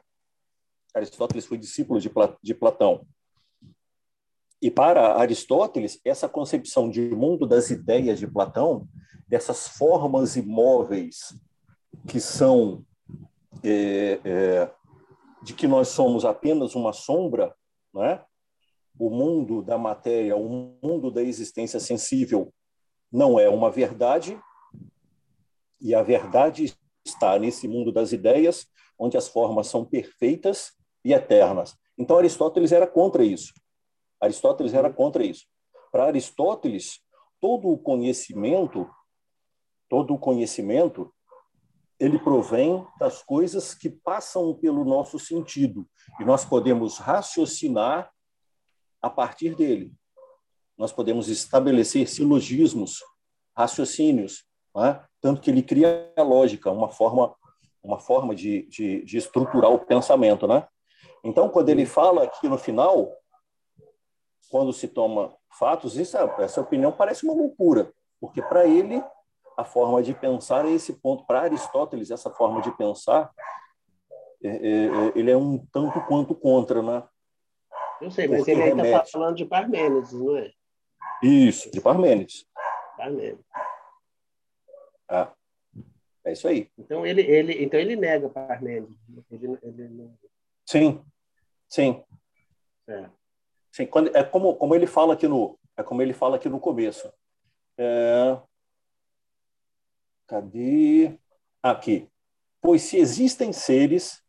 Aristóteles 0.94 1.46
foi 1.46 1.58
discípulo 1.58 2.00
de, 2.00 2.12
de 2.42 2.54
Platão. 2.54 3.06
E 4.62 4.72
para 4.72 5.18
Aristóteles, 5.18 6.00
essa 6.06 6.30
concepção 6.30 6.90
de 6.90 7.02
mundo 7.10 7.46
das 7.46 7.70
ideias 7.70 8.20
de 8.20 8.28
Platão, 8.28 8.88
dessas 9.28 9.68
formas 9.68 10.36
imóveis 10.36 11.36
que 12.08 12.20
são 12.20 12.86
é, 13.64 14.20
é, 14.24 14.72
de 15.42 15.54
que 15.54 15.68
nós 15.68 15.90
somos 15.90 16.24
apenas 16.24 16.76
uma 16.76 16.94
sombra, 16.94 17.54
né? 17.94 18.24
o 18.98 19.10
mundo 19.10 19.62
da 19.62 19.78
matéria, 19.78 20.36
o 20.36 20.78
mundo 20.82 21.12
da 21.12 21.22
existência 21.22 21.80
sensível 21.80 22.54
não 23.14 23.40
é 23.40 23.48
uma 23.48 23.70
verdade, 23.70 24.42
e 25.80 25.94
a 25.94 26.02
verdade 26.02 26.76
está 27.06 27.38
nesse 27.38 27.68
mundo 27.68 27.92
das 27.92 28.12
ideias, 28.12 28.66
onde 28.98 29.16
as 29.16 29.28
formas 29.28 29.68
são 29.68 29.86
perfeitas 29.86 30.74
e 31.06 31.14
eternas. 31.14 31.78
Então 31.96 32.18
Aristóteles 32.18 32.72
era 32.72 32.88
contra 32.88 33.24
isso. 33.24 33.54
Aristóteles 34.20 34.74
era 34.74 34.92
contra 34.92 35.24
isso. 35.24 35.46
Para 35.92 36.06
Aristóteles, 36.06 37.02
todo 37.40 37.70
o 37.70 37.78
conhecimento, 37.78 38.90
todo 39.88 40.16
o 40.16 40.20
conhecimento, 40.20 41.14
ele 42.00 42.18
provém 42.18 42.84
das 42.98 43.22
coisas 43.22 43.76
que 43.76 43.92
passam 43.92 44.56
pelo 44.56 44.84
nosso 44.84 45.20
sentido 45.20 45.88
e 46.20 46.26
nós 46.26 46.44
podemos 46.44 46.98
raciocinar 46.98 48.12
a 49.00 49.10
partir 49.10 49.56
dele 49.56 49.94
nós 50.78 50.92
podemos 50.92 51.30
estabelecer 51.30 52.08
silogismos, 52.08 53.04
raciocínios, 53.56 54.46
né? 54.76 55.04
tanto 55.22 55.42
que 55.42 55.50
ele 55.50 55.62
cria 55.62 56.12
a 56.18 56.24
lógica, 56.24 56.72
uma 56.72 56.90
forma, 56.90 57.34
uma 57.84 58.00
forma 58.00 58.34
de, 58.34 58.64
de, 58.64 59.04
de 59.04 59.18
estruturar 59.18 59.72
o 59.72 59.80
pensamento. 59.80 60.48
Né? 60.48 60.66
Então, 61.24 61.50
quando 61.50 61.70
ele 61.70 61.86
fala 61.86 62.24
aqui 62.24 62.50
no 62.50 62.58
final, 62.58 63.12
quando 64.50 64.74
se 64.74 64.88
toma 64.88 65.34
fatos, 65.58 65.98
isso, 65.98 66.18
essa 66.18 66.62
opinião 66.62 66.92
parece 66.92 67.24
uma 67.24 67.34
loucura, 67.34 67.92
porque 68.20 68.42
para 68.42 68.66
ele 68.66 69.04
a 69.56 69.64
forma 69.64 70.02
de 70.02 70.14
pensar 70.14 70.66
é 70.66 70.72
esse 70.72 70.94
ponto. 70.94 71.26
Para 71.26 71.42
Aristóteles, 71.42 72.12
essa 72.12 72.30
forma 72.32 72.62
de 72.62 72.72
pensar, 72.76 73.32
é, 74.44 74.48
é, 74.48 74.86
é 74.86 75.12
ele 75.16 75.32
é 75.32 75.38
um 75.38 75.58
tanto 75.72 76.02
quanto 76.02 76.34
contra, 76.34 76.82
né? 76.82 77.04
Eu 78.02 78.12
sei, 78.12 78.28
mas 78.28 78.40
porque 78.40 78.52
ele 78.52 78.64
ainda 78.64 78.84
está 78.86 79.06
falando 79.06 79.36
de 79.36 79.46
Parmênides, 79.46 80.12
não 80.12 80.36
é? 80.38 80.52
Isso, 81.22 81.72
de 81.72 81.80
Parmênides. 81.80 82.46
Parmênides. 82.98 83.46
Ah, 85.08 85.34
é 86.26 86.32
isso 86.32 86.48
aí. 86.48 86.70
Então 86.78 87.06
ele, 87.06 87.22
ele, 87.22 87.64
então 87.64 87.80
ele 87.80 87.96
nega 87.96 88.30
Parmênides. 88.30 88.98
Ele, 89.32 89.58
ele... 89.62 90.12
Sim, 90.66 91.04
sim. 91.68 92.04
É. 92.88 93.10
Sim, 93.72 93.86
quando, 93.86 94.16
é 94.16 94.24
como, 94.24 94.56
como 94.56 94.76
ele 94.76 94.86
fala 94.86 95.14
aqui 95.14 95.28
no 95.28 95.58
é 95.76 95.82
como 95.82 96.02
ele 96.02 96.14
fala 96.14 96.36
aqui 96.36 96.48
no 96.48 96.60
começo. 96.60 97.12
É... 97.78 98.38
Cadê? 100.28 101.18
Aqui. 101.62 102.08
Pois 102.62 102.84
se 102.84 102.98
existem 102.98 103.52
seres, 103.52 104.24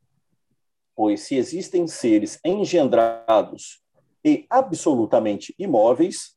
pois 0.94 1.20
se 1.20 1.36
existem 1.36 1.86
seres 1.86 2.40
engendrados 2.44 3.82
e 4.24 4.46
absolutamente 4.48 5.54
imóveis, 5.58 6.36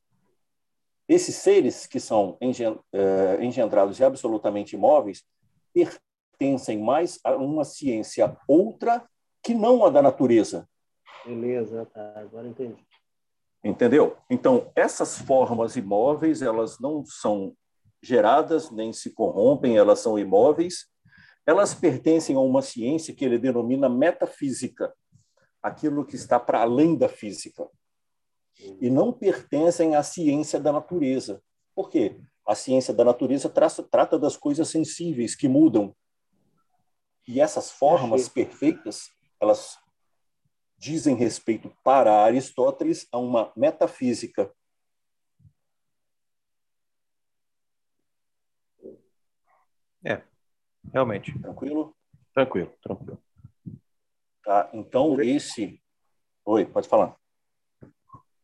esses 1.07 1.35
seres 1.35 1.85
que 1.85 1.99
são 1.99 2.37
eh, 2.41 3.37
engendrados 3.41 3.99
e 3.99 4.03
absolutamente 4.03 4.75
imóveis 4.75 5.23
pertencem 5.73 6.79
mais 6.79 7.19
a 7.23 7.35
uma 7.35 7.63
ciência 7.63 8.35
outra 8.47 9.07
que 9.41 9.53
não 9.53 9.85
a 9.85 9.89
da 9.89 10.01
natureza. 10.01 10.67
Beleza, 11.25 11.85
tá. 11.85 12.13
Agora 12.17 12.47
entendi. 12.47 12.85
Entendeu? 13.63 14.17
Então, 14.29 14.69
essas 14.75 15.17
formas 15.17 15.75
imóveis, 15.75 16.41
elas 16.41 16.79
não 16.79 17.05
são 17.05 17.55
geradas 18.01 18.69
nem 18.69 18.91
se 18.91 19.11
corrompem, 19.11 19.77
elas 19.77 19.99
são 19.99 20.19
imóveis. 20.19 20.87
Elas 21.45 21.73
pertencem 21.73 22.35
a 22.35 22.39
uma 22.39 22.61
ciência 22.61 23.15
que 23.15 23.23
ele 23.23 23.37
denomina 23.37 23.87
metafísica, 23.87 24.93
aquilo 25.63 26.05
que 26.05 26.15
está 26.15 26.37
para 26.39 26.61
além 26.61 26.97
da 26.97 27.07
física 27.07 27.67
e 28.59 28.89
não 28.89 29.11
pertencem 29.13 29.95
à 29.95 30.03
ciência 30.03 30.59
da 30.59 30.71
natureza. 30.71 31.41
Por 31.75 31.89
quê? 31.89 32.19
A 32.45 32.55
ciência 32.55 32.93
da 32.93 33.03
natureza 33.03 33.49
traça, 33.49 33.83
trata 33.83 34.17
das 34.17 34.37
coisas 34.37 34.69
sensíveis 34.69 35.35
que 35.35 35.47
mudam. 35.47 35.95
E 37.27 37.41
essas 37.41 37.69
formas 37.71 38.29
perfeitas, 38.29 39.09
elas 39.39 39.77
dizem 40.77 41.15
respeito 41.15 41.75
para 41.83 42.23
Aristóteles 42.23 43.07
a 43.11 43.17
uma 43.17 43.51
metafísica. 43.55 44.51
É, 50.05 50.23
realmente. 50.93 51.37
Tranquilo? 51.39 51.95
Tranquilo, 52.33 52.73
tranquilo. 52.81 53.21
Tá, 54.43 54.69
então, 54.73 55.19
esse. 55.21 55.81
Oi, 56.45 56.65
pode 56.65 56.87
falar. 56.87 57.17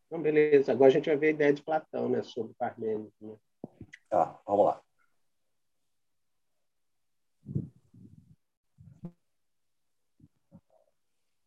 Então, 0.06 0.20
beleza. 0.20 0.72
Agora 0.72 0.88
a 0.88 0.92
gente 0.92 1.06
vai 1.06 1.16
ver 1.16 1.26
a 1.28 1.30
ideia 1.30 1.52
de 1.52 1.62
Platão, 1.62 2.08
né, 2.08 2.22
sobre 2.22 2.54
Parmênides. 2.54 3.12
Né? 3.20 3.34
Tá, 4.08 4.38
vamos 4.46 4.66
lá. 4.66 4.80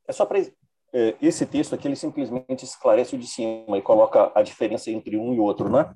É 0.07 0.13
só 0.13 0.25
para 0.25 0.39
é, 0.39 1.17
esse 1.21 1.45
texto 1.45 1.75
aqui 1.75 1.87
ele 1.87 1.95
simplesmente 1.95 2.63
esclarece 2.63 3.15
o 3.15 3.19
de 3.19 3.27
cima 3.27 3.77
e 3.77 3.81
coloca 3.81 4.31
a 4.33 4.41
diferença 4.41 4.89
entre 4.89 5.17
um 5.17 5.33
e 5.33 5.39
outro, 5.39 5.69
né? 5.69 5.93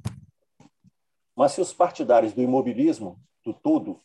Mas 1.35 1.53
se 1.53 1.61
os 1.61 1.73
partidários 1.73 2.33
do 2.33 2.41
imobilismo, 2.41 3.17
do 3.43 3.53
todo, 3.53 4.01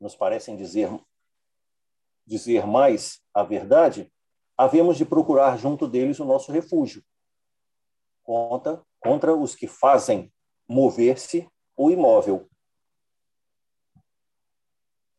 nos 0.00 0.16
parecem 0.16 0.56
dizer 0.56 0.88
dizer 2.26 2.66
mais 2.66 3.22
a 3.32 3.42
verdade, 3.42 4.12
havemos 4.56 4.98
de 4.98 5.06
procurar 5.06 5.56
junto 5.56 5.88
deles 5.88 6.20
o 6.20 6.26
nosso 6.26 6.52
refúgio 6.52 7.02
contra, 8.28 8.82
contra 9.00 9.34
os 9.34 9.54
que 9.54 9.66
fazem 9.66 10.30
mover-se 10.68 11.48
o 11.74 11.90
imóvel. 11.90 12.46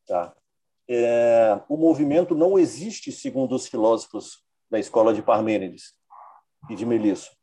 Tá? 0.05 0.36
É, 0.88 1.60
o 1.68 1.76
movimento 1.76 2.36
não 2.36 2.60
existe 2.60 3.12
segundo 3.12 3.55
os 3.55 3.68
filósofos 3.68 4.43
da 4.70 4.78
escola 4.78 5.12
de 5.12 5.24
Parmênides 5.24 5.95
e 6.70 6.76
de 6.76 6.86
Melisso. 6.86 7.36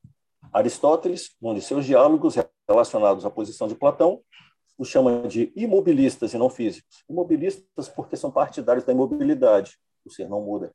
Aristóteles, 0.53 1.35
num 1.43 1.53
de 1.53 1.61
seus 1.61 1.85
diálogos 1.85 2.37
relacionados 2.69 3.27
à 3.27 3.31
posição 3.31 3.67
de 3.67 3.75
Platão, 3.75 4.23
os 4.79 4.87
chama 4.87 5.27
de 5.27 5.53
imobilistas 5.57 6.33
e 6.33 6.39
não 6.39 6.49
físicos. 6.49 7.05
Imobilistas 7.11 7.89
porque 7.89 8.17
são 8.17 8.31
partidários 8.31 8.85
da 8.85 8.93
imobilidade, 8.93 9.77
o 10.05 10.11
ser 10.11 10.29
não 10.29 10.43
muda. 10.43 10.73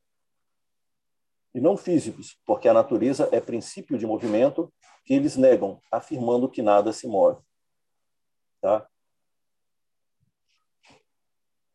E 1.53 1.59
não 1.59 1.75
físicos, 1.75 2.39
porque 2.45 2.67
a 2.67 2.73
natureza 2.73 3.27
é 3.31 3.41
princípio 3.41 3.97
de 3.97 4.05
movimento 4.05 4.73
que 5.05 5.13
eles 5.13 5.35
negam, 5.35 5.81
afirmando 5.91 6.49
que 6.49 6.61
nada 6.61 6.93
se 6.93 7.07
move. 7.07 7.41
Tá? 8.61 8.87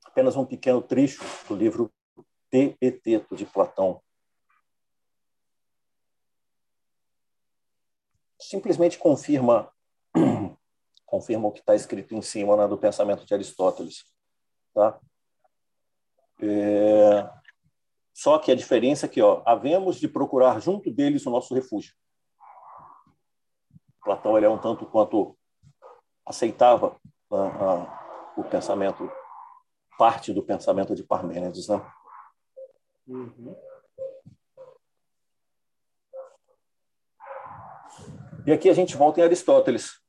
Apenas 0.04 0.36
um 0.36 0.46
pequeno 0.46 0.80
trecho 0.80 1.22
do 1.46 1.54
livro 1.54 1.92
Teeteto, 2.48 3.36
de 3.36 3.44
Platão. 3.44 4.02
Simplesmente 8.38 8.98
confirma 8.98 9.70
confirma 11.04 11.48
o 11.48 11.52
que 11.52 11.60
está 11.60 11.74
escrito 11.74 12.14
em 12.14 12.22
cima 12.22 12.56
né, 12.56 12.66
do 12.66 12.76
pensamento 12.76 13.24
de 13.24 13.32
Aristóteles. 13.32 14.04
Tá? 14.74 14.98
É... 16.42 17.35
Só 18.16 18.38
que 18.38 18.50
a 18.50 18.54
diferença 18.54 19.04
é 19.04 19.08
que 19.10 19.20
ó, 19.20 19.42
havemos 19.44 19.96
de 19.96 20.08
procurar 20.08 20.58
junto 20.58 20.90
deles 20.90 21.26
o 21.26 21.30
nosso 21.30 21.54
refúgio. 21.54 21.94
Platão 24.02 24.38
ele 24.38 24.46
é 24.46 24.48
um 24.48 24.56
tanto 24.58 24.86
quanto 24.86 25.36
aceitava 26.24 26.98
uh, 27.28 27.36
uh, 27.36 28.40
o 28.40 28.44
pensamento, 28.44 29.06
parte 29.98 30.32
do 30.32 30.42
pensamento 30.42 30.94
de 30.94 31.04
Parmênides. 31.04 31.68
Né? 31.68 31.92
Uhum. 33.06 33.54
E 38.46 38.52
aqui 38.52 38.70
a 38.70 38.74
gente 38.74 38.96
volta 38.96 39.20
em 39.20 39.24
Aristóteles. 39.24 40.00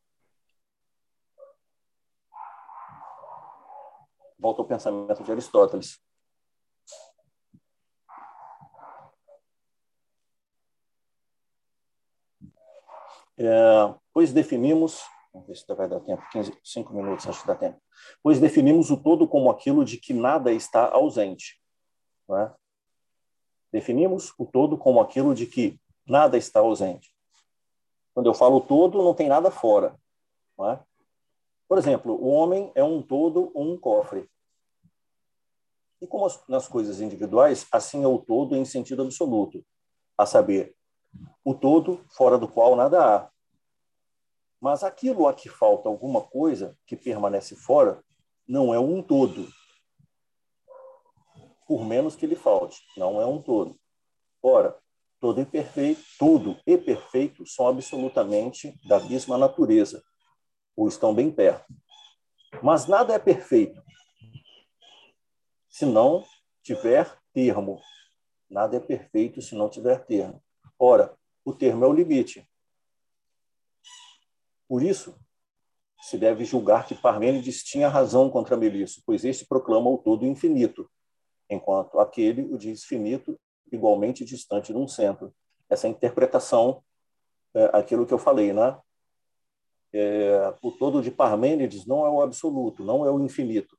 Volta 4.40 4.62
ao 4.62 4.68
pensamento 4.68 5.22
de 5.26 5.32
Aristóteles. 5.34 6.07
É, 13.38 13.94
pois 14.14 14.34
definimos, 14.34 15.04
vamos 15.32 15.48
ver 15.48 15.56
se 15.56 15.76
vai 15.76 15.88
dar 15.88 16.00
tempo, 16.00 16.24
15, 16.32 16.58
5 16.64 16.94
minutos, 16.94 17.28
acho 17.28 17.42
que 17.42 17.48
dá 17.48 17.56
tempo. 17.56 17.80
Pois 18.24 18.40
definimos 18.40 18.90
o 18.90 18.98
todo 18.98 19.28
como 19.28 19.50
aquilo 19.50 19.86
de 19.86 19.98
que 19.98 20.14
nada 20.14 20.52
está 20.52 20.90
ausente. 20.92 21.62
É? 22.30 22.52
Definimos 23.72 24.34
o 24.38 24.46
todo 24.46 24.78
como 24.78 25.00
aquilo 25.00 25.36
de 25.36 25.46
que 25.46 25.80
nada 26.06 26.38
está 26.38 26.60
ausente. 26.60 27.14
Quando 28.14 28.28
eu 28.28 28.34
falo 28.34 28.60
todo, 28.62 29.04
não 29.04 29.14
tem 29.14 29.28
nada 29.28 29.52
fora. 29.52 29.96
É? 30.60 30.80
Por 31.68 31.78
exemplo, 31.78 32.14
o 32.14 32.30
homem 32.30 32.72
é 32.74 32.84
um 32.84 33.02
todo, 33.02 33.52
um 33.56 33.78
cofre. 33.78 34.30
E 36.02 36.08
como 36.08 36.28
nas 36.48 36.68
coisas 36.68 37.02
individuais, 37.02 37.68
assim 37.72 38.04
é 38.04 38.08
o 38.08 38.20
todo 38.20 38.56
em 38.56 38.66
sentido 38.66 39.04
absoluto, 39.04 39.64
a 40.18 40.26
saber, 40.26 40.76
o 41.44 41.54
todo 41.54 42.04
fora 42.10 42.38
do 42.38 42.48
qual 42.48 42.76
nada 42.76 43.16
há. 43.16 43.30
Mas 44.60 44.84
aquilo 44.84 45.28
a 45.28 45.34
que 45.34 45.50
falta 45.50 45.88
alguma 45.88 46.22
coisa 46.22 46.78
que 46.86 46.96
permanece 46.96 47.56
fora 47.56 48.04
não 48.48 48.74
é 48.74 48.80
um 48.80 49.02
todo. 49.02 49.48
Por 51.68 51.84
menos 51.86 52.16
que 52.16 52.26
lhe 52.26 52.36
falte, 52.36 52.82
não 52.96 53.22
é 53.22 53.26
um 53.26 53.42
todo. 53.42 53.78
Ora, 54.42 54.78
todo 55.20 55.42
e 55.42 55.46
perfeito, 55.46 56.02
tudo 56.18 56.60
e 56.66 56.78
perfeito 56.78 57.46
são 57.46 57.68
absolutamente 57.68 58.74
da 58.88 59.00
mesma 59.00 59.38
natureza, 59.38 60.02
ou 60.76 60.88
estão 60.88 61.14
bem 61.14 61.32
perto. 61.32 61.66
Mas 62.64 62.88
nada 62.88 63.14
é 63.14 63.20
perfeito 63.20 63.82
se 65.70 65.86
não 65.86 66.24
tiver 66.64 67.18
termo. 67.34 67.82
Nada 68.50 68.78
é 68.78 68.80
perfeito 68.80 69.42
se 69.42 69.54
não 69.56 69.70
tiver 69.70 70.06
termo. 70.06 70.42
Ora, 70.80 71.18
o 71.44 71.54
termo 71.54 71.86
é 71.86 71.88
o 71.88 71.94
limite. 71.94 72.48
Por 74.68 74.84
isso, 74.84 75.18
se 76.02 76.18
deve 76.18 76.46
julgar 76.46 76.86
que 76.86 76.94
Parmênides 76.94 77.64
tinha 77.64 77.88
razão 77.88 78.30
contra 78.30 78.58
Melisso, 78.58 79.02
pois 79.06 79.26
este 79.26 79.46
proclama 79.46 79.90
o 79.90 79.98
todo 79.98 80.26
infinito, 80.26 80.90
enquanto 81.50 82.00
aquele 82.00 82.44
o 82.54 82.58
diz 82.58 82.84
finito, 82.84 83.40
igualmente 83.72 84.24
distante 84.24 84.72
de 84.72 84.78
um 84.78 84.88
centro. 84.88 85.34
Essa 85.70 85.88
interpretação 85.88 86.84
é 87.54 87.66
aquilo 87.74 88.06
que 88.06 88.14
eu 88.14 88.20
falei, 88.20 88.54
né? 88.54 88.78
É, 89.94 90.54
o 90.62 90.72
todo 90.72 91.02
de 91.02 91.12
Parmênides 91.12 91.86
não 91.86 92.06
é 92.06 92.10
o 92.10 92.22
absoluto, 92.22 92.84
não 92.84 93.06
é 93.06 93.12
o 93.12 93.20
infinito. 93.20 93.78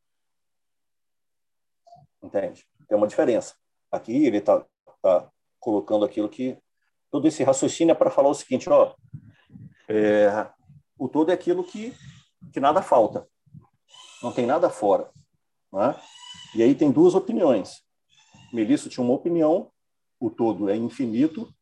Entende? 2.23 2.67
Tem 2.89 2.97
uma 2.97 3.07
diferença. 3.07 3.55
Aqui 3.91 4.27
ele 4.27 4.39
está 4.39 4.67
tá 5.01 5.31
colocando 5.61 6.05
aquilo 6.05 6.29
que 6.29 6.59
todo 7.11 7.27
esse 7.27 7.43
raciocínio 7.43 7.93
é 7.93 7.95
para 7.95 8.11
falar 8.11 8.29
o 8.29 8.35
seguinte, 8.35 8.69
ó, 8.69 8.95
é, 9.89 10.51
o 10.99 11.09
todo 11.09 11.31
é 11.31 11.35
aquilo 11.35 11.65
que, 11.65 11.95
que 12.53 12.61
nada 12.61 12.83
falta, 12.83 13.27
não 14.23 14.33
tem 14.33 14.47
nada 14.47 14.69
fora. 14.69 15.11
Né? 15.73 15.95
E 16.55 16.63
aí 16.63 16.75
tem 16.75 16.91
duas 16.91 17.15
opiniões. 17.15 17.83
Melissa 18.53 18.89
tinha 18.89 19.05
uma 19.05 19.15
opinião, 19.15 19.71
o 20.21 20.31
todo 20.31 20.69
é 20.69 20.77
infinito, 20.77 21.53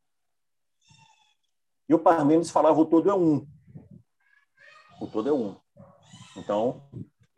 e 1.89 1.95
o 1.95 1.99
Parmênides 1.99 2.51
falava 2.51 2.81
o 2.81 2.87
todo 2.87 3.09
é 3.09 3.15
um. 3.15 3.47
O 5.01 5.07
todo 5.07 5.29
é 5.29 5.33
um. 5.33 5.57
Então, 6.37 6.89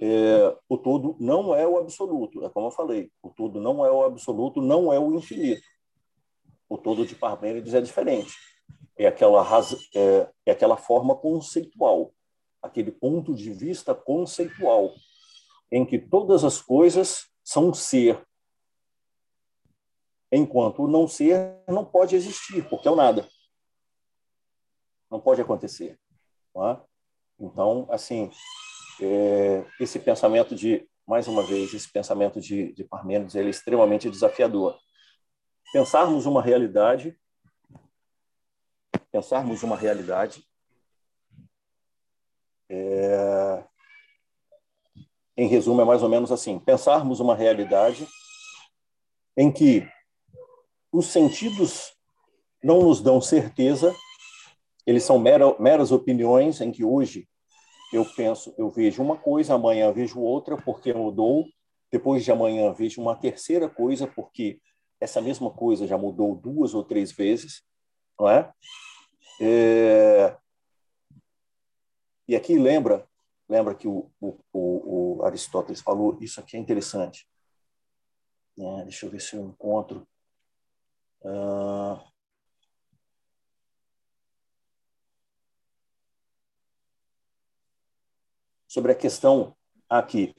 é, 0.00 0.56
o 0.68 0.78
todo 0.78 1.16
não 1.20 1.54
é 1.54 1.66
o 1.66 1.76
absoluto, 1.78 2.44
é 2.44 2.48
como 2.48 2.68
eu 2.68 2.70
falei, 2.70 3.10
o 3.22 3.30
todo 3.30 3.60
não 3.60 3.84
é 3.84 3.90
o 3.90 4.04
absoluto, 4.04 4.62
não 4.62 4.92
é 4.92 4.98
o 4.98 5.14
infinito 5.14 5.62
o 6.68 6.76
todo 6.76 7.06
de 7.06 7.14
Parmênides 7.14 7.74
é 7.74 7.80
diferente. 7.80 8.32
É 8.96 9.06
aquela, 9.06 9.46
é, 9.94 10.30
é 10.44 10.50
aquela 10.50 10.76
forma 10.76 11.16
conceitual, 11.16 12.12
aquele 12.60 12.90
ponto 12.90 13.34
de 13.34 13.50
vista 13.52 13.94
conceitual, 13.94 14.92
em 15.70 15.84
que 15.86 15.98
todas 15.98 16.44
as 16.44 16.60
coisas 16.60 17.28
são 17.44 17.72
ser, 17.72 18.22
enquanto 20.30 20.82
o 20.82 20.88
não 20.88 21.08
ser 21.08 21.62
não 21.68 21.84
pode 21.84 22.14
existir, 22.14 22.68
porque 22.68 22.88
é 22.88 22.90
o 22.90 22.96
nada. 22.96 23.26
Não 25.10 25.20
pode 25.20 25.40
acontecer. 25.40 25.98
Não 26.54 26.68
é? 26.68 26.82
Então, 27.40 27.86
assim, 27.90 28.30
é, 29.00 29.64
esse 29.80 29.98
pensamento 29.98 30.54
de, 30.54 30.86
mais 31.06 31.28
uma 31.28 31.42
vez, 31.42 31.72
esse 31.72 31.90
pensamento 31.90 32.40
de, 32.40 32.72
de 32.74 32.84
Parmênides 32.84 33.36
ele 33.36 33.46
é 33.46 33.50
extremamente 33.50 34.10
desafiador 34.10 34.78
pensarmos 35.72 36.26
uma 36.26 36.42
realidade, 36.42 37.18
pensarmos 39.10 39.62
uma 39.62 39.76
realidade 39.76 40.46
é... 42.68 43.64
em 45.36 45.46
resumo 45.46 45.80
é 45.80 45.84
mais 45.84 46.02
ou 46.02 46.08
menos 46.08 46.30
assim, 46.30 46.58
pensarmos 46.58 47.20
uma 47.20 47.34
realidade 47.34 48.06
em 49.36 49.52
que 49.52 49.88
os 50.92 51.06
sentidos 51.06 51.92
não 52.62 52.82
nos 52.82 53.00
dão 53.00 53.20
certeza, 53.20 53.94
eles 54.86 55.04
são 55.04 55.18
mera, 55.18 55.54
meras 55.60 55.92
opiniões 55.92 56.60
em 56.60 56.72
que 56.72 56.84
hoje 56.84 57.28
eu 57.92 58.04
penso, 58.04 58.54
eu 58.58 58.68
vejo 58.68 59.02
uma 59.02 59.16
coisa, 59.16 59.54
amanhã 59.54 59.92
vejo 59.92 60.20
outra 60.20 60.56
porque 60.56 60.92
mudou, 60.92 61.46
depois 61.90 62.24
de 62.24 62.32
amanhã 62.32 62.72
vejo 62.72 63.00
uma 63.00 63.14
terceira 63.14 63.68
coisa 63.68 64.06
porque 64.06 64.60
essa 65.00 65.20
mesma 65.20 65.50
coisa 65.50 65.86
já 65.86 65.96
mudou 65.96 66.34
duas 66.34 66.74
ou 66.74 66.84
três 66.84 67.12
vezes, 67.12 67.62
não 68.18 68.28
é? 68.28 68.52
é... 69.40 70.36
E 72.26 72.36
aqui 72.36 72.58
lembra, 72.58 73.08
lembra 73.48 73.74
que 73.74 73.88
o, 73.88 74.10
o, 74.20 74.38
o, 74.52 75.24
Aristóteles 75.24 75.80
falou, 75.80 76.18
isso 76.20 76.40
aqui 76.40 76.56
é 76.56 76.60
interessante. 76.60 77.26
É, 78.58 78.82
deixa 78.82 79.06
eu 79.06 79.10
ver 79.10 79.20
se 79.20 79.36
eu 79.36 79.44
encontro. 79.46 80.06
Uh... 81.22 81.98
Sobre 88.66 88.92
a 88.92 88.94
questão 88.94 89.56
aqui, 89.88 90.34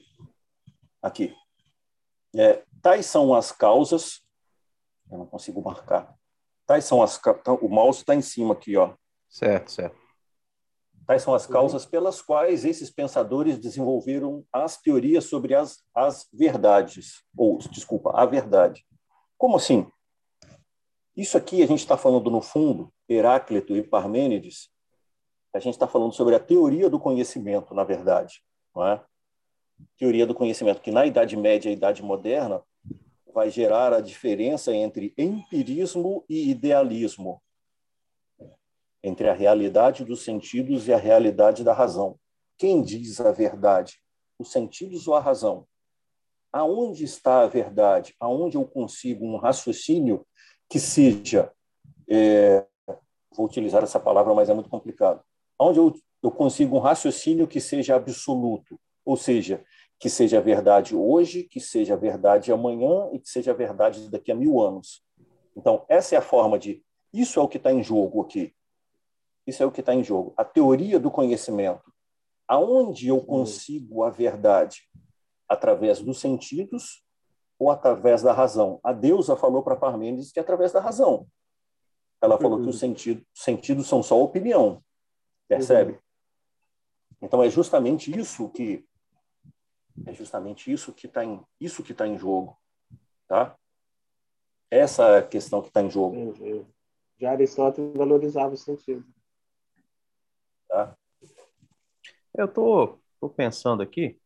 aqui. 1.02 1.34
É, 2.36 2.64
tais 2.80 3.06
são 3.06 3.34
as 3.34 3.50
causas, 3.50 4.22
eu 5.10 5.18
não 5.18 5.26
consigo 5.26 5.62
marcar. 5.62 6.14
Tais 6.66 6.84
são 6.84 7.02
as 7.02 7.18
tá, 7.18 7.52
o 7.60 7.68
mouse 7.68 7.98
está 7.98 8.14
em 8.14 8.22
cima 8.22 8.54
aqui, 8.54 8.76
ó. 8.76 8.94
Certo, 9.28 9.70
certo. 9.70 9.98
Tais 11.06 11.22
são 11.22 11.34
as 11.34 11.46
causas 11.46 11.84
pelas 11.84 12.22
quais 12.22 12.64
esses 12.64 12.90
pensadores 12.90 13.58
desenvolveram 13.58 14.44
as 14.52 14.80
teorias 14.80 15.24
sobre 15.24 15.54
as, 15.54 15.82
as 15.92 16.28
verdades, 16.32 17.24
ou, 17.36 17.58
desculpa, 17.58 18.12
a 18.14 18.24
verdade. 18.24 18.86
Como 19.36 19.56
assim? 19.56 19.90
Isso 21.16 21.36
aqui 21.36 21.62
a 21.62 21.66
gente 21.66 21.80
está 21.80 21.96
falando, 21.96 22.30
no 22.30 22.40
fundo, 22.40 22.92
Heráclito 23.08 23.76
e 23.76 23.82
Parmênides, 23.82 24.70
a 25.52 25.58
gente 25.58 25.74
está 25.74 25.88
falando 25.88 26.12
sobre 26.12 26.36
a 26.36 26.40
teoria 26.40 26.88
do 26.88 27.00
conhecimento, 27.00 27.74
na 27.74 27.82
verdade. 27.82 28.40
Não 28.74 28.86
é? 28.86 29.04
Teoria 29.98 30.24
do 30.24 30.34
conhecimento, 30.34 30.80
que 30.80 30.92
na 30.92 31.04
Idade 31.04 31.36
Média 31.36 31.68
e 31.68 31.72
Idade 31.72 32.02
Moderna 32.02 32.62
vai 33.32 33.50
gerar 33.50 33.92
a 33.92 34.00
diferença 34.00 34.74
entre 34.74 35.14
empirismo 35.16 36.24
e 36.28 36.50
idealismo, 36.50 37.42
entre 39.02 39.28
a 39.28 39.34
realidade 39.34 40.04
dos 40.04 40.22
sentidos 40.22 40.88
e 40.88 40.92
a 40.92 40.96
realidade 40.96 41.64
da 41.64 41.72
razão. 41.72 42.18
Quem 42.58 42.82
diz 42.82 43.20
a 43.20 43.32
verdade? 43.32 44.02
Os 44.38 44.52
sentidos 44.52 45.08
ou 45.08 45.14
a 45.14 45.20
razão? 45.20 45.66
Aonde 46.52 47.04
está 47.04 47.42
a 47.42 47.46
verdade? 47.46 48.14
Aonde 48.20 48.56
eu 48.56 48.64
consigo 48.66 49.24
um 49.24 49.36
raciocínio 49.36 50.26
que 50.68 50.78
seja. 50.78 51.50
É, 52.08 52.66
vou 53.34 53.46
utilizar 53.46 53.82
essa 53.82 54.00
palavra, 54.00 54.34
mas 54.34 54.48
é 54.48 54.54
muito 54.54 54.68
complicado. 54.68 55.22
Aonde 55.58 55.78
eu, 55.78 55.94
eu 56.22 56.30
consigo 56.30 56.76
um 56.76 56.80
raciocínio 56.80 57.46
que 57.46 57.60
seja 57.60 57.96
absoluto, 57.96 58.78
ou 59.04 59.16
seja, 59.16 59.64
que 60.00 60.08
seja 60.08 60.40
verdade 60.40 60.96
hoje, 60.96 61.44
que 61.44 61.60
seja 61.60 61.94
verdade 61.94 62.50
amanhã 62.50 63.10
e 63.12 63.18
que 63.18 63.28
seja 63.28 63.52
verdade 63.52 64.08
daqui 64.08 64.32
a 64.32 64.34
mil 64.34 64.58
anos. 64.58 65.04
Então, 65.54 65.84
essa 65.90 66.14
é 66.14 66.18
a 66.18 66.22
forma 66.22 66.58
de. 66.58 66.82
Isso 67.12 67.38
é 67.38 67.42
o 67.42 67.48
que 67.48 67.58
está 67.58 67.70
em 67.70 67.82
jogo 67.82 68.22
aqui. 68.22 68.54
Isso 69.46 69.62
é 69.62 69.66
o 69.66 69.70
que 69.70 69.80
está 69.80 69.94
em 69.94 70.02
jogo. 70.02 70.32
A 70.38 70.44
teoria 70.44 70.98
do 70.98 71.10
conhecimento. 71.10 71.92
Aonde 72.48 73.08
eu 73.08 73.20
consigo 73.20 74.02
a 74.02 74.08
verdade? 74.08 74.88
Através 75.46 76.00
dos 76.00 76.18
sentidos 76.18 77.04
ou 77.58 77.70
através 77.70 78.22
da 78.22 78.32
razão? 78.32 78.80
A 78.82 78.94
deusa 78.94 79.36
falou 79.36 79.62
para 79.62 79.76
Parmênides 79.76 80.32
que 80.32 80.38
é 80.38 80.42
através 80.42 80.72
da 80.72 80.80
razão. 80.80 81.26
Ela 82.22 82.38
falou 82.38 82.58
uhum. 82.58 82.64
que 82.64 82.70
os 82.70 82.78
sentidos, 82.78 83.24
sentidos 83.34 83.86
são 83.86 84.02
só 84.02 84.22
opinião. 84.22 84.82
Percebe? 85.46 85.92
Uhum. 85.92 85.98
Então, 87.22 87.42
é 87.42 87.50
justamente 87.50 88.16
isso 88.18 88.48
que 88.48 88.88
é 90.06 90.12
justamente 90.14 90.72
isso 90.72 90.92
que 90.92 91.06
está 91.06 91.24
em 91.24 91.40
isso 91.60 91.82
que 91.82 91.92
está 91.92 92.06
em 92.06 92.18
jogo, 92.18 92.56
tá? 93.26 93.56
Essa 94.70 95.04
é 95.08 95.18
a 95.18 95.26
questão 95.26 95.60
que 95.60 95.68
está 95.68 95.82
em 95.82 95.90
jogo. 95.90 96.34
Já 97.18 97.32
Aristóteles 97.32 97.92
valorizava 97.94 98.54
o 98.54 98.56
sentido. 98.56 99.04
Tá? 100.68 100.96
Eu 102.32 102.46
tô, 102.46 102.98
tô 103.20 103.28
pensando 103.28 103.82
aqui. 103.82 104.18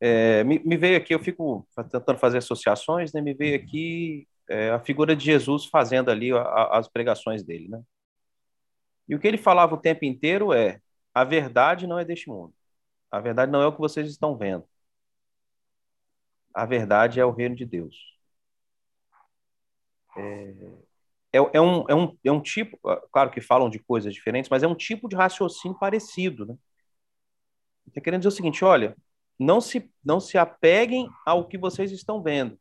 É, 0.00 0.42
me, 0.44 0.58
me, 0.60 0.76
veio 0.76 0.96
aqui, 0.96 1.14
eu 1.14 1.20
fico 1.20 1.66
tentando 1.90 2.18
fazer 2.18 2.38
associações, 2.38 3.12
né? 3.12 3.20
Me 3.20 3.34
veio 3.34 3.56
aqui 3.56 4.26
é, 4.48 4.70
a 4.70 4.80
figura 4.80 5.14
de 5.14 5.24
Jesus 5.24 5.66
fazendo 5.66 6.10
ali 6.10 6.32
a, 6.32 6.40
a, 6.40 6.78
as 6.78 6.88
pregações 6.88 7.42
dele, 7.42 7.68
né? 7.68 7.82
E 9.08 9.14
o 9.14 9.18
que 9.18 9.28
ele 9.28 9.38
falava 9.38 9.74
o 9.74 9.80
tempo 9.80 10.04
inteiro 10.04 10.52
é: 10.52 10.80
a 11.14 11.24
verdade 11.24 11.86
não 11.86 11.98
é 11.98 12.04
deste 12.04 12.28
mundo. 12.28 12.52
A 13.14 13.20
verdade 13.20 13.52
não 13.52 13.62
é 13.62 13.66
o 13.68 13.72
que 13.72 13.78
vocês 13.78 14.08
estão 14.08 14.36
vendo. 14.36 14.64
A 16.52 16.66
verdade 16.66 17.20
é 17.20 17.24
o 17.24 17.30
reino 17.30 17.54
de 17.54 17.64
Deus. 17.64 17.96
É, 20.16 20.54
é, 21.32 21.38
é, 21.52 21.60
um, 21.60 21.84
é, 21.88 21.94
um, 21.94 22.18
é 22.24 22.32
um 22.32 22.40
tipo, 22.40 22.76
claro 23.12 23.30
que 23.30 23.40
falam 23.40 23.70
de 23.70 23.78
coisas 23.78 24.12
diferentes, 24.12 24.50
mas 24.50 24.64
é 24.64 24.66
um 24.66 24.74
tipo 24.74 25.08
de 25.08 25.14
raciocínio 25.14 25.78
parecido. 25.78 26.44
Né? 26.44 26.56
Está 27.86 28.00
querendo 28.00 28.22
dizer 28.22 28.28
o 28.34 28.36
seguinte: 28.36 28.64
olha, 28.64 28.96
não 29.38 29.60
se, 29.60 29.88
não 30.04 30.18
se 30.18 30.36
apeguem 30.36 31.08
ao 31.24 31.46
que 31.46 31.56
vocês 31.56 31.92
estão 31.92 32.20
vendo, 32.20 32.58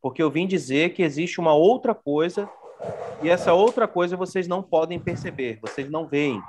porque 0.00 0.22
eu 0.22 0.30
vim 0.30 0.46
dizer 0.46 0.94
que 0.94 1.02
existe 1.02 1.40
uma 1.40 1.52
outra 1.52 1.96
coisa 1.96 2.48
e 3.24 3.28
essa 3.28 3.52
outra 3.52 3.88
coisa 3.88 4.16
vocês 4.16 4.46
não 4.46 4.62
podem 4.62 5.00
perceber, 5.00 5.58
vocês 5.60 5.90
não 5.90 6.06
veem. 6.06 6.40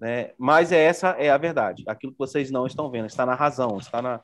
Né? 0.00 0.32
Mas 0.38 0.72
é 0.72 0.82
essa 0.82 1.10
é 1.10 1.28
a 1.28 1.36
verdade. 1.36 1.84
Aquilo 1.86 2.12
que 2.12 2.18
vocês 2.18 2.50
não 2.50 2.66
estão 2.66 2.90
vendo 2.90 3.06
está 3.06 3.26
na 3.26 3.34
razão, 3.34 3.76
está 3.76 4.00
na 4.00 4.20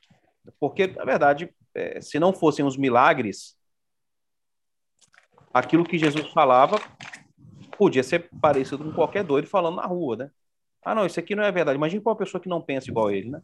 porque 0.59 0.87
na 0.87 1.05
verdade, 1.05 1.53
é, 1.74 2.01
se 2.01 2.18
não 2.18 2.33
fossem 2.33 2.64
os 2.64 2.77
milagres, 2.77 3.59
aquilo 5.53 5.85
que 5.85 5.99
Jesus 5.99 6.31
falava 6.31 6.79
podia 7.77 8.03
ser 8.03 8.31
parecido 8.41 8.85
com 8.85 8.93
qualquer 8.93 9.22
doido 9.22 9.49
falando 9.49 9.77
na 9.77 9.85
rua, 9.85 10.16
né? 10.16 10.31
Ah, 10.83 10.95
não, 10.95 11.05
isso 11.05 11.20
aqui 11.20 11.35
não 11.35 11.43
é 11.43 11.53
verdade. 11.53 11.77
Imagina 11.77 12.01
uma 12.01 12.16
pessoa 12.16 12.41
que 12.41 12.49
não 12.49 12.62
pensa 12.62 12.89
igual 12.89 13.09
a 13.09 13.12
ele, 13.12 13.29
né? 13.29 13.43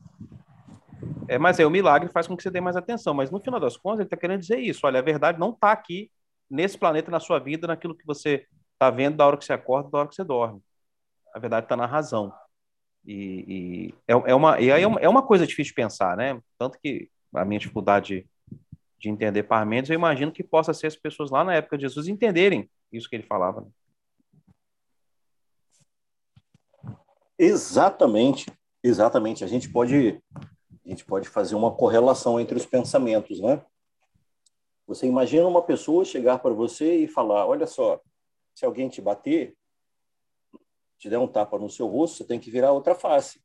É, 1.29 1.37
mas 1.39 1.59
é 1.59 1.67
o 1.67 1.71
milagre 1.71 2.09
faz 2.09 2.27
com 2.27 2.37
que 2.37 2.43
você 2.43 2.51
dê 2.51 2.61
mais 2.61 2.77
atenção. 2.77 3.13
Mas 3.13 3.31
no 3.31 3.41
final 3.41 3.59
das 3.59 3.77
contas, 3.77 3.99
ele 3.99 4.07
está 4.07 4.17
querendo 4.17 4.41
dizer 4.41 4.59
isso. 4.59 4.87
Olha, 4.87 5.01
a 5.01 5.03
verdade 5.03 5.41
não 5.41 5.51
está 5.51 5.73
aqui 5.73 6.11
nesse 6.49 6.79
planeta, 6.79 7.11
na 7.11 7.19
sua 7.19 7.41
vida, 7.41 7.67
naquilo 7.67 7.97
que 7.97 8.07
você 8.07 8.47
está 8.75 8.91
vendo 8.91 9.17
da 9.17 9.27
hora 9.27 9.37
que 9.37 9.45
você 9.45 9.53
acorda, 9.53 9.91
da 9.91 9.99
hora 9.99 10.09
que 10.09 10.15
você 10.15 10.25
dorme 10.25 10.63
a 11.35 11.39
verdade 11.39 11.67
está 11.67 11.77
na 11.77 11.87
razão. 11.87 12.33
E, 13.05 13.45
e 13.49 13.95
é, 14.07 14.13
é, 14.13 14.35
uma, 14.35 14.61
e 14.61 14.71
é 14.71 14.87
uma, 14.87 15.01
é 15.01 15.09
uma 15.09 15.23
coisa 15.23 15.47
difícil 15.47 15.71
de 15.71 15.75
pensar, 15.75 16.17
né? 16.17 16.41
Tanto 16.59 16.79
que 16.79 17.11
a 17.35 17.45
minha 17.45 17.59
dificuldade 17.59 18.29
de 18.99 19.09
entender 19.09 19.43
Parmênides, 19.43 19.91
eu 19.91 19.97
imagino 19.97 20.31
que 20.31 20.45
possa 20.45 20.73
ser 20.73 20.87
as 20.87 20.97
pessoas 20.97 21.31
lá 21.31 21.43
na 21.43 21.55
época 21.55 21.77
de 21.77 21.83
Jesus 21.83 22.07
entenderem 22.07 22.71
isso 22.93 23.09
que 23.09 23.17
ele 23.17 23.25
falava. 23.25 23.63
Né? 23.63 23.69
Exatamente, 27.37 28.53
exatamente. 28.83 29.43
A 29.43 29.49
gente 29.49 29.69
pode 29.69 30.23
a 30.85 30.89
gente 30.89 31.05
pode 31.05 31.29
fazer 31.29 31.55
uma 31.55 31.75
correlação 31.75 32.39
entre 32.39 32.57
os 32.57 32.67
pensamentos, 32.67 33.41
né? 33.41 33.65
Você 34.87 35.07
imagina 35.07 35.47
uma 35.47 35.63
pessoa 35.63 36.05
chegar 36.05 36.39
para 36.39 36.53
você 36.53 36.97
e 36.99 37.09
falar: 37.09 37.47
olha 37.47 37.67
só, 37.67 38.01
se 38.55 38.65
alguém 38.65 38.89
te 38.89 39.01
bater, 39.01 39.57
te 41.03 41.11
der 41.11 41.19
um 41.19 41.27
tapa 41.27 41.59
no 41.59 41.69
seu 41.69 41.89
rosto, 41.89 42.19
você 42.19 42.25
tem 42.25 42.39
que 42.39 42.49
virar 42.49 42.71
outra 42.71 42.95
face. 42.95 43.43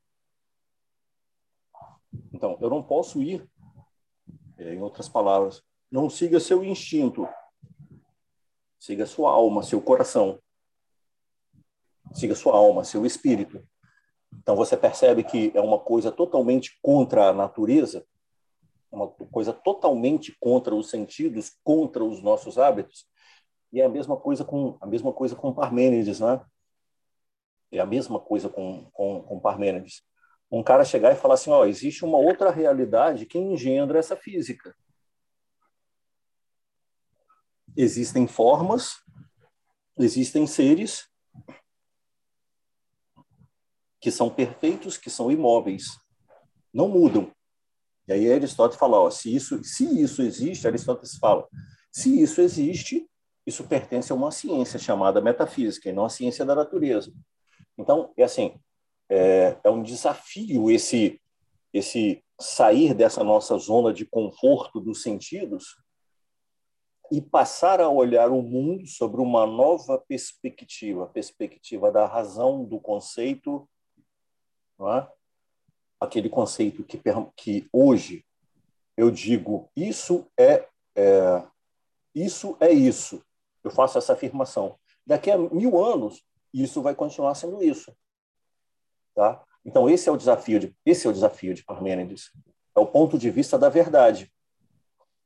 Então, 2.31 2.55
eu 2.61 2.69
não 2.69 2.83
posso 2.83 3.19
ir, 3.19 3.49
é, 4.59 4.75
em 4.75 4.81
outras 4.83 5.09
palavras, 5.09 5.63
não 5.91 6.07
siga 6.07 6.39
seu 6.39 6.63
instinto, 6.63 7.27
siga 8.77 9.07
sua 9.07 9.31
alma, 9.31 9.63
seu 9.63 9.81
coração, 9.81 10.39
siga 12.13 12.35
sua 12.35 12.55
alma, 12.55 12.83
seu 12.83 13.03
espírito. 13.07 13.67
Então, 14.35 14.55
você 14.55 14.77
percebe 14.77 15.23
que 15.23 15.51
é 15.55 15.59
uma 15.59 15.79
coisa 15.79 16.11
totalmente 16.11 16.77
contra 16.79 17.29
a 17.29 17.33
natureza, 17.33 18.05
uma 18.91 19.07
coisa 19.07 19.51
totalmente 19.51 20.37
contra 20.39 20.75
os 20.75 20.91
sentidos, 20.91 21.57
contra 21.63 22.05
os 22.05 22.21
nossos 22.21 22.59
hábitos. 22.59 23.07
E 23.73 23.81
é 23.81 23.85
a 23.85 23.89
mesma 23.89 24.15
coisa 24.15 24.45
com 24.45 24.77
a 24.79 24.85
mesma 24.85 25.11
coisa 25.11 25.35
com 25.35 25.51
Parmênides, 25.51 26.19
né? 26.19 26.39
É 27.71 27.79
a 27.79 27.85
mesma 27.85 28.19
coisa 28.19 28.49
com, 28.49 28.89
com, 28.91 29.21
com 29.23 29.39
Parmênides. 29.39 30.03
Um 30.49 30.63
cara 30.63 30.85
chegar 30.85 31.11
e 31.11 31.17
falar 31.17 31.33
assim, 31.33 31.49
ó, 31.49 31.65
existe 31.65 32.05
uma 32.05 32.17
outra 32.17 32.49
realidade 32.49 33.25
que 33.25 33.37
engendra 33.37 33.99
essa 33.99 34.15
física. 34.15 34.75
Existem 37.75 38.25
formas, 38.27 39.03
existem 39.97 40.47
seres 40.47 41.07
que 43.99 44.09
são 44.09 44.29
perfeitos, 44.29 44.97
que 44.97 45.09
são 45.09 45.31
imóveis, 45.31 45.85
não 46.73 46.87
mudam. 46.87 47.31
E 48.07 48.13
aí 48.13 48.31
Aristóteles 48.31 48.79
fala, 48.79 48.99
ó, 48.99 49.09
se 49.09 49.35
isso, 49.35 49.61
se 49.63 50.01
isso 50.01 50.21
existe, 50.21 50.65
Aristóteles 50.65 51.17
fala, 51.17 51.45
se 51.91 52.21
isso 52.21 52.39
existe, 52.39 53.09
isso 53.45 53.67
pertence 53.67 54.11
a 54.11 54.15
uma 54.15 54.31
ciência 54.31 54.79
chamada 54.79 55.19
metafísica, 55.19 55.89
e 55.89 55.93
não 55.93 56.05
a 56.05 56.09
ciência 56.09 56.45
da 56.45 56.55
natureza. 56.55 57.11
Então, 57.77 58.11
é 58.17 58.23
assim, 58.23 58.59
é, 59.09 59.57
é 59.63 59.69
um 59.69 59.83
desafio 59.83 60.69
esse 60.71 61.19
esse 61.73 62.23
sair 62.39 62.93
dessa 62.93 63.23
nossa 63.23 63.57
zona 63.57 63.93
de 63.93 64.05
conforto 64.05 64.79
dos 64.79 65.01
sentidos 65.01 65.75
e 67.11 67.21
passar 67.21 67.79
a 67.79 67.89
olhar 67.89 68.31
o 68.31 68.41
mundo 68.41 68.85
sobre 68.87 69.21
uma 69.21 69.45
nova 69.45 69.97
perspectiva, 69.97 71.07
perspectiva 71.07 71.91
da 71.91 72.05
razão, 72.05 72.63
do 72.65 72.79
conceito, 72.79 73.67
é? 74.81 75.07
aquele 75.99 76.29
conceito 76.29 76.83
que, 76.83 77.01
que 77.35 77.67
hoje 77.71 78.25
eu 78.95 79.09
digo 79.09 79.69
isso 79.75 80.27
é, 80.37 80.67
é, 80.95 81.43
isso 82.13 82.57
é 82.59 82.71
isso. 82.71 83.23
Eu 83.63 83.71
faço 83.71 83.97
essa 83.97 84.13
afirmação. 84.13 84.77
Daqui 85.05 85.31
a 85.31 85.37
mil 85.37 85.83
anos 85.83 86.23
isso 86.63 86.81
vai 86.81 86.95
continuar 86.95 87.35
sendo 87.35 87.63
isso, 87.63 87.95
tá? 89.13 89.43
Então 89.65 89.89
esse 89.89 90.07
é 90.07 90.11
o 90.11 90.17
desafio 90.17 90.59
de 90.59 90.75
esse 90.85 91.05
é 91.05 91.09
o 91.09 91.13
desafio 91.13 91.53
de 91.53 91.63
Parmênides. 91.63 92.31
É 92.75 92.79
o 92.79 92.85
ponto 92.85 93.17
de 93.17 93.29
vista 93.29 93.57
da 93.57 93.69
verdade. 93.69 94.31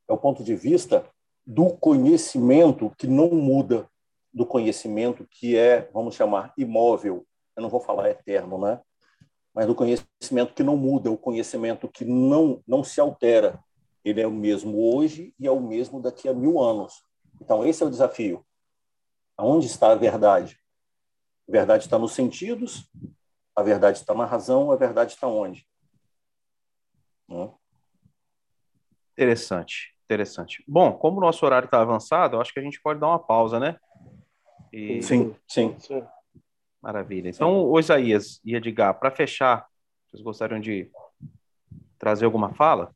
É 0.07 0.13
o 0.13 0.17
ponto 0.17 0.43
de 0.43 0.55
vista 0.55 1.05
do 1.45 1.69
conhecimento 1.77 2.91
que 2.97 3.07
não 3.07 3.29
muda, 3.29 3.89
do 4.33 4.45
conhecimento 4.45 5.27
que 5.29 5.57
é, 5.57 5.89
vamos 5.93 6.15
chamar, 6.15 6.53
imóvel. 6.57 7.25
Eu 7.55 7.63
não 7.63 7.69
vou 7.69 7.79
falar 7.79 8.09
eterno, 8.09 8.57
né? 8.57 8.79
Mas 9.53 9.67
do 9.67 9.75
conhecimento 9.75 10.53
que 10.53 10.63
não 10.63 10.77
muda, 10.77 11.11
o 11.11 11.17
conhecimento 11.17 11.87
que 11.87 12.05
não 12.05 12.63
não 12.65 12.83
se 12.83 13.01
altera. 13.01 13.59
Ele 14.03 14.21
é 14.21 14.27
o 14.27 14.31
mesmo 14.31 14.95
hoje 14.95 15.35
e 15.37 15.45
é 15.45 15.51
o 15.51 15.59
mesmo 15.59 16.01
daqui 16.01 16.27
a 16.27 16.33
mil 16.33 16.59
anos. 16.59 17.03
Então 17.39 17.65
esse 17.65 17.83
é 17.83 17.85
o 17.85 17.89
desafio. 17.89 18.45
Aonde 19.37 19.67
está 19.67 19.91
a 19.91 19.95
verdade? 19.95 20.60
A 21.51 21.59
verdade 21.59 21.83
está 21.83 21.99
nos 21.99 22.13
sentidos, 22.13 22.89
a 23.53 23.61
verdade 23.61 23.97
está 23.97 24.13
na 24.13 24.23
razão, 24.23 24.71
a 24.71 24.77
verdade 24.77 25.11
está 25.11 25.27
onde? 25.27 25.67
Hum? 27.27 27.53
Interessante. 29.11 29.93
Interessante. 30.05 30.63
Bom, 30.65 30.93
como 30.93 31.17
o 31.17 31.19
nosso 31.19 31.45
horário 31.45 31.65
está 31.65 31.81
avançado, 31.81 32.39
acho 32.39 32.53
que 32.53 32.59
a 32.61 32.63
gente 32.63 32.81
pode 32.81 33.01
dar 33.01 33.07
uma 33.07 33.19
pausa, 33.19 33.59
né? 33.59 33.77
E... 34.71 35.03
Sim, 35.03 35.35
sim. 35.45 35.75
Maravilha. 36.81 37.27
Então, 37.27 37.65
o 37.65 37.77
Isaías 37.77 38.39
e 38.45 38.55
Edgar, 38.55 38.97
para 38.97 39.11
fechar, 39.11 39.67
vocês 40.07 40.23
gostariam 40.23 40.59
de 40.61 40.89
trazer 41.99 42.23
alguma 42.23 42.53
fala? 42.53 42.95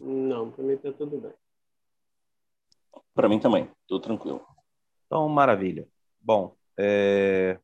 Não, 0.00 0.52
para 0.52 0.62
mim 0.62 0.74
está 0.74 0.92
tudo 0.92 1.20
bem. 1.20 1.32
Para 3.12 3.28
mim 3.28 3.40
também, 3.40 3.68
tudo 3.88 4.00
tranquilo. 4.00 4.46
Então, 5.06 5.28
maravilha. 5.28 5.90
Bom, 6.22 6.56
é... 6.78 7.58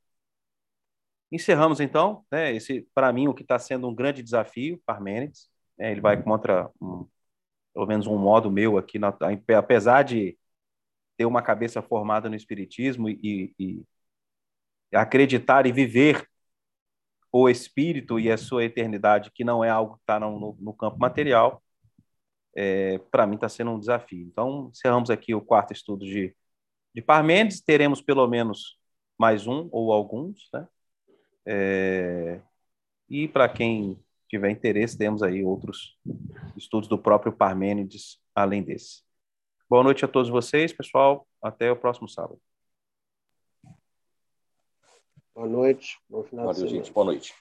encerramos 1.30 1.80
então, 1.80 2.24
né? 2.30 2.54
Esse, 2.54 2.88
para 2.94 3.12
mim, 3.12 3.28
o 3.28 3.34
que 3.34 3.42
está 3.42 3.58
sendo 3.58 3.88
um 3.88 3.94
grande 3.94 4.22
desafio, 4.22 4.80
Parmênides. 4.86 5.48
Né? 5.78 5.92
Ele 5.92 6.00
vai 6.00 6.22
contra 6.22 6.70
um 6.80 7.08
pelo 7.78 7.86
menos 7.86 8.08
um 8.08 8.18
modo 8.18 8.50
meu 8.50 8.76
aqui, 8.76 8.98
na, 8.98 9.16
apesar 9.56 10.02
de 10.02 10.36
ter 11.16 11.26
uma 11.26 11.42
cabeça 11.42 11.80
formada 11.80 12.28
no 12.28 12.34
espiritismo 12.34 13.08
e, 13.08 13.54
e, 13.56 13.84
e 14.92 14.96
acreditar 14.96 15.64
e 15.64 15.72
viver 15.72 16.26
o 17.30 17.48
espírito 17.48 18.18
e 18.18 18.30
a 18.32 18.36
sua 18.36 18.64
eternidade, 18.64 19.30
que 19.32 19.44
não 19.44 19.62
é 19.62 19.70
algo 19.70 19.94
que 19.94 20.00
está 20.00 20.18
no, 20.18 20.56
no, 20.58 20.74
campo 20.74 20.98
material, 20.98 21.62
é, 22.56 22.98
para 23.12 23.26
mim 23.28 23.36
está 23.36 23.48
sendo 23.48 23.70
um 23.70 23.78
desafio. 23.78 24.26
Então, 24.26 24.70
encerramos 24.72 25.10
aqui 25.10 25.34
o 25.34 25.40
quarto 25.40 25.72
estudo 25.72 26.04
de, 26.04 26.34
de 26.98 27.02
Parmênides, 27.02 27.60
teremos 27.60 28.02
pelo 28.02 28.26
menos 28.26 28.76
mais 29.16 29.46
um 29.46 29.68
ou 29.70 29.92
alguns, 29.92 30.48
né? 30.52 30.66
É, 31.46 32.40
e 33.08 33.28
para 33.28 33.48
quem 33.48 33.96
tiver 34.26 34.50
interesse, 34.50 34.98
temos 34.98 35.22
aí 35.22 35.44
outros 35.44 35.96
estudos 36.56 36.88
do 36.88 36.98
próprio 36.98 37.32
Parmênides 37.32 38.20
além 38.34 38.64
desse. 38.64 39.04
Boa 39.70 39.84
noite 39.84 40.04
a 40.04 40.08
todos 40.08 40.28
vocês, 40.28 40.72
pessoal. 40.72 41.24
Até 41.40 41.70
o 41.70 41.76
próximo 41.76 42.08
sábado. 42.08 42.40
Boa 45.32 45.46
noite. 45.46 46.00
Bom 46.08 46.24
final 46.24 46.46
Valeu, 46.46 46.52
de 46.64 46.68
semana. 46.68 46.84
gente. 46.84 46.92
Boa 46.92 47.04
noite. 47.04 47.32